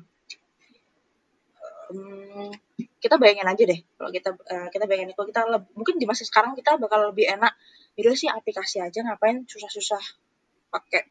um, 1.90 2.54
kita 3.02 3.18
bayangin 3.18 3.50
aja 3.50 3.62
deh 3.66 3.80
kalau 3.98 4.10
kita 4.14 4.30
uh, 4.30 4.68
kita 4.70 4.86
bayangin 4.86 5.10
kalau 5.18 5.26
kita 5.26 5.42
lebih, 5.50 5.68
mungkin 5.74 5.94
di 5.98 6.06
masa 6.06 6.22
sekarang 6.22 6.54
kita 6.54 6.78
bakal 6.78 7.10
lebih 7.10 7.26
enak 7.26 7.50
itu 7.98 8.08
sih 8.14 8.30
aplikasi 8.30 8.78
aja 8.78 9.02
ngapain 9.02 9.42
susah-susah 9.44 10.00
pakai 10.70 11.02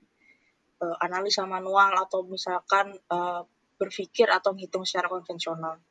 uh, 0.82 0.98
analisa 1.04 1.46
manual 1.46 1.94
atau 2.00 2.26
misalkan 2.26 2.98
uh, 3.12 3.46
berpikir 3.78 4.30
atau 4.30 4.54
menghitung 4.54 4.86
secara 4.86 5.10
konvensional. 5.10 5.82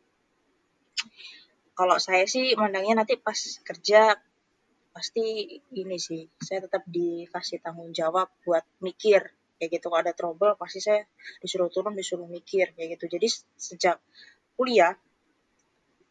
Kalau 1.75 1.97
saya 1.99 2.23
sih 2.31 2.55
mandangnya 2.55 3.03
nanti 3.03 3.19
pas 3.19 3.39
kerja 3.67 4.15
pasti 4.91 5.59
ini 5.75 5.97
sih 5.99 6.27
saya 6.39 6.67
tetap 6.67 6.83
dikasih 6.87 7.63
tanggung 7.63 7.91
jawab 7.91 8.31
buat 8.47 8.63
mikir. 8.83 9.23
Kayak 9.61 9.71
gitu 9.77 9.87
kalau 9.93 10.01
ada 10.01 10.15
trouble 10.17 10.57
pasti 10.57 10.81
saya 10.81 11.05
disuruh 11.43 11.69
turun 11.69 11.93
disuruh 11.99 12.31
mikir 12.31 12.73
kayak 12.79 12.97
gitu. 12.97 13.17
Jadi 13.17 13.27
sejak 13.59 13.97
kuliah 14.57 14.93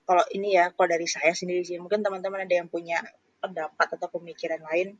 kalau 0.09 0.25
ini 0.33 0.57
ya 0.57 0.73
kalau 0.73 0.89
dari 0.89 1.05
saya 1.05 1.37
sendiri 1.37 1.61
sih 1.61 1.77
mungkin 1.77 2.01
teman-teman 2.01 2.49
ada 2.49 2.55
yang 2.57 2.65
punya 2.65 2.97
pendapat 3.37 3.93
atau 3.93 4.09
pemikiran 4.09 4.65
lain 4.65 4.97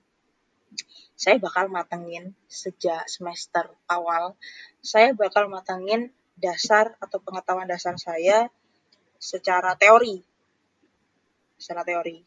saya 1.19 1.35
bakal 1.41 1.67
matengin 1.67 2.37
sejak 2.47 3.09
semester 3.09 3.67
awal. 3.89 4.37
Saya 4.79 5.11
bakal 5.11 5.51
matengin 5.51 6.13
dasar 6.39 6.95
atau 7.03 7.19
pengetahuan 7.19 7.67
dasar 7.67 7.99
saya 7.99 8.47
secara 9.19 9.75
teori. 9.75 10.23
Secara 11.59 11.83
teori. 11.83 12.23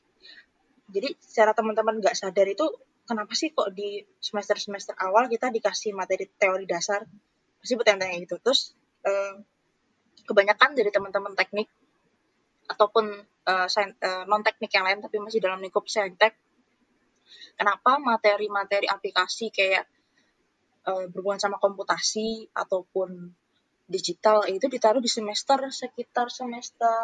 Jadi 0.92 1.08
secara 1.16 1.56
teman-teman 1.56 2.04
nggak 2.04 2.12
sadar 2.12 2.44
itu 2.44 2.68
kenapa 3.08 3.32
sih 3.32 3.56
kok 3.56 3.72
di 3.72 4.04
semester-semester 4.20 4.92
awal 5.00 5.24
kita 5.32 5.48
dikasih 5.48 5.96
materi 5.96 6.28
teori 6.28 6.68
dasar? 6.68 7.08
Pasti 7.64 7.72
bertanya-tanya 7.80 8.20
gitu. 8.28 8.36
Terus 8.44 8.76
eh, 9.08 9.40
kebanyakan 10.28 10.76
dari 10.76 10.92
teman-teman 10.92 11.32
teknik 11.32 11.72
ataupun 12.72 13.12
eh, 13.22 13.66
eh, 13.68 14.24
non 14.26 14.42
teknik 14.42 14.72
yang 14.72 14.84
lain 14.88 15.04
tapi 15.04 15.20
masih 15.20 15.40
dalam 15.44 15.60
lingkup 15.60 15.84
saintek 15.86 16.34
kenapa 17.56 18.00
materi-materi 18.00 18.88
aplikasi 18.88 19.52
kayak 19.52 19.84
eh, 20.88 21.04
berhubungan 21.12 21.40
sama 21.40 21.56
komputasi 21.60 22.48
ataupun 22.56 23.32
digital 23.86 24.48
itu 24.48 24.66
ditaruh 24.72 25.02
di 25.04 25.10
semester 25.10 25.60
sekitar 25.68 26.32
semester 26.32 26.96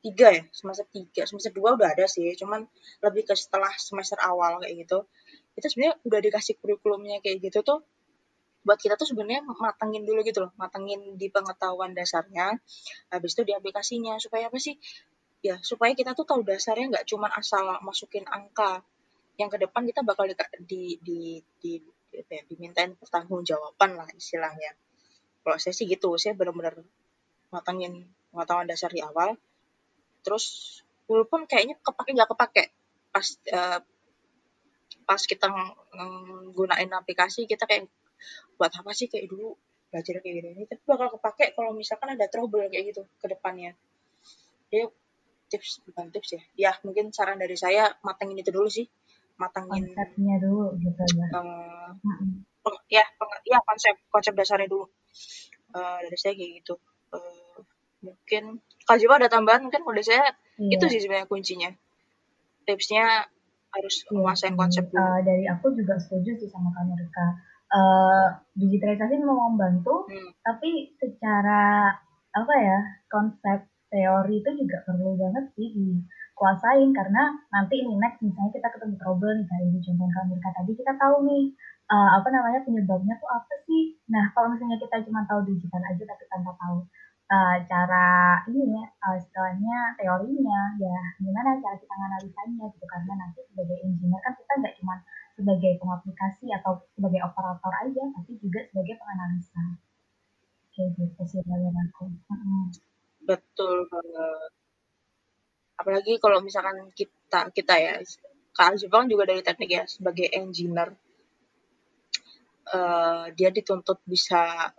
tiga 0.00 0.32
ya? 0.32 0.42
Semester 0.48 0.88
tiga 0.88 1.28
semester 1.28 1.52
dua 1.52 1.76
udah 1.76 1.92
ada 1.92 2.08
sih 2.08 2.24
cuman 2.40 2.64
lebih 3.04 3.28
ke 3.28 3.34
setelah 3.36 3.70
semester 3.76 4.16
awal 4.24 4.64
kayak 4.64 4.88
gitu. 4.88 5.04
Itu 5.54 5.66
sebenarnya 5.68 6.00
udah 6.08 6.20
dikasih 6.24 6.56
kurikulumnya 6.56 7.20
kayak 7.20 7.44
gitu 7.44 7.60
tuh 7.60 7.84
buat 8.60 8.76
kita 8.76 9.00
tuh 9.00 9.08
sebenarnya 9.08 9.44
matengin 9.44 10.04
dulu 10.04 10.20
gitu 10.20 10.44
loh 10.44 10.52
matengin 10.60 11.16
di 11.16 11.32
pengetahuan 11.32 11.96
dasarnya 11.96 12.60
habis 13.08 13.32
itu 13.32 13.42
di 13.48 13.52
aplikasinya 13.56 14.20
supaya 14.20 14.52
apa 14.52 14.58
sih? 14.60 14.76
Ya 15.40 15.56
supaya 15.64 15.96
kita 15.96 16.12
tuh 16.12 16.28
tahu 16.28 16.44
dasarnya 16.44 16.92
nggak 16.92 17.06
cuma 17.08 17.32
asal 17.32 17.80
masukin 17.80 18.28
angka 18.28 18.84
yang 19.40 19.48
ke 19.48 19.56
depan 19.56 19.88
kita 19.88 20.04
bakal 20.04 20.28
di 20.28 20.36
di 20.68 21.00
di, 21.00 21.20
di, 21.56 21.72
di 21.80 22.20
ya, 22.28 22.44
dimintain 22.44 22.92
pertanggungjawaban 23.00 23.96
lah 23.96 24.08
istilahnya. 24.12 24.76
Kalau 25.40 25.56
saya 25.56 25.72
sih 25.72 25.88
gitu 25.88 26.20
saya 26.20 26.36
benar-benar 26.36 26.76
matengin 27.48 28.04
pengetahuan 28.30 28.68
dasar 28.68 28.92
di 28.92 29.00
awal 29.00 29.34
terus 30.20 30.78
walaupun 31.10 31.48
kayaknya 31.48 31.80
kepake 31.80 32.12
nggak 32.14 32.30
kepake 32.30 32.64
pas 33.10 33.26
uh, 33.50 33.80
pas 35.08 35.22
kita 35.26 35.50
nggunain 35.50 36.90
aplikasi 36.94 37.50
kita 37.50 37.66
kayak 37.66 37.90
buat 38.56 38.72
apa 38.72 38.90
sih 38.92 39.08
kayak 39.08 39.30
dulu 39.30 39.56
belajar 39.90 40.22
kayak 40.22 40.34
gini? 40.40 40.64
Tapi 40.70 40.82
bakal 40.86 41.08
kepake 41.18 41.52
kalau 41.58 41.74
misalkan 41.74 42.14
ada 42.14 42.26
trouble 42.30 42.66
kayak 42.70 42.94
gitu 42.94 43.02
ke 43.18 43.26
depannya. 43.26 43.74
Jadi 44.70 44.86
tips 45.50 45.82
bukan 45.90 46.14
tips 46.14 46.30
ya. 46.38 46.42
Ya 46.54 46.72
mungkin 46.86 47.10
saran 47.10 47.42
dari 47.42 47.58
saya 47.58 47.90
matengin 48.06 48.38
itu 48.38 48.54
dulu 48.54 48.70
sih. 48.70 48.86
Matengin 49.36 49.90
konsepnya 49.90 50.36
dulu 50.38 50.76
gitu 50.78 51.02
ya. 51.16 51.26
uh, 51.34 51.90
peng, 52.62 52.76
ya 52.92 53.04
peng, 53.18 53.32
ya 53.48 53.58
konsep 53.66 53.94
konsep 54.12 54.32
dasarnya 54.38 54.70
dulu. 54.70 54.86
Uh, 55.74 55.98
dari 56.06 56.18
saya 56.18 56.32
kayak 56.38 56.62
gitu. 56.62 56.78
Uh, 57.10 57.66
mungkin 58.00 58.62
kalau 58.86 58.98
Jiwa 58.98 59.18
ada 59.18 59.28
tambahan 59.28 59.66
mungkin 59.66 59.82
kalau 59.82 60.02
saya? 60.02 60.24
Iya. 60.60 60.76
itu 60.76 60.84
sih 60.92 61.00
sebenarnya 61.00 61.26
kuncinya. 61.26 61.70
Tipsnya 62.68 63.24
harus 63.70 63.94
iya, 64.04 64.10
menguasai 64.12 64.52
konsep 64.54 64.84
dulu. 64.92 65.00
Uh, 65.00 65.20
dari 65.24 65.44
aku 65.48 65.72
juga 65.72 65.96
setuju 65.96 66.36
sih 66.36 66.48
sama 66.52 66.68
kamu 66.76 67.00
Rika. 67.00 67.26
Uh, 67.70 68.26
digitalisasi 68.58 69.22
mau 69.22 69.46
membantu, 69.46 70.02
hmm. 70.10 70.34
tapi 70.42 70.90
secara 70.98 71.94
apa 72.34 72.54
ya 72.58 72.78
konsep 73.06 73.70
teori 73.90 74.38
itu 74.38 74.50
juga 74.54 74.82
perlu 74.86 75.18
banget 75.18 75.50
sih 75.58 75.68
dikuasain 75.74 76.94
karena 76.94 77.34
nanti 77.50 77.82
ini 77.82 77.98
next 77.98 78.22
misalnya 78.22 78.54
kita 78.54 78.68
ketemu 78.70 78.94
trouble 79.02 79.34
nih 79.34 79.46
kayak 79.50 79.66
di 79.74 79.78
contoh 79.82 80.08
kamu 80.14 80.32
Rika 80.38 80.50
tadi 80.54 80.72
kita 80.78 80.92
tahu 80.94 81.14
nih 81.26 81.44
uh, 81.90 82.10
apa 82.22 82.28
namanya 82.30 82.60
penyebabnya 82.62 83.14
tuh 83.18 83.30
apa 83.30 83.54
sih. 83.66 83.98
Nah 84.08 84.30
kalau 84.32 84.54
misalnya 84.54 84.78
kita 84.78 85.02
cuma 85.10 85.26
tahu 85.26 85.42
digital 85.42 85.82
aja 85.82 86.02
tapi 86.06 86.24
tanpa 86.30 86.54
tahu 86.54 86.86
uh, 87.34 87.56
cara 87.66 88.06
ini 88.46 88.78
ya 88.78 88.84
uh, 89.10 89.14
istilahnya 89.18 89.76
teorinya 89.98 90.60
ya 90.78 90.98
gimana 91.18 91.58
cara 91.58 91.74
kita 91.74 91.94
menganalisanya 91.98 92.64
gitu 92.70 92.86
karena 92.86 93.12
nanti 93.18 93.40
sebagai 93.50 93.78
engineer 93.82 94.22
kan 94.22 94.32
kita 94.38 94.52
nggak 94.62 94.74
cuma 94.78 94.94
sebagai 95.40 95.80
pengaplikasi 95.80 96.52
atau 96.60 96.84
sebagai 96.92 97.24
operator 97.24 97.72
aja 97.88 98.04
tapi 98.12 98.36
juga 98.36 98.60
sebagai 98.68 98.94
penganalisa 99.00 99.62
kayak 100.76 100.90
gitu 101.00 101.22
sih 101.24 101.40
dari 101.42 101.66
aku 101.66 102.04
betul 103.24 103.88
banget 103.88 104.50
apalagi 105.80 106.12
kalau 106.20 106.44
misalkan 106.44 106.92
kita 106.92 107.48
kita 107.56 107.74
ya 107.80 107.94
Kak 108.52 108.76
Jepang 108.76 109.08
juga 109.08 109.32
dari 109.32 109.40
teknik 109.40 109.70
ya 109.72 109.84
sebagai 109.88 110.28
engineer 110.28 110.92
uh, 112.74 113.32
dia 113.32 113.48
dituntut 113.48 114.02
bisa 114.04 114.70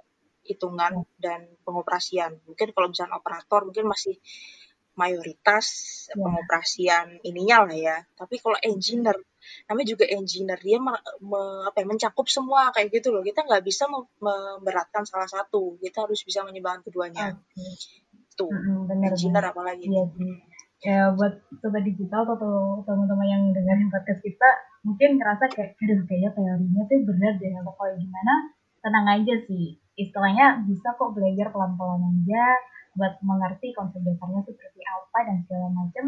hitungan 0.45 1.05
dan 1.21 1.45
pengoperasian. 1.63 2.41
Mungkin 2.49 2.73
kalau 2.73 2.89
misalnya 2.89 3.17
operator 3.21 3.61
mungkin 3.67 3.85
masih 3.87 4.17
mayoritas 4.97 5.65
yeah. 6.11 6.19
pengoperasian 6.19 7.07
ininya 7.23 7.69
lah 7.69 7.77
ya. 7.77 7.97
Tapi 8.17 8.41
kalau 8.41 8.57
engineer, 8.59 9.15
namanya 9.67 9.87
juga 9.97 10.05
engineer 10.07 10.59
dia 10.59 10.77
me, 10.77 10.93
me, 11.23 11.41
apa 11.67 11.77
ya, 11.81 11.85
mencakup 11.87 12.27
semua 12.27 12.69
kayak 12.75 12.91
gitu 12.93 13.13
loh. 13.13 13.21
Kita 13.21 13.45
nggak 13.45 13.63
bisa 13.63 13.89
memberatkan 14.19 15.03
salah 15.07 15.27
satu, 15.27 15.77
kita 15.81 16.05
harus 16.05 16.21
bisa 16.21 16.45
menyeimbangkan 16.45 16.85
keduanya. 16.87 17.35
Okay. 17.35 17.73
Tuh, 18.37 18.49
mm 18.49 18.87
-hmm, 18.87 19.07
engineer 19.11 19.45
apalagi. 19.49 19.85
Iya 19.87 20.05
sih. 20.15 20.33
Ya 20.81 21.13
buat 21.13 21.45
sobat 21.61 21.85
digital 21.85 22.25
atau 22.25 22.81
teman-teman 22.81 23.27
yang 23.29 23.43
dengerin 23.53 23.93
podcast 23.93 24.21
kita, 24.25 24.49
mungkin 24.81 25.21
ngerasa 25.21 25.45
kayak, 25.53 25.77
aduh 25.77 26.01
kayaknya 26.09 26.29
teorinya 26.33 26.81
tuh 26.89 26.99
berat 27.05 27.35
deh, 27.37 27.53
atau 27.53 27.73
kayak 27.77 28.01
gimana, 28.01 28.33
tenang 28.81 29.07
aja 29.13 29.35
sih. 29.45 29.77
Istilahnya 29.93 30.65
bisa 30.65 30.97
kok 30.97 31.13
belajar 31.13 31.53
pelan-pelan 31.53 32.01
aja, 32.01 32.45
buat 32.95 33.13
mengerti 33.23 33.71
konsep 33.71 34.03
dasarnya 34.03 34.43
seperti 34.43 34.81
apa 34.83 35.17
dan 35.23 35.37
segala 35.47 35.67
macam 35.71 36.05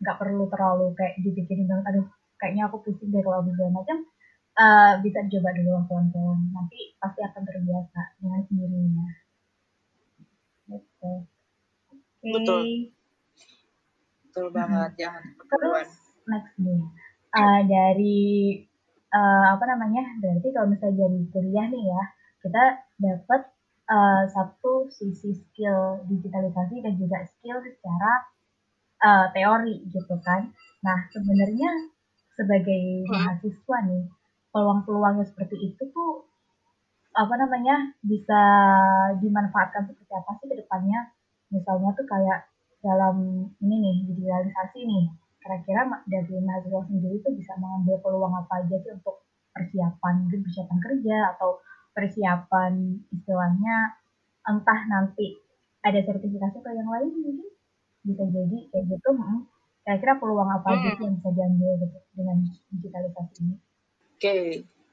nggak 0.00 0.16
perlu 0.18 0.44
terlalu 0.48 0.86
kayak 0.96 1.14
dipikirin 1.20 1.68
banget 1.68 1.84
aduh 1.92 2.06
kayaknya 2.42 2.66
aku 2.66 2.82
pusing 2.82 3.14
deh 3.14 3.22
kalau 3.22 3.46
segala 3.46 3.70
macam. 3.70 4.02
Uh, 4.52 5.00
bisa 5.00 5.22
coba 5.30 5.54
dulu 5.54 5.86
pelan-pelan. 5.86 6.50
Nanti 6.50 6.98
pasti 6.98 7.20
akan 7.22 7.42
terbiasa 7.46 8.00
dengan 8.18 8.40
sendirinya. 8.50 9.06
Gitu. 10.66 11.12
Okay. 12.18 12.32
betul. 12.34 12.62
Betul 14.26 14.46
banget 14.48 14.90
hmm. 14.96 14.98
jangan 14.98 15.24
terus 15.44 15.90
next 16.26 16.54
nih. 16.58 16.82
Uh, 17.32 17.60
dari 17.64 18.20
uh, 19.12 19.44
apa 19.54 19.64
namanya? 19.70 20.04
Berarti 20.18 20.48
kalau 20.50 20.68
misalnya 20.72 21.06
jadi 21.06 21.20
kuliah 21.30 21.66
nih 21.68 21.84
ya 21.86 22.02
kita 22.42 22.64
dapat 22.98 23.42
uh, 23.92 24.24
satu 24.32 24.88
sisi 24.88 25.36
skill 25.36 26.02
digitalisasi 26.08 26.82
dan 26.82 26.94
juga 26.98 27.22
skill 27.28 27.60
secara 27.60 28.12
uh, 29.04 29.26
teori 29.36 29.84
gitu 29.92 30.16
kan. 30.24 30.50
Nah 30.80 30.98
sebenarnya 31.12 31.70
sebagai 32.36 33.06
mahasiswa 33.08 33.78
nih 33.88 34.04
peluang-peluangnya 34.52 35.24
seperti 35.28 35.56
itu 35.72 35.82
tuh 35.92 36.28
apa 37.12 37.34
namanya 37.36 37.92
bisa 38.00 38.40
dimanfaatkan 39.20 39.84
seperti 39.84 40.12
apa 40.16 40.30
sih 40.40 40.46
ke 40.48 40.56
depannya? 40.64 41.12
Misalnya 41.52 41.92
tuh 41.92 42.08
kayak 42.08 42.48
dalam 42.80 43.46
ini 43.60 43.76
nih 43.78 43.96
digitalisasi 44.08 44.80
nih 44.88 45.04
kira-kira 45.42 45.86
dari 46.06 46.38
mahasiswa 46.38 46.82
sendiri 46.86 47.18
tuh 47.22 47.34
bisa 47.34 47.52
mengambil 47.58 47.98
peluang 47.98 48.34
apa 48.34 48.62
aja 48.62 48.78
sih 48.78 48.94
untuk 48.94 49.26
persiapan 49.52 50.30
persiapan 50.30 50.78
kerja 50.80 51.16
atau 51.36 51.58
persiapan 51.92 53.02
istilahnya 53.12 54.00
entah 54.48 54.80
nanti 54.88 55.38
ada 55.82 55.98
sertifikasi 55.98 56.56
atau 56.62 56.72
yang 56.72 56.88
lain 56.88 57.10
mungkin 57.10 57.48
bisa 58.02 58.24
jadi 58.26 58.58
kayak 58.70 58.84
gitu 58.98 59.10
hmm. 59.14 59.46
Kira-kira 59.82 60.14
peluang 60.18 60.50
apa 60.50 60.78
aja 60.78 60.88
sih 60.94 61.02
yang 61.02 61.14
bisa 61.18 61.30
diambil 61.34 61.70
gitu 61.82 61.98
dengan 62.14 62.38
digitalisasi 62.70 63.38
ini 63.42 63.54
oke 63.54 63.60
okay. 64.18 64.44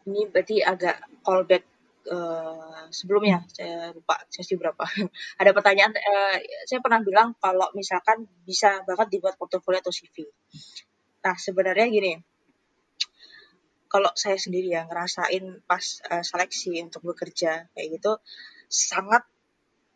ini 0.09 0.21
berarti 0.29 0.55
agak 0.65 0.97
callback 1.21 1.63
uh, 2.09 2.89
sebelumnya. 2.89 3.45
Saya 3.53 3.93
lupa 3.93 4.17
sesi 4.33 4.57
berapa. 4.57 4.81
Ada 5.41 5.53
pertanyaan 5.53 5.93
uh, 5.93 6.37
saya 6.65 6.81
pernah 6.81 7.05
bilang 7.05 7.37
kalau 7.37 7.69
misalkan 7.77 8.25
bisa 8.41 8.81
banget 8.87 9.13
dibuat 9.13 9.37
portofolio 9.37 9.77
atau 9.77 9.93
CV 9.93 10.25
nah 11.19 11.35
sebenarnya 11.35 11.87
gini 11.91 12.13
kalau 13.89 14.11
saya 14.15 14.39
sendiri 14.39 14.71
ya 14.71 14.87
ngerasain 14.87 15.65
pas 15.67 15.83
uh, 16.07 16.23
seleksi 16.23 16.79
untuk 16.79 17.03
bekerja 17.11 17.67
kayak 17.75 17.87
gitu 17.99 18.21
sangat 18.69 19.27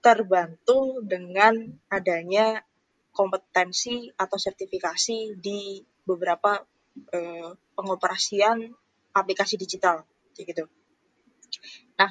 terbantu 0.03 0.99
dengan 1.05 1.79
adanya 1.87 2.59
kompetensi 3.13 4.09
atau 4.17 4.35
sertifikasi 4.41 5.37
di 5.37 5.79
beberapa 6.03 6.59
uh, 7.13 7.49
pengoperasian 7.77 8.73
aplikasi 9.13 9.55
digital 9.55 10.03
gitu. 10.33 10.65
Nah, 12.01 12.09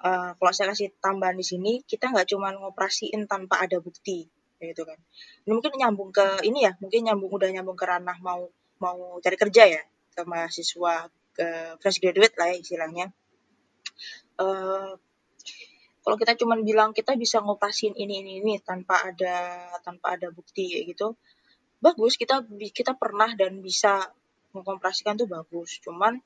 uh, 0.00 0.32
kalau 0.40 0.52
saya 0.56 0.72
kasih 0.72 0.96
tambahan 0.98 1.36
di 1.36 1.44
sini, 1.44 1.72
kita 1.84 2.08
nggak 2.08 2.32
cuma 2.32 2.56
ngoperasiin 2.56 3.28
tanpa 3.28 3.60
ada 3.60 3.76
bukti, 3.78 4.24
gitu 4.56 4.82
kan. 4.88 4.96
Ini 5.44 5.52
mungkin 5.52 5.72
nyambung 5.76 6.10
ke 6.10 6.40
ini 6.48 6.64
ya, 6.64 6.72
mungkin 6.80 7.04
nyambung 7.04 7.30
udah 7.36 7.48
nyambung 7.52 7.76
ke 7.76 7.84
ranah 7.84 8.16
mau 8.24 8.48
mau 8.80 9.20
cari 9.20 9.36
kerja 9.36 9.68
ya 9.68 9.82
ke 10.16 10.24
mahasiswa 10.24 11.12
ke 11.36 11.46
fresh 11.78 12.00
graduate 12.00 12.34
lah 12.40 12.48
ya 12.48 12.56
istilahnya. 12.56 13.06
Uh, 14.40 14.96
kalau 16.00 16.16
kita 16.16 16.32
cuma 16.40 16.56
bilang 16.56 16.96
kita 16.96 17.12
bisa 17.14 17.44
ngopasin 17.44 17.92
ini 17.92 18.24
ini 18.24 18.32
ini 18.40 18.54
tanpa 18.64 19.04
ada 19.04 19.68
tanpa 19.84 20.16
ada 20.16 20.32
bukti 20.32 20.72
kayak 20.72 20.96
gitu, 20.96 21.08
bagus 21.84 22.16
kita 22.16 22.40
kita 22.72 22.96
pernah 22.96 23.28
dan 23.36 23.60
bisa 23.60 24.08
mengkompresikan 24.56 25.20
tuh 25.20 25.28
bagus. 25.28 25.78
Cuman 25.84 26.16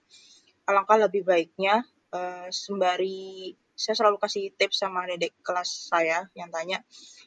alangkah 0.64 0.96
lebih 0.96 1.26
baiknya 1.26 1.82
uh, 2.14 2.48
sembari 2.48 3.52
saya 3.74 3.98
selalu 3.98 4.22
kasih 4.22 4.54
tips 4.54 4.86
sama 4.86 5.02
dedek 5.10 5.34
kelas 5.42 5.90
saya 5.90 6.30
yang 6.38 6.46
tanya 6.54 6.78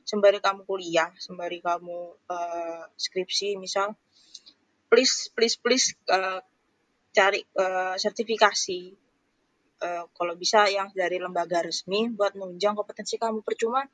sembari 0.08 0.40
kamu 0.40 0.64
kuliah, 0.64 1.12
sembari 1.20 1.60
kamu 1.60 2.16
uh, 2.32 2.84
skripsi 2.96 3.60
misal 3.60 4.00
please 4.88 5.28
please 5.36 5.60
please 5.60 5.92
uh, 6.08 6.40
cari 7.12 7.44
uh, 7.60 8.00
sertifikasi 8.00 9.07
uh, 9.82 10.06
kalau 10.14 10.34
bisa 10.38 10.66
yang 10.70 10.90
dari 10.94 11.18
lembaga 11.22 11.62
resmi 11.62 12.10
buat 12.14 12.34
menunjang 12.34 12.78
kompetensi 12.78 13.18
kamu. 13.18 13.42
Percuma 13.42 13.86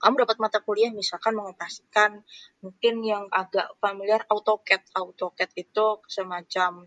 kamu 0.00 0.24
dapat 0.24 0.36
mata 0.38 0.58
kuliah 0.62 0.92
misalkan 0.92 1.36
mengoperasikan 1.36 2.22
mungkin 2.60 3.04
yang 3.04 3.24
agak 3.32 3.76
familiar 3.80 4.24
AutoCAD. 4.28 4.92
AutoCAD 4.94 5.50
itu 5.56 5.86
semacam 6.06 6.86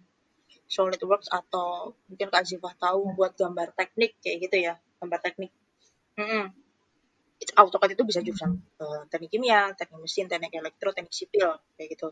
SolidWorks 0.69 1.33
atau 1.33 1.97
mungkin 2.05 2.29
Kak 2.29 2.45
Zifah 2.45 2.77
tahu 2.77 3.17
buat 3.17 3.33
gambar 3.33 3.73
teknik 3.73 4.21
kayak 4.21 4.37
gitu 4.45 4.57
ya 4.69 4.73
gambar 5.01 5.19
teknik. 5.25 5.51
Mm 6.15 6.25
-hmm. 6.25 6.45
AutoCAD 7.39 7.95
itu 7.95 8.03
bisa 8.03 8.19
jurusan 8.19 8.51
uh, 8.83 9.07
teknik 9.07 9.31
kimia, 9.31 9.71
teknik 9.71 10.03
mesin, 10.03 10.27
teknik 10.27 10.51
elektro, 10.59 10.91
teknik 10.91 11.15
sipil 11.15 11.55
kayak 11.79 11.95
gitu. 11.95 12.11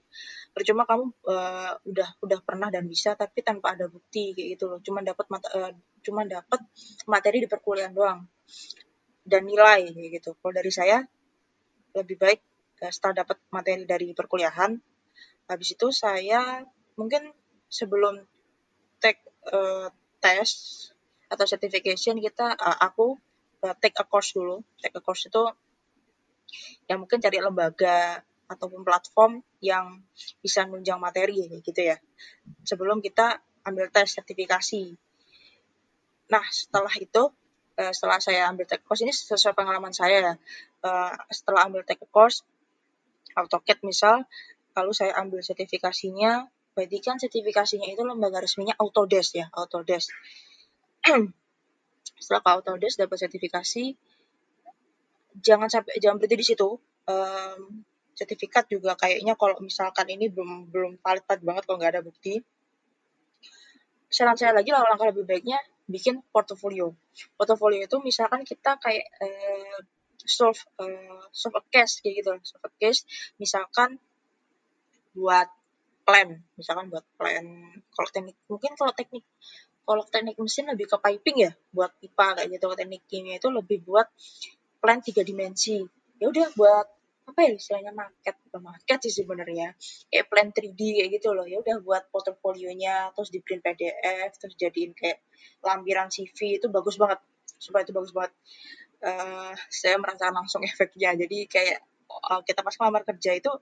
Percuma 0.56 0.88
kamu 0.88 1.12
uh, 1.28 1.76
udah 1.84 2.10
udah 2.24 2.40
pernah 2.48 2.72
dan 2.72 2.88
bisa 2.88 3.12
tapi 3.20 3.44
tanpa 3.44 3.76
ada 3.76 3.92
bukti 3.92 4.32
kayak 4.32 4.56
gitu 4.56 4.66
loh. 4.72 4.80
Cuma 4.80 5.04
dapat 5.04 5.28
uh, 5.52 5.72
cuma 6.00 6.24
dapat 6.24 6.64
materi 7.12 7.44
di 7.44 7.48
perkuliahan 7.52 7.92
doang 7.92 8.24
dan 9.28 9.44
nilai 9.44 9.92
kayak 9.92 10.12
gitu. 10.24 10.40
Kalau 10.40 10.54
dari 10.56 10.72
saya 10.72 11.04
lebih 11.92 12.16
baik 12.16 12.40
uh, 12.80 12.92
setelah 12.92 13.28
dapat 13.28 13.38
materi 13.52 13.84
dari 13.84 14.08
perkuliahan 14.16 14.80
habis 15.48 15.76
itu 15.76 15.92
saya 15.92 16.64
mungkin 16.96 17.36
sebelum 17.68 18.24
take 19.04 19.24
uh, 19.52 19.92
tes 20.24 20.50
atau 21.28 21.44
certification 21.44 22.20
kita 22.20 22.56
uh, 22.56 22.80
aku 22.80 23.20
uh, 23.64 23.76
take 23.80 23.98
a 23.98 24.06
course 24.06 24.36
dulu. 24.36 24.62
Take 24.82 24.98
a 24.98 25.04
course 25.04 25.30
itu 25.30 25.44
ya 26.88 26.96
mungkin 26.96 27.20
cari 27.20 27.44
lembaga 27.44 28.24
ataupun 28.48 28.88
platform 28.88 29.44
yang 29.60 30.00
bisa 30.40 30.64
menunjang 30.66 31.00
materi 31.00 31.62
gitu 31.62 31.82
ya. 31.82 32.00
Sebelum 32.64 33.04
kita 33.04 33.44
ambil 33.68 33.92
tes 33.92 34.08
sertifikasi. 34.16 34.96
Nah, 36.32 36.44
setelah 36.52 36.92
itu 37.00 37.32
uh, 37.80 37.94
setelah 37.94 38.20
saya 38.24 38.48
ambil 38.48 38.68
take 38.68 38.84
course 38.88 39.04
ini 39.04 39.12
sesuai 39.12 39.56
pengalaman 39.56 39.92
saya 39.92 40.18
ya. 40.20 40.34
Uh, 40.84 41.14
setelah 41.32 41.68
ambil 41.68 41.84
take 41.84 42.04
course 42.08 42.44
AutoCAD 43.38 43.86
misal, 43.86 44.26
kalau 44.74 44.90
saya 44.98 45.14
ambil 45.22 45.46
sertifikasinya, 45.46 46.50
berarti 46.74 46.98
kan 47.06 47.22
sertifikasinya 47.22 47.86
itu 47.86 48.02
lembaga 48.02 48.42
resminya 48.42 48.74
Autodesk 48.82 49.38
ya, 49.38 49.46
Autodesk. 49.54 50.10
setelah 52.18 52.42
ke 52.42 52.50
Autodesk 52.50 52.98
dapat 53.02 53.18
sertifikasi 53.22 53.96
jangan 55.42 55.70
sampai 55.70 56.02
jangan 56.02 56.18
berhenti 56.18 56.38
di 56.38 56.48
situ. 56.54 56.70
Um, 57.08 57.86
sertifikat 58.18 58.66
juga 58.68 58.98
kayaknya 58.98 59.38
kalau 59.38 59.62
misalkan 59.62 60.10
ini 60.10 60.28
belum 60.34 60.74
belum 60.74 60.98
valid 61.06 61.24
banget 61.46 61.64
kalau 61.70 61.78
nggak 61.78 61.94
ada 61.94 62.04
bukti. 62.04 62.42
Saran 64.10 64.34
saya 64.40 64.58
lagi 64.58 64.74
langkah 64.74 65.14
lebih 65.14 65.30
baiknya 65.30 65.62
bikin 65.86 66.26
portofolio. 66.34 66.98
Portofolio 67.38 67.86
itu 67.86 67.98
misalkan 68.02 68.42
kita 68.42 68.82
kayak 68.82 69.06
uh, 69.22 69.80
solve 70.26 70.58
uh, 70.82 71.22
solve 71.30 71.62
a 71.62 71.64
case 71.70 72.02
kayak 72.02 72.26
gitu. 72.26 72.32
Solve 72.42 72.66
a 72.66 72.72
case 72.82 73.06
misalkan 73.38 74.02
buat 75.14 75.48
plan. 76.02 76.42
Misalkan 76.58 76.90
buat 76.90 77.06
plan 77.22 77.46
kalau 77.94 78.10
teknik 78.10 78.38
mungkin 78.50 78.74
kalau 78.74 78.92
teknik 78.98 79.24
kalau 79.88 80.04
teknik 80.04 80.36
mesin 80.36 80.68
lebih 80.68 80.92
ke 80.92 80.98
piping 81.00 81.48
ya 81.48 81.52
buat 81.72 81.96
pipa 81.96 82.36
kayak 82.36 82.60
gitu. 82.60 82.68
Teknik 82.76 83.08
kimia 83.08 83.40
itu 83.40 83.48
lebih 83.48 83.88
buat 83.88 84.12
plan 84.84 85.00
tiga 85.00 85.24
dimensi. 85.24 85.80
Ya 86.20 86.28
udah 86.28 86.52
buat 86.60 86.88
apa 87.28 87.40
ya 87.48 87.56
istilahnya 87.56 87.96
market. 87.96 88.36
Bukan 88.52 88.62
market 88.68 89.00
sih 89.08 89.24
sebenarnya. 89.24 89.80
Kayak 90.12 90.26
plan 90.28 90.52
3D 90.52 90.82
kayak 91.00 91.10
gitu 91.16 91.32
loh. 91.32 91.48
Ya 91.48 91.64
udah 91.64 91.80
buat 91.80 92.04
portofolionya 92.12 93.16
terus 93.16 93.32
di 93.32 93.40
print 93.40 93.64
PDF 93.64 94.32
terus 94.36 94.60
jadiin 94.60 94.92
kayak 94.92 95.24
lampiran 95.64 96.12
CV 96.12 96.60
itu 96.60 96.68
bagus 96.68 97.00
banget. 97.00 97.24
Supaya 97.56 97.88
itu 97.88 97.96
bagus 97.96 98.12
banget. 98.12 98.36
Uh, 99.00 99.56
saya 99.72 99.96
merasakan 100.04 100.36
langsung 100.44 100.68
efeknya. 100.68 101.16
Jadi 101.16 101.48
kayak 101.48 101.80
uh, 102.12 102.44
kita 102.44 102.60
pas 102.60 102.76
ngelamar 102.76 103.08
kerja 103.08 103.40
itu 103.40 103.56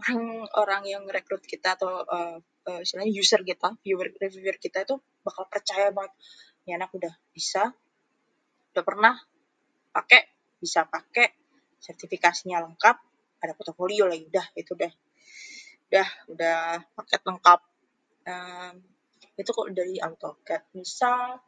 orang-orang 0.00 0.82
yang 0.88 1.02
rekrut 1.04 1.44
kita 1.44 1.76
atau 1.76 2.02
uh, 2.04 2.36
uh, 2.40 2.80
istilahnya 2.80 3.12
user 3.12 3.40
kita, 3.44 3.76
viewer 3.84 4.08
reviewer 4.16 4.56
kita 4.56 4.88
itu 4.88 4.96
bakal 5.20 5.44
percaya 5.46 5.92
banget 5.92 6.12
ya 6.64 6.78
anak 6.78 6.94
udah 6.94 7.12
bisa, 7.34 7.74
udah 8.72 8.84
pernah 8.86 9.14
pakai, 9.92 10.22
bisa 10.56 10.86
pakai, 10.86 11.34
sertifikasinya 11.82 12.62
lengkap, 12.62 12.96
ada 13.42 13.52
portofolio 13.58 14.06
lagi, 14.06 14.30
udah 14.30 14.46
itu 14.54 14.72
deh, 14.78 14.92
udah 15.90 16.08
udah 16.30 16.58
paket 16.96 17.20
lengkap. 17.26 17.60
Um, 18.22 18.74
itu 19.34 19.50
kok 19.50 19.68
dari 19.74 19.98
AutoCAD. 19.98 20.76
Misal 20.78 21.40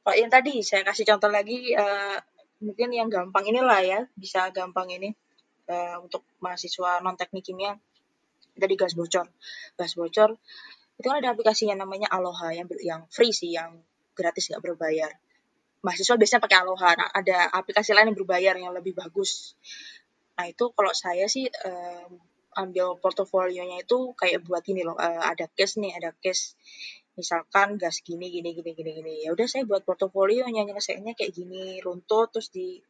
kalau 0.00 0.16
yang 0.16 0.32
tadi 0.32 0.64
saya 0.64 0.84
kasih 0.84 1.04
contoh 1.04 1.28
lagi 1.28 1.76
uh, 1.76 2.16
mungkin 2.64 2.88
yang 2.92 3.12
gampang 3.12 3.44
inilah 3.44 3.80
ya 3.84 4.00
bisa 4.16 4.48
gampang 4.52 4.88
ini 4.88 5.12
uh, 5.68 5.96
untuk 6.04 6.22
mahasiswa 6.40 7.00
non 7.00 7.16
teknik 7.16 7.44
kimia 7.44 7.76
tadi 8.54 8.74
gas 8.78 8.94
bocor. 8.94 9.26
Gas 9.74 9.92
bocor 9.98 10.38
itu 10.94 11.06
kan 11.10 11.18
ada 11.18 11.34
aplikasinya 11.34 11.74
namanya 11.74 12.06
Aloha 12.06 12.54
yang 12.54 12.70
yang 12.82 13.02
free 13.10 13.34
sih 13.34 13.50
yang 13.50 13.82
gratis 14.14 14.50
nggak 14.50 14.62
berbayar. 14.62 15.10
Mahasiswa 15.84 16.16
biasanya 16.16 16.42
pakai 16.42 16.58
Aloha. 16.62 16.90
Nah, 16.96 17.08
ada 17.10 17.50
aplikasi 17.50 17.92
lain 17.92 18.14
yang 18.14 18.18
berbayar 18.18 18.54
yang 18.56 18.72
lebih 18.72 18.94
bagus. 18.96 19.58
Nah 20.38 20.46
itu 20.50 20.70
kalau 20.74 20.94
saya 20.94 21.26
sih 21.26 21.50
uh, 21.50 22.08
ambil 22.54 22.94
portofolionya 23.02 23.82
itu 23.82 24.14
kayak 24.14 24.46
buat 24.46 24.62
ini 24.70 24.86
loh 24.86 24.94
uh, 24.94 25.22
ada 25.26 25.50
case 25.50 25.82
nih 25.82 25.92
ada 25.98 26.14
case. 26.22 26.54
Misalkan 27.14 27.78
gas 27.78 28.02
gini 28.02 28.26
gini 28.30 28.54
gini 28.54 28.74
gini 28.74 28.90
gini. 28.98 29.14
Ya 29.26 29.30
udah 29.34 29.46
saya 29.46 29.62
buat 29.66 29.86
portofolionya 29.86 30.66
nyelesainya 30.66 31.14
kayak 31.14 31.30
gini 31.34 31.78
runtut 31.82 32.34
terus 32.34 32.50
di 32.50 32.82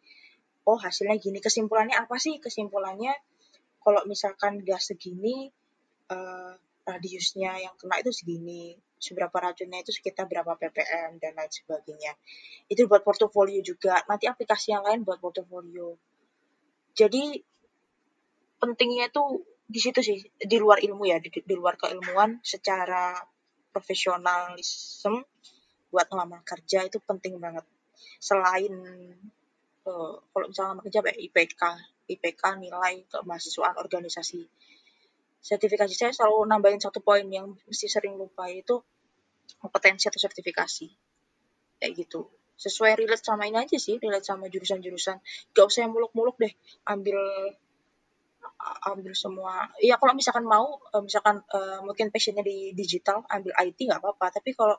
oh 0.64 0.78
hasilnya 0.80 1.16
gini. 1.20 1.38
Kesimpulannya 1.40 1.96
apa 1.96 2.16
sih? 2.20 2.40
Kesimpulannya 2.40 3.12
kalau 3.84 4.02
misalkan 4.08 4.64
gas 4.64 4.88
segini 4.92 5.52
uh, 6.08 6.52
radiusnya 6.84 7.60
yang 7.60 7.74
kena 7.80 8.00
itu 8.00 8.12
segini 8.12 8.76
seberapa 9.00 9.36
racunnya 9.36 9.84
itu 9.84 9.92
sekitar 9.92 10.24
berapa 10.24 10.56
ppm 10.56 11.20
dan 11.20 11.32
lain 11.36 11.52
sebagainya. 11.52 12.12
Itu 12.72 12.88
buat 12.88 13.04
portofolio 13.04 13.60
juga. 13.60 14.00
Nanti 14.08 14.24
aplikasi 14.24 14.72
yang 14.72 14.84
lain 14.84 15.04
buat 15.04 15.20
portofolio. 15.20 15.96
Jadi 16.96 17.36
pentingnya 18.56 19.12
itu 19.12 19.44
di 19.64 19.80
situ 19.80 20.00
sih 20.00 20.20
di 20.36 20.56
luar 20.60 20.80
ilmu 20.80 21.04
ya 21.08 21.20
di, 21.20 21.28
di 21.32 21.54
luar 21.56 21.76
keilmuan 21.80 22.40
secara 22.44 23.16
profesionalisme 23.72 25.24
buat 25.92 26.06
ngelamar 26.08 26.40
kerja 26.46 26.86
itu 26.86 27.00
penting 27.04 27.36
banget. 27.36 27.66
Selain 28.22 28.72
uh, 29.88 30.14
kalau 30.32 30.46
misalnya 30.48 30.82
kerja 30.84 31.00
kayak 31.04 31.18
IPK 31.30 31.62
IPK 32.04 32.42
nilai 32.60 33.08
kemahasiswaan 33.08 33.80
organisasi. 33.80 34.44
Sertifikasi 35.44 35.92
saya 35.92 36.12
selalu 36.12 36.48
nambahin 36.48 36.80
satu 36.80 37.04
poin 37.04 37.24
yang 37.28 37.52
mesti 37.68 37.88
sering 37.88 38.16
lupa 38.16 38.48
itu 38.48 38.80
kompetensi 39.60 40.08
atau 40.08 40.20
sertifikasi. 40.20 40.88
Kayak 41.80 41.92
gitu. 42.00 42.28
Sesuai 42.54 42.96
relate 42.96 43.24
sama 43.24 43.44
ini 43.48 43.60
aja 43.60 43.76
sih 43.76 44.00
relate 44.00 44.24
sama 44.24 44.48
jurusan-jurusan. 44.48 45.16
Gak 45.52 45.64
usah 45.64 45.84
yang 45.84 45.92
muluk-muluk 45.92 46.36
deh 46.40 46.52
ambil 46.88 47.18
ambil 48.88 49.12
semua. 49.12 49.68
Ya 49.80 50.00
kalau 50.00 50.16
misalkan 50.16 50.44
mau 50.48 50.80
eh, 50.92 51.02
misalkan 51.04 51.44
uh, 51.52 51.80
mungkin 51.84 52.08
passionnya 52.08 52.44
di 52.44 52.72
digital 52.72 53.24
ambil 53.28 53.52
IT 53.60 53.76
nggak 53.76 54.00
apa-apa. 54.00 54.40
Tapi 54.40 54.56
kalau 54.56 54.76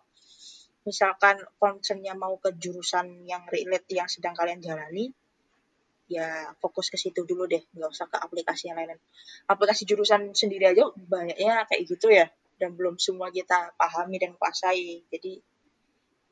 misalkan 0.86 1.42
concernnya 1.58 2.14
mau 2.14 2.38
ke 2.38 2.54
jurusan 2.54 3.26
yang 3.26 3.44
relate 3.50 3.90
yang 3.90 4.06
sedang 4.06 4.38
kalian 4.38 4.62
jalani, 4.62 5.10
ya 6.06 6.54
fokus 6.62 6.94
ke 6.94 6.98
situ 7.02 7.26
dulu 7.26 7.50
deh, 7.50 7.66
nggak 7.74 7.90
usah 7.90 8.06
ke 8.06 8.18
aplikasi 8.22 8.70
yang 8.70 8.78
lain. 8.78 9.02
Aplikasi 9.50 9.90
jurusan 9.90 10.38
sendiri 10.38 10.70
aja 10.70 10.86
banyaknya 10.94 11.66
kayak 11.66 11.82
gitu 11.90 12.14
ya, 12.14 12.30
dan 12.62 12.78
belum 12.78 13.02
semua 13.02 13.34
kita 13.34 13.74
pahami 13.76 14.22
dan 14.22 14.38
kuasai. 14.38 15.02
Jadi 15.10 15.42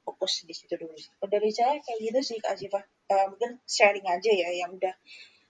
fokus 0.06 0.46
di 0.46 0.54
situ 0.54 0.78
dulu. 0.78 0.94
Dari 1.26 1.50
saya 1.50 1.82
kayak 1.82 2.00
gitu 2.00 2.20
sih 2.22 2.38
Kak 2.38 2.56
Ziva. 2.60 2.80
Uh, 3.10 3.28
mungkin 3.36 3.60
sharing 3.68 4.06
aja 4.08 4.32
ya 4.32 4.50
yang 4.54 4.78
udah 4.78 4.96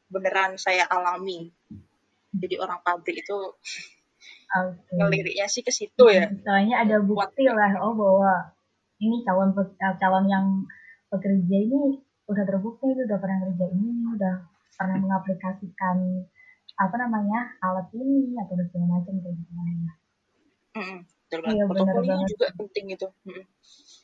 beneran 0.09 0.55
saya 0.55 0.87
alami. 0.87 1.51
Jadi 2.33 2.55
orang 2.57 2.81
pabrik 2.81 3.21
itu 3.21 3.37
okay. 4.49 4.93
ngeliriknya 4.93 5.45
sih 5.49 5.61
ke 5.61 5.69
situ 5.69 6.09
ya. 6.09 6.29
Soalnya 6.41 6.81
ada 6.85 6.97
bukti 7.01 7.45
lah, 7.45 7.77
oh 7.81 7.93
bahwa 7.93 8.53
ini 9.03 9.21
calon 9.27 9.51
eh, 9.55 9.95
calon 9.99 10.25
yang 10.31 10.45
pekerja 11.11 11.57
ini 11.59 11.99
udah 12.25 12.43
terbukti 12.47 12.87
itu 12.95 13.01
udah 13.03 13.19
pernah 13.19 13.37
kerja 13.47 13.65
ini 13.69 13.89
udah 14.15 14.35
pernah 14.73 14.97
mengaplikasikan 14.97 15.97
apa 16.73 16.95
namanya 16.97 17.53
alat 17.61 17.87
ini 17.93 18.33
atau 18.39 18.57
segala 18.57 18.97
macam 18.97 19.13
kayak 19.21 19.35
gitu. 19.37 19.53
Mm, 20.73 20.99
iya, 21.53 21.63
portofolio 21.69 22.17
juga 22.25 22.47
penting 22.57 22.85
itu. 22.97 23.07
Mm. 23.29 23.45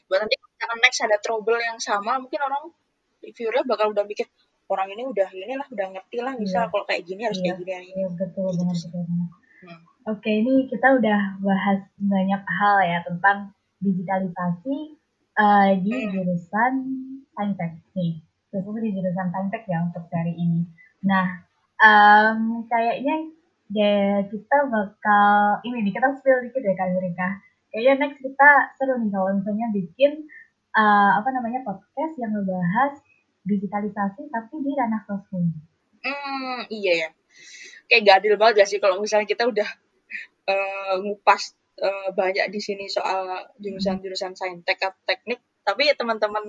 Buat 0.06 0.20
nanti 0.22 0.36
kalau 0.38 0.76
next 0.78 1.02
ada 1.02 1.18
trouble 1.18 1.58
yang 1.58 1.82
sama, 1.82 2.22
mungkin 2.22 2.38
orang 2.46 2.70
reviewernya 3.26 3.66
bakal 3.66 3.90
udah 3.90 4.06
mikir 4.06 4.30
orang 4.70 4.88
ini 4.94 5.04
udah 5.10 5.28
ini 5.34 5.54
lah 5.58 5.66
udah 5.74 5.88
ngerti 5.98 6.18
lah 6.22 6.34
iya. 6.38 6.70
kalau 6.70 6.86
kayak 6.86 7.02
gini 7.10 7.26
harus 7.26 7.42
iya, 7.42 7.58
kayak 7.58 7.84
gini. 7.90 7.94
Iya 7.98 8.08
betul 8.14 8.46
gitu 8.54 8.62
banget 8.62 8.78
betul 8.86 9.02
banget. 9.02 9.30
Hmm. 9.60 9.80
Oke 10.14 10.32
ini 10.32 10.54
kita 10.70 10.88
udah 11.02 11.20
bahas 11.42 11.80
banyak 11.98 12.42
hal 12.46 12.76
ya 12.86 13.00
tentang 13.02 13.38
digitalisasi 13.80 14.76
uh, 15.40 15.72
di 15.80 15.94
hmm. 15.96 16.10
jurusan 16.12 16.74
Saintek 17.34 17.80
nih, 17.96 18.20
khususnya 18.52 18.82
di 18.84 18.92
jurusan 19.00 19.28
Saintek 19.32 19.64
ya 19.68 19.84
untuk 19.88 20.06
hari 20.12 20.36
ini. 20.36 20.68
Nah, 21.08 21.44
um, 21.80 22.68
kayaknya 22.68 23.32
ya 23.70 24.26
kita 24.26 24.58
bakal 24.68 25.62
ini 25.64 25.88
nih 25.88 25.94
kita 25.96 26.18
spill 26.20 26.44
dikit 26.44 26.62
ya 26.64 26.76
Kak 26.76 26.90
Yurika. 26.92 27.30
Kayaknya 27.70 27.94
next 28.02 28.20
kita 28.26 28.50
seru 28.82 28.98
nih 28.98 29.14
kalau 29.14 29.32
misalnya 29.38 29.68
bikin 29.72 30.26
uh, 30.74 31.12
apa 31.22 31.30
namanya 31.30 31.62
podcast 31.62 32.18
yang 32.18 32.34
ngebahas 32.34 32.98
digitalisasi 33.46 34.28
tapi 34.34 34.56
di 34.66 34.72
ranah 34.74 35.02
sosmed. 35.06 35.54
Hmm, 36.02 36.60
iya 36.74 37.08
ya. 37.08 37.10
Kayak 37.90 38.02
gak 38.06 38.18
adil 38.22 38.36
banget 38.38 38.54
gak 38.64 38.70
sih 38.70 38.80
kalau 38.82 39.02
misalnya 39.02 39.30
kita 39.30 39.46
udah 39.50 39.70
uh, 40.50 40.96
ngupas 41.06 41.59
uh, 41.80 42.12
banyak 42.14 42.52
di 42.52 42.60
sini 42.62 42.86
soal 42.92 43.50
jurusan-jurusan 43.60 44.36
saintek 44.36 44.80
atau 44.80 45.00
teknik. 45.08 45.40
Tapi 45.64 45.92
ya 45.92 45.96
teman-teman 45.96 46.44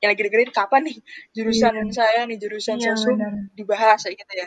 yang 0.00 0.12
lagi 0.12 0.22
dengerin 0.28 0.52
kapan 0.52 0.82
nih 0.92 0.98
jurusan 1.32 1.72
yeah. 1.72 1.88
saya 1.88 2.20
nih 2.28 2.36
jurusan 2.36 2.76
yeah, 2.76 2.92
sosum 2.92 3.16
dibahas 3.56 4.00
kayak 4.04 4.20
gitu 4.20 4.34
ya. 4.36 4.46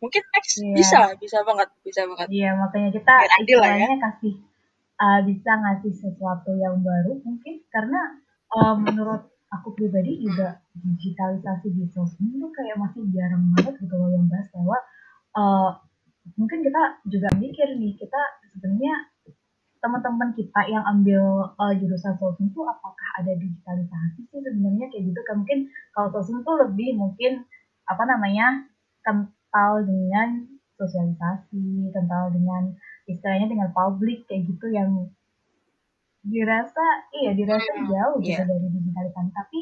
Mungkin 0.00 0.22
next 0.32 0.54
yeah. 0.60 0.74
bisa 0.76 1.00
bisa 1.20 1.38
banget 1.44 1.68
bisa 1.84 2.08
banget. 2.08 2.28
Iya 2.32 2.42
yeah, 2.48 2.52
makanya 2.56 2.90
kita 2.92 3.14
adil 3.42 3.58
lah 3.60 3.74
ya. 3.76 3.88
kasih 4.00 4.34
uh, 4.96 5.20
bisa 5.28 5.50
ngasih 5.60 5.92
sesuatu 5.92 6.50
yang 6.56 6.80
baru 6.80 7.20
mungkin. 7.20 7.64
Karena 7.68 8.00
uh, 8.52 8.74
menurut 8.80 9.28
aku 9.52 9.76
pribadi 9.76 10.24
juga 10.24 10.58
digitalisasi 10.74 11.70
di 11.76 11.84
sosmed 11.92 12.34
itu 12.34 12.48
kayak 12.50 12.76
masih 12.80 13.06
jarang 13.14 13.46
banget 13.54 13.74
gitu 13.78 13.94
loh 13.94 14.10
yang 14.10 14.26
bahas 14.26 14.48
bahwa 14.50 14.78
uh, 15.36 15.70
mungkin 16.34 16.66
kita 16.66 16.82
juga 17.06 17.30
mikir 17.38 17.78
nih 17.78 17.94
kita 17.94 18.20
sebenarnya 18.50 19.06
teman-teman 19.86 20.34
kita 20.34 20.60
yang 20.66 20.82
ambil 20.82 21.54
uh, 21.54 21.74
jurusan 21.78 22.18
sosum 22.18 22.50
itu 22.50 22.60
apakah 22.66 23.08
ada 23.22 23.30
digitalisasi 23.38 24.26
sih 24.26 24.40
sebenarnya? 24.42 24.90
Kayak 24.90 25.14
gitu 25.14 25.20
kan. 25.22 25.46
Mungkin 25.46 25.70
kalau 25.94 26.08
sosum 26.10 26.42
tuh 26.42 26.58
lebih 26.66 26.98
mungkin 26.98 27.46
apa 27.86 28.02
namanya 28.02 28.66
kental 29.06 29.86
dengan 29.86 30.50
sosialisasi 30.74 31.94
kental 31.94 32.34
dengan 32.34 32.74
istilahnya 33.06 33.46
dengan 33.46 33.70
publik 33.70 34.26
kayak 34.26 34.50
gitu 34.50 34.66
yang 34.74 35.06
dirasa 36.26 37.06
iya 37.14 37.30
dirasa 37.38 37.70
hmm, 37.78 37.86
jauh 37.86 38.18
gitu 38.18 38.42
yeah. 38.42 38.50
dari 38.50 38.66
digitalisasi. 38.66 39.30
Tapi 39.30 39.58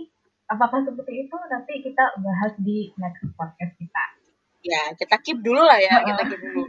apakah 0.48 0.80
seperti 0.88 1.28
itu? 1.28 1.36
Nanti 1.36 1.84
kita 1.84 2.04
bahas 2.24 2.56
di 2.56 2.96
next 2.96 3.28
podcast 3.36 3.76
kita 3.76 4.23
ya 4.64 4.82
kita 4.96 5.16
keep 5.20 5.38
dulu 5.44 5.60
lah 5.60 5.78
ya 5.78 6.00
kita 6.02 6.22
keep 6.32 6.40
dulu. 6.40 6.64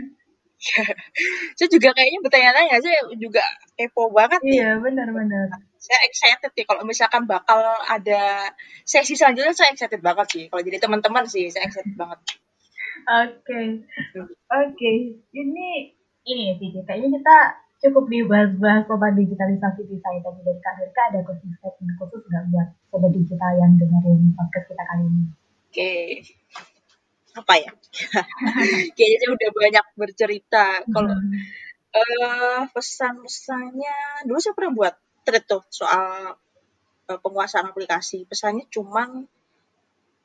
Saya 1.60 1.68
juga 1.68 1.94
kayaknya 1.94 2.20
bertanya-tanya 2.26 2.80
saya 2.80 3.00
juga 3.22 3.44
kepo 3.78 4.10
banget 4.10 4.40
iya 4.48 4.80
benar-benar 4.80 5.52
saya 5.86 6.00
excited 6.10 6.52
sih 6.58 6.66
kalau 6.66 6.82
misalkan 6.82 7.30
bakal 7.30 7.62
ada 7.86 8.50
sesi 8.82 9.14
selanjutnya 9.14 9.54
saya 9.54 9.70
excited 9.70 10.02
banget 10.02 10.26
sih. 10.34 10.44
Kalau 10.50 10.66
jadi 10.66 10.82
teman-teman 10.82 11.30
sih 11.30 11.46
saya 11.54 11.70
excited 11.70 11.94
banget. 11.94 12.20
Oke. 12.26 13.38
Okay. 13.46 13.66
oke 14.18 14.26
okay. 14.50 14.98
ini 15.38 15.94
ini 16.26 16.58
sih 16.58 16.74
kayaknya 16.90 17.22
kita 17.22 17.38
cukup 17.86 18.10
dibahas-bahas 18.10 18.90
soal 18.90 19.14
digitalisasi 19.14 19.86
di 19.86 19.98
saya 20.02 20.18
tadi. 20.26 20.42
Dari 20.42 20.60
Kak 20.66 20.74
Dirka 20.82 21.02
ada 21.14 21.20
khusus 21.22 21.54
khusus 22.02 22.22
nggak 22.26 22.44
buat 22.50 22.68
sobat 22.90 23.12
digital 23.14 23.52
yang 23.62 23.78
dengerin 23.78 24.34
podcast 24.34 24.66
kita 24.74 24.84
kali 24.90 25.06
ini? 25.06 25.24
Oke. 25.70 25.70
okay 25.70 26.74
apa 27.36 27.54
ya? 27.60 27.72
Kayaknya 28.98 29.28
udah 29.36 29.50
banyak 29.52 29.86
bercerita. 30.00 30.66
Kalau 30.88 31.12
hmm. 31.12 31.40
uh, 31.92 32.62
pesan-pesannya 32.72 34.24
dulu 34.24 34.40
saya 34.40 34.56
pernah 34.56 34.74
buat 34.74 34.96
thread 35.28 35.44
tuh 35.44 35.64
soal 35.68 36.40
uh, 37.12 37.20
penguasaan 37.20 37.70
aplikasi. 37.70 38.24
Pesannya 38.24 38.72
cuman 38.72 39.28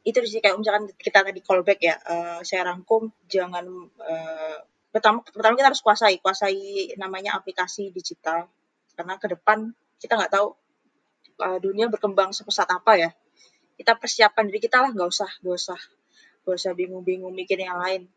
itu 0.00 0.16
sih 0.24 0.40
kayak 0.40 0.56
misalkan 0.56 0.88
kita 0.96 1.20
tadi 1.20 1.40
callback 1.44 1.80
ya, 1.82 1.98
uh, 2.00 2.40
saya 2.40 2.72
rangkum 2.72 3.12
jangan 3.28 3.66
uh, 4.00 4.56
pertama 4.88 5.20
pertama 5.20 5.54
kita 5.61 5.68
harus 5.70 5.84
kuasai 5.84 6.22
kuasai 6.22 6.94
namanya 6.96 7.36
aplikasi 7.36 7.90
digital. 7.90 8.46
Karena 8.94 9.18
ke 9.18 9.26
depan 9.28 9.74
kita 10.00 10.16
nggak 10.16 10.32
tahu 10.32 10.56
uh, 11.42 11.58
dunia 11.58 11.90
berkembang 11.90 12.30
sepesat 12.30 12.70
apa 12.70 12.96
ya. 12.96 13.11
Kita 13.76 13.96
persiapkan 13.96 14.46
diri 14.46 14.61
kita 14.62 14.78
lah 14.78 14.94
nggak 14.94 15.08
usah 15.11 15.30
nggak 15.40 15.56
usah 15.56 15.80
nggak 16.51 16.59
usah 16.59 16.74
bingung-bingung 16.74 17.30
mikir 17.30 17.62
yang 17.62 17.78
lain. 17.78 18.11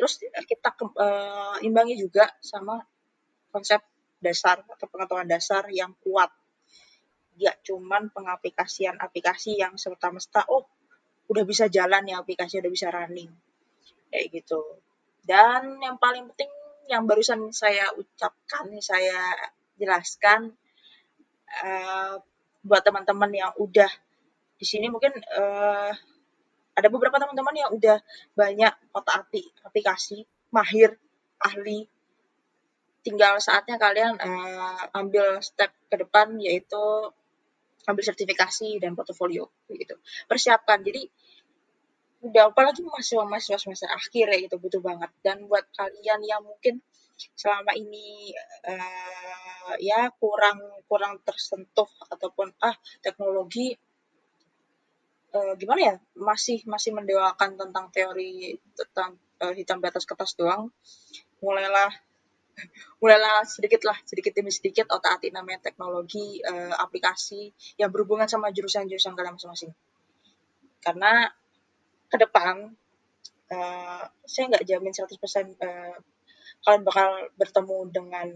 Terus 0.00 0.24
kita 0.24 0.72
uh, 0.80 1.60
imbangi 1.60 2.00
juga 2.00 2.32
sama 2.40 2.80
konsep 3.52 3.84
dasar 4.18 4.64
atau 4.64 4.88
pengetahuan 4.88 5.28
dasar 5.28 5.68
yang 5.68 5.92
kuat. 6.00 6.32
Ya 7.36 7.52
cuman 7.60 8.08
pengaplikasian 8.08 8.96
aplikasi 8.96 9.60
yang 9.60 9.76
serta-merta 9.76 10.48
oh 10.48 10.64
udah 11.28 11.44
bisa 11.44 11.68
jalan 11.68 12.08
ya 12.08 12.24
aplikasi 12.24 12.64
udah 12.64 12.72
bisa 12.72 12.88
running. 12.88 13.28
Kayak 14.08 14.26
gitu. 14.32 14.80
Dan 15.22 15.76
yang 15.84 16.00
paling 16.00 16.24
penting 16.32 16.48
yang 16.88 17.04
barusan 17.04 17.52
saya 17.52 17.92
ucapkan 18.00 18.72
saya 18.80 19.36
jelaskan 19.76 20.56
uh, 21.60 22.16
buat 22.64 22.82
teman-teman 22.82 23.30
yang 23.30 23.52
udah 23.60 23.92
di 24.58 24.66
sini 24.66 24.90
mungkin 24.90 25.14
uh, 25.14 25.92
ada 26.78 26.88
beberapa 26.88 27.18
teman-teman 27.18 27.56
yang 27.58 27.70
udah 27.74 27.98
banyak 28.38 28.72
otak 28.94 29.26
atik 29.26 29.46
aplikasi 29.66 30.22
mahir 30.54 30.94
ahli. 31.42 31.90
Tinggal 33.02 33.42
saatnya 33.42 33.78
kalian 33.82 34.14
uh, 34.20 34.82
ambil 34.94 35.42
step 35.42 35.74
ke 35.90 35.96
depan 35.98 36.38
yaitu 36.38 36.78
ambil 37.88 38.04
sertifikasi 38.04 38.78
dan 38.78 38.94
portofolio 38.94 39.50
gitu 39.66 39.98
persiapkan. 40.30 40.86
Jadi 40.86 41.08
udah 42.18 42.50
apalagi 42.50 42.82
mahasiswa 42.82 43.24
mahasiswa 43.26 43.58
semester 43.58 43.90
akhir 43.90 44.26
ya 44.30 44.38
itu 44.38 44.56
butuh 44.60 44.78
banget. 44.78 45.10
Dan 45.24 45.50
buat 45.50 45.66
kalian 45.74 46.20
yang 46.22 46.46
mungkin 46.46 46.78
selama 47.18 47.74
ini 47.74 48.30
uh, 48.70 49.74
ya 49.82 50.06
kurang 50.22 50.62
kurang 50.86 51.18
tersentuh 51.26 51.90
ataupun 52.06 52.54
ah 52.62 52.76
teknologi 53.02 53.74
uh, 55.38 55.54
gimana 55.54 55.80
ya 55.80 55.94
masih 56.18 56.66
masih 56.66 56.90
mendewakan 56.90 57.54
tentang 57.54 57.86
teori 57.94 58.58
tentang 58.74 59.14
uh, 59.38 59.54
hitam 59.54 59.78
di 59.78 59.86
atas 59.86 60.02
kertas 60.02 60.34
doang. 60.34 60.74
Mulailah 61.38 61.90
mulailah 63.02 63.46
sedikit 63.46 63.86
lah 63.86 63.94
sedikit 64.02 64.34
demi 64.34 64.50
sedikit 64.50 64.90
otak 64.90 65.22
atik 65.22 65.30
namanya 65.30 65.62
teknologi 65.70 66.42
uh, 66.42 66.74
aplikasi 66.82 67.54
yang 67.78 67.94
berhubungan 67.94 68.26
sama 68.26 68.50
jurusan-jurusan 68.50 69.14
kalian 69.14 69.38
masing-masing. 69.38 69.70
Karena 70.82 71.30
ke 72.10 72.16
depan 72.18 72.74
uh, 73.54 74.04
saya 74.26 74.44
nggak 74.50 74.66
jamin 74.66 74.92
100% 74.92 75.06
uh, 75.06 75.96
kalian 76.66 76.82
bakal 76.82 77.10
bertemu 77.38 77.78
dengan 77.94 78.28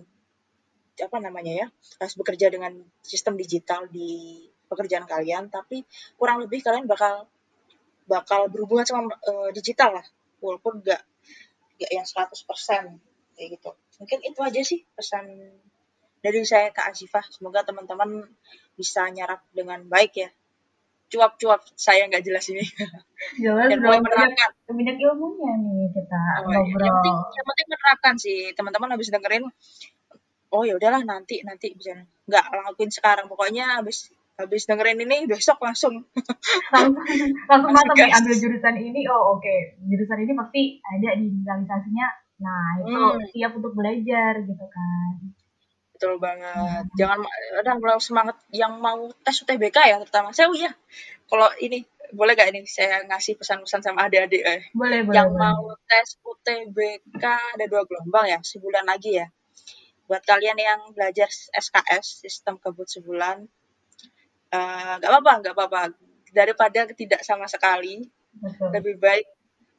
apa 0.92 1.18
namanya 1.18 1.52
ya 1.52 1.66
harus 1.98 2.14
bekerja 2.20 2.52
dengan 2.52 2.76
sistem 3.00 3.34
digital 3.34 3.88
di 3.88 4.44
pekerjaan 4.72 5.04
kalian 5.04 5.52
tapi 5.52 5.84
kurang 6.16 6.40
lebih 6.40 6.64
kalian 6.64 6.88
bakal 6.88 7.28
bakal 8.08 8.48
berhubungan 8.48 8.88
sama 8.88 9.12
uh, 9.28 9.52
digital 9.52 10.00
lah. 10.00 10.06
Walaupun 10.40 10.80
nggak 10.82 11.02
nggak 11.78 11.90
yang 11.92 12.06
100% 12.06 12.98
kayak 13.36 13.48
gitu. 13.58 13.70
Mungkin 14.02 14.18
itu 14.26 14.40
aja 14.42 14.60
sih 14.62 14.80
pesan 14.94 15.26
dari 16.22 16.40
saya 16.46 16.70
ke 16.70 16.82
Azifah. 16.82 17.24
Semoga 17.30 17.66
teman-teman 17.66 18.26
bisa 18.74 19.06
nyarap 19.10 19.42
dengan 19.54 19.82
baik 19.86 20.12
ya. 20.18 20.30
Cuap-cuap 21.12 21.60
saya 21.76 22.08
nggak 22.08 22.24
jelas 22.24 22.48
ini. 22.48 22.64
Jelas 23.44 23.70
dan 23.70 23.78
mulai 23.78 24.02
menerapkan. 24.02 24.50
banyak 24.66 24.96
ilmunya 24.98 25.52
nih 25.62 25.86
kita 25.94 26.18
oh, 26.18 26.50
iya. 26.50 26.58
ngobrol. 26.58 26.82
yang 26.82 26.96
penting, 26.98 27.16
yang 27.22 27.46
penting 27.46 27.66
menerapkan 27.70 28.14
sih. 28.18 28.38
Teman-teman 28.56 28.90
habis 28.96 29.08
dengerin 29.12 29.44
oh 30.52 30.62
ya 30.66 30.74
udahlah 30.74 31.04
nanti 31.04 31.44
nanti 31.44 31.76
bisa. 31.76 32.02
Nggak 32.26 32.44
lakuin 32.50 32.90
sekarang. 32.90 33.28
Pokoknya 33.28 33.78
habis 33.78 34.10
habis 34.42 34.66
dengerin 34.66 34.98
ini 34.98 35.30
besok 35.30 35.62
langsung 35.62 36.02
langsung 36.74 36.98
langsung 37.50 37.70
ambil 37.72 38.34
jurusan 38.34 38.76
ini 38.78 39.06
oh 39.06 39.38
oke 39.38 39.42
okay. 39.42 39.78
jurusan 39.86 40.18
ini 40.26 40.32
pasti 40.34 40.62
ada 40.82 41.08
di 41.14 41.30
digitalisasinya 41.30 42.22
Nah, 42.42 42.68
itu 42.82 42.90
hmm. 42.90 43.22
siap 43.30 43.52
untuk 43.54 43.72
belajar 43.72 44.42
gitu 44.42 44.66
kan. 44.66 45.12
Betul 45.94 46.18
banget. 46.18 46.84
Hmm. 46.90 46.98
Jangan 46.98 47.18
ada 47.62 47.72
kalau 47.78 48.02
semangat 48.02 48.36
yang 48.50 48.82
mau 48.82 49.06
tes 49.22 49.38
UTBK 49.46 49.78
ya 49.94 49.96
terutama. 50.02 50.34
Saya 50.34 50.50
oh 50.50 50.56
iya. 50.58 50.74
Kalau 51.30 51.48
ini 51.62 51.86
boleh 52.12 52.36
gak 52.36 52.52
ini 52.52 52.68
saya 52.68 53.08
ngasih 53.08 53.40
pesan-pesan 53.40 53.80
sama 53.80 54.10
adik-adik 54.10 54.42
eh. 54.44 54.60
Boleh, 54.74 55.06
boleh. 55.06 55.16
Yang 55.16 55.30
boleh. 55.32 55.40
mau 55.40 55.64
tes 55.86 56.08
UTBK 56.20 57.24
ada 57.56 57.64
dua 57.70 57.86
gelombang 57.86 58.26
ya, 58.28 58.38
sebulan 58.42 58.84
lagi 58.84 59.22
ya. 59.22 59.30
Buat 60.10 60.26
kalian 60.28 60.58
yang 60.58 60.80
belajar 60.92 61.30
SKS, 61.30 62.26
sistem 62.26 62.60
kebut 62.60 62.90
sebulan, 62.90 63.48
uh, 64.52 64.94
gak 65.00 65.10
apa-apa, 65.10 65.32
gak 65.42 65.54
apa-apa. 65.56 65.82
Daripada 66.32 66.88
tidak 66.92 67.20
sama 67.24 67.44
sekali, 67.48 68.04
Betul. 68.36 68.72
lebih 68.72 68.96
baik 69.00 69.26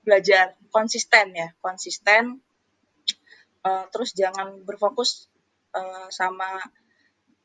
belajar 0.04 0.54
konsisten 0.70 1.34
ya, 1.34 1.50
konsisten. 1.64 2.44
Uh, 3.64 3.88
terus 3.96 4.12
jangan 4.12 4.60
berfokus 4.68 5.32
uh, 5.72 6.12
sama 6.12 6.60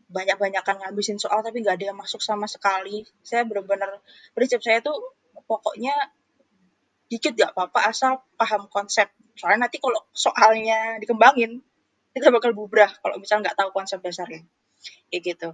banyak-banyakan 0.09 0.81
ngabisin 0.83 1.21
soal 1.21 1.45
tapi 1.45 1.61
nggak 1.61 1.79
ada 1.79 1.87
yang 1.93 1.99
masuk 1.99 2.19
sama 2.25 2.49
sekali. 2.49 3.05
Saya 3.23 3.45
benar-benar 3.45 4.01
prinsip 4.35 4.65
saya 4.65 4.83
tuh 4.83 4.97
pokoknya 5.47 5.95
dikit 7.09 7.33
gak 7.37 7.57
apa-apa 7.57 7.89
asal 7.89 8.13
paham 8.37 8.69
konsep. 8.69 9.09
Soalnya 9.39 9.69
nanti 9.69 9.79
kalau 9.81 10.01
soalnya 10.13 10.99
dikembangin 11.01 11.63
kita 12.13 12.35
bakal 12.35 12.51
bubrah 12.53 12.91
kalau 13.01 13.17
misalnya 13.21 13.49
nggak 13.53 13.59
tahu 13.63 13.71
konsep 13.71 14.03
dasarnya. 14.03 14.43
Kayak 15.13 15.23
gitu. 15.23 15.49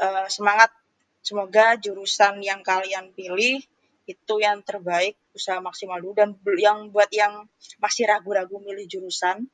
Uh, 0.00 0.26
semangat 0.32 0.72
semoga 1.20 1.76
jurusan 1.76 2.40
yang 2.40 2.64
kalian 2.64 3.12
pilih 3.12 3.60
itu 4.08 4.34
yang 4.42 4.64
terbaik 4.66 5.14
usaha 5.36 5.62
maksimal 5.62 6.02
dulu 6.02 6.18
dan 6.18 6.34
yang 6.58 6.90
buat 6.90 7.06
yang 7.14 7.46
masih 7.78 8.10
ragu-ragu 8.10 8.58
milih 8.58 8.88
jurusan 8.90 9.46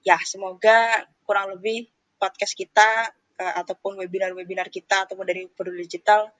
ya 0.00 0.16
semoga 0.24 1.04
kurang 1.28 1.52
lebih 1.52 1.90
podcast 2.16 2.56
kita 2.56 3.12
uh, 3.36 3.54
ataupun 3.60 4.00
webinar-webinar 4.00 4.72
kita 4.72 5.04
ataupun 5.04 5.28
dari 5.28 5.44
Peduli 5.52 5.84
Digital 5.84 6.32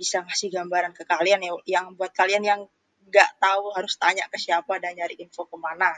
bisa 0.00 0.24
ngasih 0.24 0.48
gambaran 0.48 0.96
ke 0.96 1.04
kalian 1.04 1.44
ya 1.44 1.52
yang 1.68 1.92
buat 1.92 2.16
kalian 2.16 2.40
yang 2.40 2.60
nggak 3.04 3.30
tahu 3.36 3.74
harus 3.76 4.00
tanya 4.00 4.24
ke 4.32 4.40
siapa 4.40 4.80
dan 4.80 4.96
nyari 4.96 5.20
info 5.20 5.44
ke 5.44 5.56
mana 5.60 5.92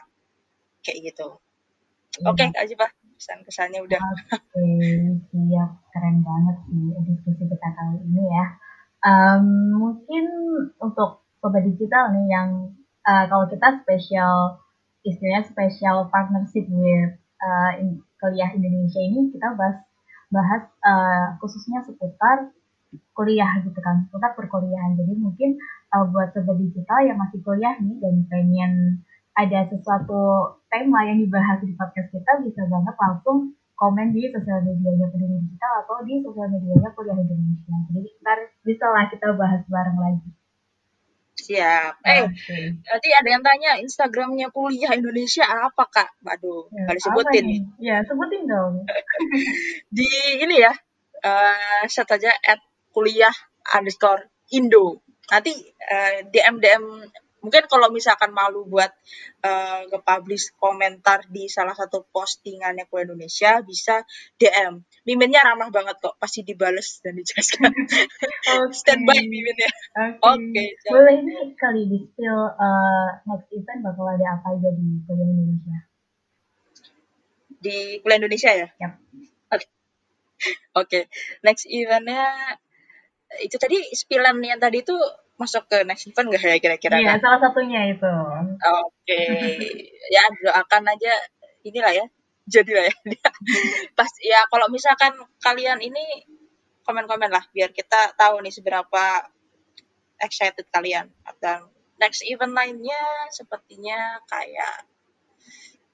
kayak 0.82 1.14
gitu. 1.14 1.38
Ya. 2.18 2.28
Oke, 2.28 2.44
okay, 2.44 2.46
Kak 2.52 2.62
Ajibah, 2.66 2.90
pesan-kesannya 3.16 3.80
udah. 3.86 4.02
Oke, 4.02 4.26
okay, 4.58 5.22
siap. 5.30 5.81
Keren 6.02 6.26
banget 6.26 6.58
sih 6.66 6.98
diskusi 7.06 7.46
kita 7.46 7.68
kali 7.78 8.02
ini 8.10 8.26
ya. 8.26 8.58
Um, 9.06 9.70
mungkin 9.78 10.26
untuk 10.82 11.22
sobat 11.38 11.62
digital 11.62 12.10
nih 12.10 12.26
yang 12.26 12.74
uh, 13.06 13.30
kalau 13.30 13.46
kita 13.46 13.86
spesial 13.86 14.58
istilahnya 15.06 15.46
special 15.46 16.10
partnership 16.10 16.66
with 16.74 17.14
uh, 17.38 17.78
in, 17.78 18.02
kuliah 18.18 18.50
Indonesia 18.50 18.98
ini 18.98 19.30
kita 19.30 19.54
bahas 19.54 19.78
bahas 20.34 20.66
uh, 20.82 21.38
khususnya 21.38 21.86
seputar 21.86 22.50
kuliah 23.14 23.62
gitu 23.62 23.78
kan, 23.78 24.02
seputar 24.10 24.34
perkuliahan. 24.34 24.98
Jadi 24.98 25.22
mungkin 25.22 25.54
uh, 25.94 26.02
buat 26.10 26.34
sobat 26.34 26.58
digital 26.58 26.98
yang 27.06 27.14
masih 27.22 27.38
kuliah 27.46 27.78
nih 27.78 27.94
dan 28.02 28.26
pengen 28.26 28.72
ada 29.38 29.70
sesuatu 29.70 30.50
tema 30.66 31.06
yang 31.06 31.22
dibahas 31.22 31.62
di 31.62 31.78
podcast 31.78 32.10
kita 32.10 32.42
bisa 32.42 32.66
banget 32.66 32.98
langsung 32.98 33.54
komen 33.82 34.14
di 34.14 34.30
sosial 34.30 34.62
medianya 34.62 35.10
Peduli 35.10 35.42
Digital 35.42 35.72
atau 35.82 36.06
di 36.06 36.22
sosial 36.22 36.46
medianya 36.54 36.90
Kuliah 36.94 37.18
Indonesia. 37.18 37.74
Jadi 37.90 38.08
ntar 38.22 38.38
bisa 38.62 38.86
lah 38.86 39.10
kita 39.10 39.34
bahas 39.34 39.66
bareng 39.66 39.98
lagi. 39.98 40.30
Siap. 41.42 41.92
Eh, 42.06 42.22
okay. 42.30 42.64
nanti 42.86 43.08
ada 43.10 43.28
yang 43.34 43.42
tanya 43.42 43.70
Instagramnya 43.82 44.54
kuliah 44.54 44.94
Indonesia 44.94 45.42
apa 45.42 45.90
kak? 45.90 46.14
Waduh, 46.22 46.70
ya, 46.70 46.86
nggak 46.86 46.96
disebutin 47.02 47.44
nih. 47.50 47.60
Ya, 47.82 47.96
sebutin 48.06 48.46
dong. 48.46 48.86
Di 49.96 50.06
ini 50.38 50.62
ya, 50.62 50.70
uh, 51.26 51.82
set 51.90 52.06
aja 52.06 52.30
at 52.30 52.62
kuliah 52.94 53.34
underscore 53.74 54.30
Indo. 54.54 55.02
Nanti 55.34 55.50
uh, 55.90 56.22
eh, 56.22 56.30
DM 56.30 56.62
DM 56.62 56.84
mungkin 57.42 57.66
kalau 57.66 57.90
misalkan 57.90 58.30
malu 58.30 58.64
buat 58.70 58.88
uh, 59.42 59.82
nge-publish 59.90 60.54
komentar 60.56 61.26
di 61.26 61.50
salah 61.50 61.74
satu 61.74 62.06
postingannya 62.08 62.86
ku 62.86 63.02
Indonesia 63.02 63.58
bisa 63.66 64.06
DM. 64.38 64.78
Miminnya 65.02 65.42
ramah 65.42 65.74
banget 65.74 65.98
kok, 65.98 66.14
pasti 66.22 66.46
dibales 66.46 67.02
dan 67.02 67.18
dijelaskan. 67.18 67.68
okay. 67.74 68.70
Standby 68.70 69.26
miminnya. 69.26 69.70
Oke. 70.22 70.22
Okay. 70.22 70.68
okay, 70.78 70.90
Boleh 70.94 71.14
ini 71.18 71.34
kali 71.58 71.82
di 71.90 71.98
spill 72.06 72.38
uh, 72.54 73.10
next 73.26 73.50
event 73.50 73.80
bakal 73.82 74.06
ada 74.06 74.38
apa 74.38 74.54
aja 74.54 74.70
di 74.70 75.02
kuliah 75.04 75.26
Indonesia? 75.26 75.78
Di 77.58 77.76
kuliah 78.00 78.18
Indonesia 78.22 78.50
ya? 78.54 78.68
Yep. 78.70 78.92
Oke. 78.94 78.94
Okay. 79.50 79.66
okay. 80.78 81.02
Next 81.42 81.66
eventnya 81.66 82.22
itu 83.40 83.56
tadi 83.56 83.80
spillan 83.96 84.38
yang 84.44 84.60
tadi 84.60 84.84
itu 84.84 84.96
masuk 85.40 85.64
ke 85.66 85.82
next 85.88 86.06
event 86.06 86.28
gak 86.32 86.44
ya 86.44 86.58
kira-kira? 86.60 86.96
Iya, 87.00 87.18
salah 87.18 87.40
satunya 87.40 87.88
itu. 87.88 88.06
Oke, 88.06 88.88
okay. 89.02 89.58
ya 90.12 90.22
doakan 90.44 90.92
aja 90.92 91.12
inilah 91.64 91.92
ya, 91.92 92.06
jadilah 92.46 92.84
ya. 92.86 92.94
Pas 93.98 94.10
ya 94.22 94.44
kalau 94.52 94.68
misalkan 94.68 95.16
kalian 95.40 95.80
ini 95.80 96.26
komen-komen 96.82 97.30
lah 97.30 97.42
biar 97.54 97.70
kita 97.70 98.14
tahu 98.18 98.42
nih 98.42 98.52
seberapa 98.54 99.04
excited 100.22 100.66
kalian. 100.70 101.10
Dan 101.42 101.66
next 101.98 102.22
event 102.26 102.54
lainnya 102.54 103.02
sepertinya 103.30 104.18
kayak 104.26 104.86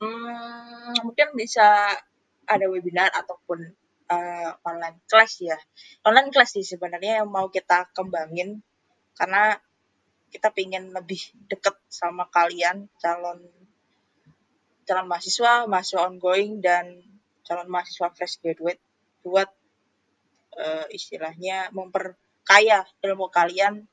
hmm, 0.01 1.05
mungkin 1.05 1.29
bisa 1.37 1.97
ada 2.49 2.65
webinar 2.69 3.13
ataupun 3.13 3.61
uh, 4.09 4.51
online 4.65 5.05
class 5.09 5.41
ya. 5.41 5.57
Online 6.05 6.33
class 6.33 6.57
sih 6.57 6.65
sebenarnya 6.65 7.25
yang 7.25 7.29
mau 7.29 7.53
kita 7.53 7.93
kembangin 7.93 8.65
karena 9.19 9.59
kita 10.31 10.55
pengen 10.55 10.95
lebih 10.95 11.19
deket 11.51 11.75
sama 11.91 12.29
kalian 12.31 12.87
calon 13.03 13.43
calon 14.87 15.07
mahasiswa, 15.11 15.69
mahasiswa 15.69 16.09
ongoing 16.09 16.65
dan 16.65 17.03
calon 17.45 17.69
mahasiswa 17.69 18.09
fresh 18.15 18.41
graduate 18.41 18.81
buat 19.21 19.51
uh, 20.57 20.87
istilahnya 20.89 21.69
memperkaya 21.77 22.89
ilmu 23.05 23.29
kalian 23.29 23.85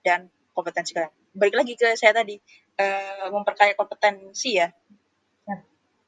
dan 0.00 0.32
kompetensi 0.56 0.96
kalian. 0.96 1.12
Balik 1.36 1.56
lagi 1.56 1.72
ke 1.76 1.96
saya 1.96 2.16
tadi 2.16 2.36
uh, 2.80 3.28
memperkaya 3.28 3.76
kompetensi 3.76 4.56
ya. 4.56 4.68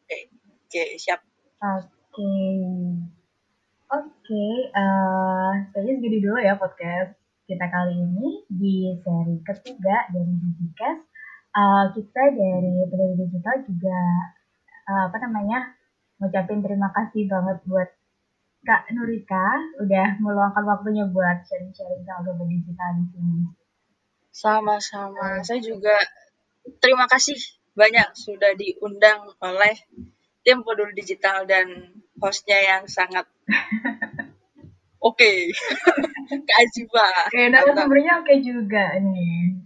Oke, 0.04 0.28
okay, 0.68 0.88
siap. 1.00 1.20
Oke. 1.60 1.84
Okay. 2.14 2.54
Oke, 3.94 4.10
okay, 4.26 4.54
uh, 4.74 5.52
kayaknya 5.70 5.92
segini 6.00 6.18
dulu 6.18 6.40
ya 6.40 6.58
podcast 6.58 7.23
kita 7.44 7.66
kali 7.68 7.94
ini 8.00 8.28
di 8.48 8.96
seri 9.04 9.36
ketiga 9.44 10.08
dari 10.08 10.32
Digicast. 10.32 11.02
Uh, 11.54 11.86
kita 11.94 12.34
dari 12.34 12.82
Peduli 12.90 13.14
Digital 13.14 13.62
juga 13.62 14.00
uh, 14.90 15.06
apa 15.06 15.22
namanya 15.22 15.70
ngucapin 16.18 16.64
terima 16.66 16.90
kasih 16.90 17.30
banget 17.30 17.62
buat 17.68 17.88
Kak 18.64 18.90
Nurika 18.96 19.76
udah 19.78 20.18
meluangkan 20.18 20.64
waktunya 20.64 21.04
buat 21.06 21.44
sharing-sharing 21.46 22.02
soal 22.08 22.24
global 22.24 22.48
digital 22.48 22.96
di 22.96 23.04
sini. 23.12 23.40
Sama-sama. 24.32 25.44
Saya 25.44 25.60
juga 25.60 25.94
terima 26.80 27.04
kasih 27.06 27.36
banyak 27.76 28.08
sudah 28.16 28.56
diundang 28.56 29.30
oleh 29.38 29.76
tim 30.42 30.64
Peduli 30.64 30.96
Digital 30.96 31.44
dan 31.44 31.92
hostnya 32.18 32.56
yang 32.56 32.88
sangat 32.88 33.28
oke. 35.04 35.16
Okay. 35.20 35.52
Kak 36.48 36.58
Aziba. 36.64 37.08
Oke, 37.28 37.42
narasumbernya 37.52 38.12
oke 38.24 38.26
okay 38.26 38.38
juga 38.40 38.96
nih. 38.96 39.60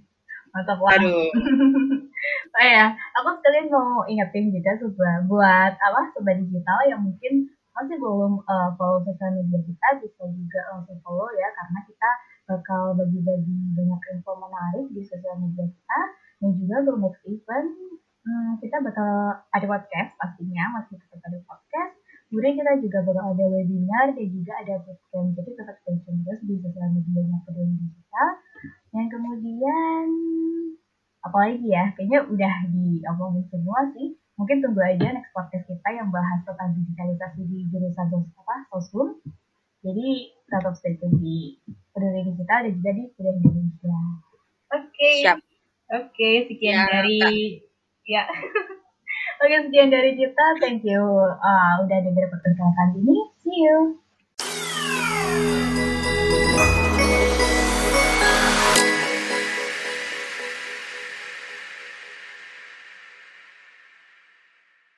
Mantap 0.51 0.79
lah. 0.83 0.99
Aduh. 0.99 1.31
oh 2.59 2.67
ya, 2.67 2.93
aku 3.15 3.29
sekalian 3.39 3.71
mau 3.71 4.03
ingetin 4.11 4.51
juga 4.51 4.75
sebuah 4.83 5.15
buat 5.31 5.73
apa 5.79 6.01
sobat 6.13 6.43
digital 6.43 6.79
yang 6.91 7.01
mungkin 7.07 7.47
masih 7.79 7.95
belum 8.03 8.43
uh, 8.43 8.75
follow 8.75 8.99
sosial 9.07 9.39
media 9.39 9.63
kita 9.63 9.89
bisa 10.03 10.27
juga 10.35 10.61
langsung 10.75 10.99
follow 11.07 11.31
ya 11.31 11.47
karena 11.55 11.79
kita 11.87 12.11
bakal 12.51 12.83
bagi-bagi 12.99 13.55
banyak 13.79 14.03
info 14.19 14.35
menarik 14.35 14.91
di 14.91 15.07
sosial 15.07 15.39
media 15.39 15.63
kita 15.63 16.01
dan 16.43 16.51
juga 16.59 16.75
untuk 16.83 16.97
next 17.07 17.23
event 17.31 17.71
hmm, 18.27 18.53
kita 18.59 18.83
bakal 18.83 19.11
ada 19.55 19.67
podcast 19.71 20.11
pastinya 20.19 20.65
masih 20.75 20.99
tetap 20.99 21.23
ada 21.23 21.39
podcast 21.47 21.98
Kemudian 22.29 22.61
kita 22.61 22.73
juga 22.85 22.99
bakal 23.09 23.25
ada 23.33 23.45
webinar 23.49 24.13
dan 24.13 24.27
juga 24.29 24.53
ada 24.61 24.75
bootcamp. 24.85 25.33
Jadi 25.33 25.51
tetap 25.57 25.77
stay 25.81 25.97
tune 26.05 26.21
terus 26.29 26.41
di 26.45 26.61
sosial 26.61 26.89
media 26.93 27.25
yang 27.25 27.41
peduli 27.49 27.73
digital. 27.81 28.29
Dan 28.93 29.05
kemudian 29.09 30.07
apalagi 31.25 31.67
ya, 31.73 31.85
kayaknya 31.97 32.21
udah 32.29 32.55
diomongin 32.69 33.45
semua 33.49 33.81
sih. 33.97 34.13
Mungkin 34.37 34.61
tunggu 34.61 34.81
aja 34.85 35.09
next 35.09 35.33
podcast 35.33 35.67
kita 35.67 35.89
yang 35.91 36.13
bahas 36.13 36.45
tentang 36.45 36.77
digitalisasi 36.77 37.43
di 37.49 37.59
jurusan 37.73 38.07
apa, 38.13 38.57
sosum. 38.77 39.17
Jadi 39.81 40.37
tetap 40.53 40.77
stay 40.77 41.01
tune 41.01 41.17
di 41.17 41.57
peduli 41.97 42.29
digital 42.29 42.69
dan 42.69 42.73
juga 42.77 42.91
di 42.93 43.05
peduli 43.17 43.41
Indonesia. 43.41 43.99
Oke. 44.77 44.85
Okay. 44.93 45.19
Oke, 45.89 46.13
okay, 46.13 46.35
sekian 46.45 46.77
ya, 46.77 46.85
dari 46.93 47.17
ya. 48.13 48.29
Oke, 49.39 49.55
sekian 49.71 49.95
dari 49.95 50.19
kita. 50.19 50.45
Thank 50.59 50.83
you 50.83 50.99
uh, 51.39 51.73
udah 51.87 51.99
dengar 52.03 52.27
podcast 52.27 52.75
kali 52.75 52.99
ini. 53.07 53.19
See 53.39 53.59
you. 53.63 54.03